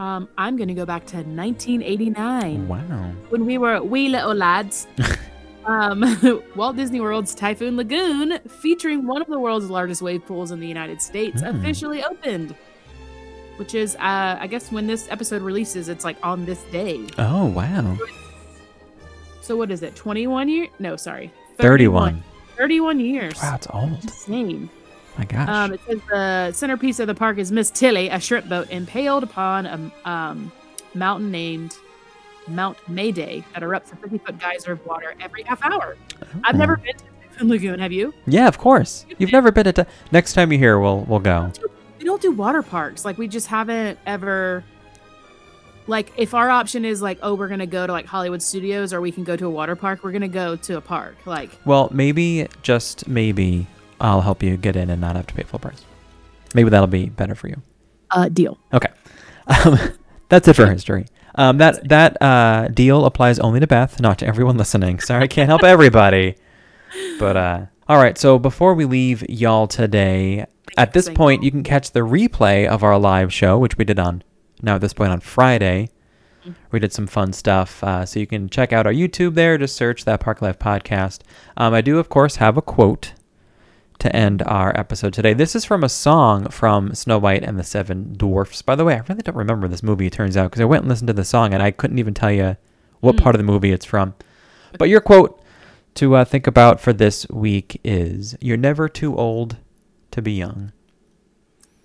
Um, 0.01 0.29
I'm 0.39 0.57
going 0.57 0.69
to 0.69 0.75
go 0.75 0.87
back 0.87 1.05
to 1.09 1.17
1989 1.17 2.67
Wow. 2.69 3.13
when 3.29 3.45
we 3.45 3.59
were 3.59 3.83
wee 3.83 4.09
little 4.09 4.33
lads. 4.35 4.87
um, 5.67 6.03
Walt 6.57 6.77
Disney 6.77 7.03
World's 7.03 7.35
Typhoon 7.35 7.77
Lagoon, 7.77 8.39
featuring 8.49 9.07
one 9.07 9.21
of 9.21 9.29
the 9.29 9.39
world's 9.39 9.69
largest 9.69 10.01
wave 10.01 10.25
pools 10.25 10.53
in 10.53 10.59
the 10.61 10.67
United 10.67 11.03
States, 11.03 11.43
Mm. 11.43 11.59
officially 11.61 12.03
opened. 12.03 12.55
Which 13.57 13.75
is, 13.75 13.95
uh, 13.97 14.39
I 14.41 14.47
guess, 14.47 14.73
when 14.73 14.87
this 14.87 15.07
episode 15.11 15.43
releases, 15.43 15.91
it's 15.91 16.03
like 16.03 16.17
on 16.23 16.47
this 16.47 16.63
day. 16.73 17.07
Oh, 17.19 17.45
wow. 17.47 17.99
So 19.43 19.55
what 19.55 19.71
is 19.71 19.83
it? 19.83 19.95
21 19.97 20.49
years? 20.49 20.69
No, 20.79 20.97
sorry. 20.97 21.31
31. 21.59 22.23
31 22.57 23.01
years. 23.01 23.35
Wow, 23.43 23.57
it's 23.57 23.67
old. 23.71 24.03
Insane. 24.03 24.71
My 25.21 25.27
gosh. 25.27 25.49
Um, 25.51 25.75
it 25.75 25.81
says 25.87 26.01
the 26.09 26.53
centerpiece 26.53 26.99
of 26.99 27.07
the 27.07 27.15
park 27.15 27.37
is 27.37 27.53
Miss 27.53 27.71
Tilly, 27.71 28.09
a 28.09 28.19
shrimp 28.19 28.49
boat 28.49 28.71
impaled 28.71 29.23
upon 29.23 29.67
a 29.67 30.09
um, 30.09 30.51
mountain 30.95 31.31
named 31.31 31.77
Mount 32.49 32.79
Mayday 32.89 33.45
that 33.53 33.63
erupts 33.63 33.93
a 33.93 33.97
50 33.97 34.17
foot 34.17 34.39
geyser 34.39 34.73
of 34.73 34.87
water 34.87 35.15
every 35.21 35.43
half 35.43 35.63
hour. 35.63 35.99
I've 36.43 36.57
never 36.57 36.79
been 36.79 36.97
to 36.97 37.05
Typhoon 37.29 37.49
Lagoon. 37.51 37.81
Have 37.81 37.93
you? 37.93 38.15
yeah, 38.27 38.49
of 38.49 38.57
course. 38.57 39.05
You've 39.19 39.31
never 39.31 39.53
been 39.53 39.71
to. 39.75 39.87
Next 40.11 40.33
time 40.33 40.53
you're 40.53 40.59
here, 40.59 40.81
we'll 40.81 41.01
we'll 41.01 41.19
go. 41.19 41.53
We 41.99 42.07
don't 42.07 42.23
do 42.23 42.33
water 42.33 42.63
parks. 42.63 43.05
Like 43.05 43.19
we 43.19 43.29
just 43.29 43.49
haven't 43.49 43.99
ever. 44.07 44.65
Like 45.87 46.13
if 46.17 46.33
our 46.33 46.49
option 46.49 46.87
is 46.87 47.03
like, 47.03 47.19
oh, 47.23 47.35
we're 47.35 47.49
gonna 47.49 47.67
go 47.67 47.87
to 47.87 47.93
like 47.93 48.07
Hollywood 48.07 48.41
Studios 48.41 48.95
or 48.95 49.03
we 49.03 49.13
can 49.13 49.25
go 49.25 49.37
to 49.37 49.45
a 49.45 49.51
water 49.51 49.77
park, 49.77 50.03
we're 50.03 50.13
gonna 50.13 50.29
go 50.29 50.57
to 50.57 50.79
a 50.79 50.81
park. 50.81 51.17
Like 51.27 51.51
Well, 51.67 51.91
maybe 51.93 52.49
just 52.63 53.07
maybe 53.07 53.67
I'll 54.01 54.23
help 54.23 54.43
you 54.43 54.57
get 54.57 54.77
in 54.77 54.91
and 54.91 55.01
not 55.01 55.17
have 55.17 55.27
to 55.29 55.35
pay 55.35 55.43
full 55.43 55.59
price. 55.59 55.85
Maybe 56.55 56.71
that'll 56.71 56.87
be 56.87 57.09
better 57.09 57.35
for 57.35 57.49
you. 57.49 57.63
uh, 58.11 58.29
deal. 58.29 58.59
Okay. 58.73 58.89
Um, 59.47 59.79
that's 60.29 60.49
it 60.49 60.55
for 60.55 60.67
history. 60.67 61.07
Um, 61.37 61.59
that 61.59 61.89
that 61.89 62.21
uh, 62.21 62.69
deal 62.69 63.05
applies 63.05 63.39
only 63.39 63.61
to 63.61 63.67
Beth, 63.67 64.01
not 64.01 64.19
to 64.19 64.27
everyone 64.27 64.57
listening. 64.57 64.99
Sorry, 65.09 65.25
I 65.25 65.29
can't 65.29 65.49
help 65.49 65.63
everybody. 65.63 66.37
But 67.21 67.37
uh, 67.37 67.67
all 67.89 67.99
right. 67.99 68.19
So 68.19 68.39
before 68.39 68.75
we 68.75 68.85
leave 68.85 69.25
y'all 69.29 69.69
today, 69.69 70.47
at 70.77 70.93
this 70.93 71.09
point, 71.09 71.43
you. 71.43 71.47
you 71.47 71.51
can 71.53 71.63
catch 71.63 71.93
the 71.93 72.01
replay 72.01 72.67
of 72.67 72.83
our 72.83 72.99
live 72.99 73.33
show, 73.33 73.59
which 73.59 73.79
we 73.79 73.85
did 73.85 73.99
on 74.01 74.25
now 74.63 74.75
at 74.75 74.81
this 74.81 74.93
point 74.93 75.13
on 75.13 75.21
Friday. 75.21 75.91
We 76.73 76.81
did 76.81 76.93
some 76.93 77.07
fun 77.07 77.35
stuff, 77.35 77.85
uh, 77.85 78.07
so 78.07 78.19
you 78.19 78.27
can 78.27 78.49
check 78.49 78.73
out 78.73 78.87
our 78.87 78.93
YouTube 78.93 79.35
there. 79.35 79.59
Just 79.59 79.77
search 79.77 80.07
that 80.07 80.21
Park 80.21 80.41
Life 80.41 80.59
podcast. 80.59 81.21
Um, 81.59 81.75
I 81.75 81.83
do, 81.83 81.99
of 81.99 82.09
course, 82.09 82.37
have 82.37 82.57
a 82.57 82.63
quote 82.63 83.13
to 84.01 84.15
end 84.15 84.43
our 84.43 84.77
episode 84.79 85.13
today. 85.13 85.35
This 85.35 85.55
is 85.55 85.65
from 85.65 85.85
a 85.85 85.89
song 85.89 86.49
from 86.49 86.95
Snow 86.95 87.19
White 87.19 87.45
and 87.45 87.59
the 87.59 87.65
Seven 87.65 88.15
Dwarfs. 88.15 88.63
By 88.63 88.75
the 88.75 88.85
way, 88.85 88.95
I 88.95 89.05
really 89.09 89.23
don't 89.23 89.37
remember 89.37 89.69
this 89.69 89.83
movie, 89.83 90.07
it 90.07 90.13
turns 90.13 90.37
out, 90.37 90.51
because 90.51 90.61
I 90.61 90.67
went 90.67 90.83
and 90.83 90.91
listened 90.91 91.09
to 91.09 91.13
the 91.13 91.25
song 91.25 91.55
and 91.55 91.63
I 91.63 91.71
couldn't 91.71 91.99
even 91.99 92.15
tell 92.15 92.33
you 92.33 92.57
what 93.01 93.17
part 93.17 93.35
of 93.35 93.39
the 93.39 93.45
movie 93.45 93.73
it's 93.73 93.85
from. 93.85 94.15
But 94.79 94.89
your 94.89 95.01
quote 95.01 95.43
to 95.95 96.17
uh, 96.17 96.25
think 96.25 96.47
about 96.47 96.81
for 96.81 96.93
this 96.93 97.29
week 97.29 97.81
is 97.85 98.37
You're 98.41 98.57
never 98.57 98.89
too 98.89 99.17
old 99.17 99.57
to 100.11 100.23
be 100.23 100.33
young. 100.33 100.73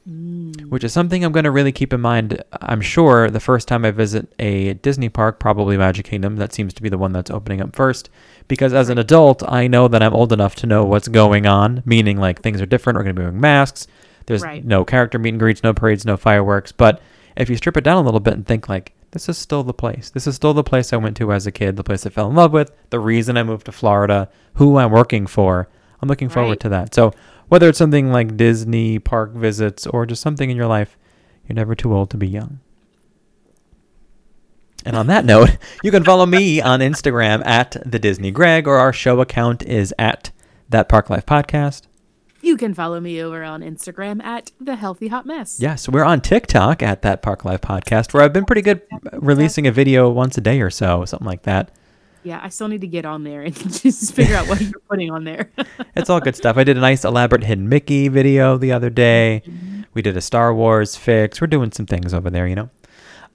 Mm. 0.09 0.67
Which 0.69 0.83
is 0.83 0.93
something 0.93 1.23
I'm 1.25 1.31
going 1.31 1.45
to 1.45 1.51
really 1.51 1.71
keep 1.71 1.91
in 1.91 1.99
mind. 2.01 2.43
I'm 2.61 2.81
sure 2.81 3.29
the 3.29 3.39
first 3.39 3.67
time 3.67 3.83
I 3.85 3.91
visit 3.91 4.31
a 4.37 4.75
Disney 4.75 5.09
park, 5.09 5.39
probably 5.39 5.77
Magic 5.77 6.05
Kingdom, 6.05 6.35
that 6.35 6.53
seems 6.53 6.73
to 6.75 6.81
be 6.83 6.89
the 6.89 6.97
one 6.97 7.11
that's 7.11 7.31
opening 7.31 7.59
up 7.59 7.75
first. 7.75 8.09
Because 8.47 8.71
as 8.73 8.89
an 8.89 8.99
adult, 8.99 9.41
I 9.51 9.65
know 9.67 9.87
that 9.87 10.03
I'm 10.03 10.13
old 10.13 10.31
enough 10.31 10.53
to 10.57 10.67
know 10.67 10.85
what's 10.85 11.07
going 11.07 11.47
on, 11.47 11.81
meaning 11.85 12.17
like 12.17 12.41
things 12.41 12.61
are 12.61 12.67
different. 12.67 12.97
We're 12.97 13.03
going 13.03 13.15
to 13.15 13.19
be 13.19 13.25
wearing 13.25 13.41
masks. 13.41 13.87
There's 14.27 14.43
Right. 14.43 14.63
no 14.63 14.85
character 14.85 15.17
meet 15.17 15.29
and 15.29 15.39
greets, 15.39 15.63
no 15.63 15.73
parades, 15.73 16.05
no 16.05 16.17
fireworks. 16.17 16.71
But 16.71 17.01
if 17.35 17.49
you 17.49 17.57
strip 17.57 17.75
it 17.77 17.83
down 17.83 17.97
a 17.97 18.01
little 18.05 18.19
bit 18.19 18.35
and 18.35 18.45
think 18.45 18.69
like, 18.69 18.93
this 19.11 19.27
is 19.29 19.37
still 19.39 19.63
the 19.63 19.73
place. 19.73 20.09
This 20.11 20.27
is 20.27 20.35
still 20.35 20.53
the 20.53 20.63
place 20.63 20.91
I 20.93 20.97
went 20.97 21.17
to 21.17 21.31
as 21.31 21.47
a 21.47 21.51
kid, 21.51 21.77
the 21.77 21.83
place 21.83 22.05
I 22.05 22.09
fell 22.09 22.29
in 22.29 22.35
love 22.35 22.51
with, 22.53 22.71
the 22.91 22.99
reason 22.99 23.37
I 23.37 23.43
moved 23.43 23.65
to 23.65 23.71
Florida, 23.71 24.29
who 24.55 24.77
I'm 24.77 24.91
working 24.91 25.25
for. 25.25 25.67
I'm 26.01 26.09
looking 26.09 26.27
forward 26.29 26.49
Right. 26.49 26.59
to 26.59 26.69
that. 26.69 26.93
So 26.93 27.13
whether 27.47 27.69
it's 27.69 27.77
something 27.77 28.11
like 28.11 28.37
Disney 28.37 28.99
park 28.99 29.33
visits 29.33 29.85
or 29.87 30.05
just 30.05 30.21
something 30.21 30.49
in 30.49 30.57
your 30.57 30.67
life, 30.67 30.97
you're 31.47 31.55
never 31.55 31.75
too 31.75 31.93
old 31.93 32.09
to 32.11 32.17
be 32.17 32.27
young. 32.27 32.59
And 34.85 34.95
on 34.95 35.07
that 35.07 35.25
note, 35.33 35.57
you 35.83 35.91
can 35.91 36.03
follow 36.03 36.25
me 36.25 36.61
on 36.61 36.79
Instagram 36.79 37.45
at 37.45 37.77
the 37.85 37.99
Disney 37.99 38.31
Greg, 38.31 38.67
or 38.67 38.77
our 38.77 38.93
show 38.93 39.19
account 39.21 39.63
is 39.63 39.93
at 39.97 40.31
that 40.69 40.89
Park 40.89 41.09
Life 41.09 41.25
Podcast. 41.25 41.83
You 42.41 42.57
can 42.57 42.75
follow 42.75 42.99
me 42.99 43.21
over 43.23 43.43
on 43.43 43.61
Instagram 43.61 44.23
at 44.23 44.51
the 44.61 44.75
Healthy 44.75 45.07
Hot 45.07 45.25
Mess. 45.25 45.59
Yes, 45.59 45.89
we're 45.89 46.03
on 46.03 46.21
TikTok 46.21 46.83
at 46.83 47.01
that 47.01 47.23
Park 47.23 47.43
Life 47.43 47.61
Podcast, 47.61 48.13
where 48.13 48.21
I've 48.21 48.33
been 48.33 48.45
pretty 48.45 48.61
good 48.61 48.81
releasing 49.13 49.65
a 49.65 49.71
video 49.71 50.11
once 50.11 50.37
a 50.37 50.41
day 50.41 50.61
or 50.61 50.69
so, 50.69 51.05
something 51.05 51.25
like 51.25 51.41
that. 51.43 51.71
Yeah, 52.25 52.39
I 52.41 52.49
still 52.49 52.67
need 52.67 52.81
to 52.81 52.87
get 52.87 53.05
on 53.05 53.23
there 53.23 53.43
and 53.43 53.55
just 53.81 54.15
figure 54.15 54.35
out 54.35 54.47
what 54.47 54.59
you're 54.59 54.79
putting 54.89 55.11
on 55.11 55.23
there. 55.23 55.51
It's 55.97 56.09
all 56.09 56.19
good 56.19 56.35
stuff. 56.35 56.57
I 56.57 56.65
did 56.65 56.75
a 56.75 56.81
nice 56.81 57.05
elaborate 57.05 57.45
hidden 57.45 57.69
Mickey 57.69 58.09
video 58.09 58.57
the 58.57 58.73
other 58.73 58.89
day. 58.89 59.43
We 59.93 60.01
did 60.01 60.17
a 60.17 60.21
Star 60.21 60.53
Wars 60.53 60.97
fix. 60.97 61.39
We're 61.39 61.47
doing 61.47 61.71
some 61.71 61.85
things 61.85 62.13
over 62.13 62.29
there, 62.29 62.47
you 62.47 62.55
know. 62.55 62.69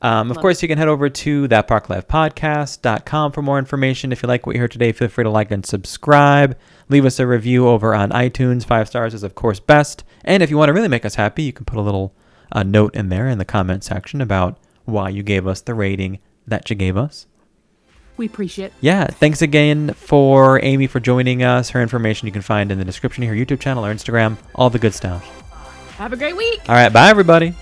Um, 0.02 0.30
of 0.30 0.36
Love 0.36 0.42
course, 0.42 0.62
you 0.62 0.68
can 0.68 0.76
head 0.76 0.88
over 0.88 1.08
to 1.08 1.48
thatparklifepodcast.com 1.48 3.32
for 3.32 3.40
more 3.40 3.58
information. 3.58 4.12
If 4.12 4.22
you 4.22 4.26
like 4.26 4.46
what 4.46 4.56
you 4.56 4.60
heard 4.60 4.72
today, 4.72 4.92
feel 4.92 5.08
free 5.08 5.24
to 5.24 5.30
like 5.30 5.50
and 5.50 5.64
subscribe. 5.64 6.58
Leave 6.90 7.06
us 7.06 7.18
a 7.18 7.26
review 7.26 7.66
over 7.66 7.94
on 7.94 8.10
iTunes. 8.10 8.66
Five 8.66 8.88
stars 8.88 9.14
is, 9.14 9.22
of 9.22 9.34
course, 9.34 9.58
best. 9.58 10.04
And 10.22 10.42
if 10.42 10.50
you 10.50 10.58
want 10.58 10.68
to 10.68 10.74
really 10.74 10.88
make 10.88 11.06
us 11.06 11.14
happy, 11.14 11.44
you 11.44 11.52
can 11.54 11.64
put 11.64 11.78
a 11.78 11.82
little 11.82 12.14
uh, 12.52 12.62
note 12.62 12.94
in 12.94 13.08
there 13.08 13.26
in 13.26 13.38
the 13.38 13.46
comment 13.46 13.84
section 13.84 14.20
about 14.20 14.58
why 14.84 15.08
you 15.08 15.22
gave 15.22 15.46
us 15.46 15.62
the 15.62 15.74
rating 15.74 16.18
that 16.46 16.68
you 16.68 16.76
gave 16.76 16.98
us. 16.98 17.26
We 18.20 18.26
appreciate 18.26 18.66
it. 18.66 18.72
Yeah, 18.80 19.06
thanks 19.06 19.42
again 19.42 19.94
for 19.94 20.62
Amy 20.62 20.86
for 20.86 21.00
joining 21.00 21.42
us. 21.42 21.70
Her 21.70 21.82
information 21.82 22.26
you 22.26 22.32
can 22.32 22.42
find 22.42 22.70
in 22.70 22.78
the 22.78 22.84
description 22.84 23.24
her 23.24 23.34
YouTube 23.34 23.60
channel, 23.60 23.82
her 23.82 23.92
Instagram, 23.92 24.36
all 24.54 24.70
the 24.70 24.78
good 24.78 24.94
stuff. 24.94 25.24
Have 25.96 26.12
a 26.12 26.16
great 26.16 26.36
week. 26.36 26.60
All 26.68 26.74
right, 26.74 26.92
bye 26.92 27.10
everybody. 27.10 27.54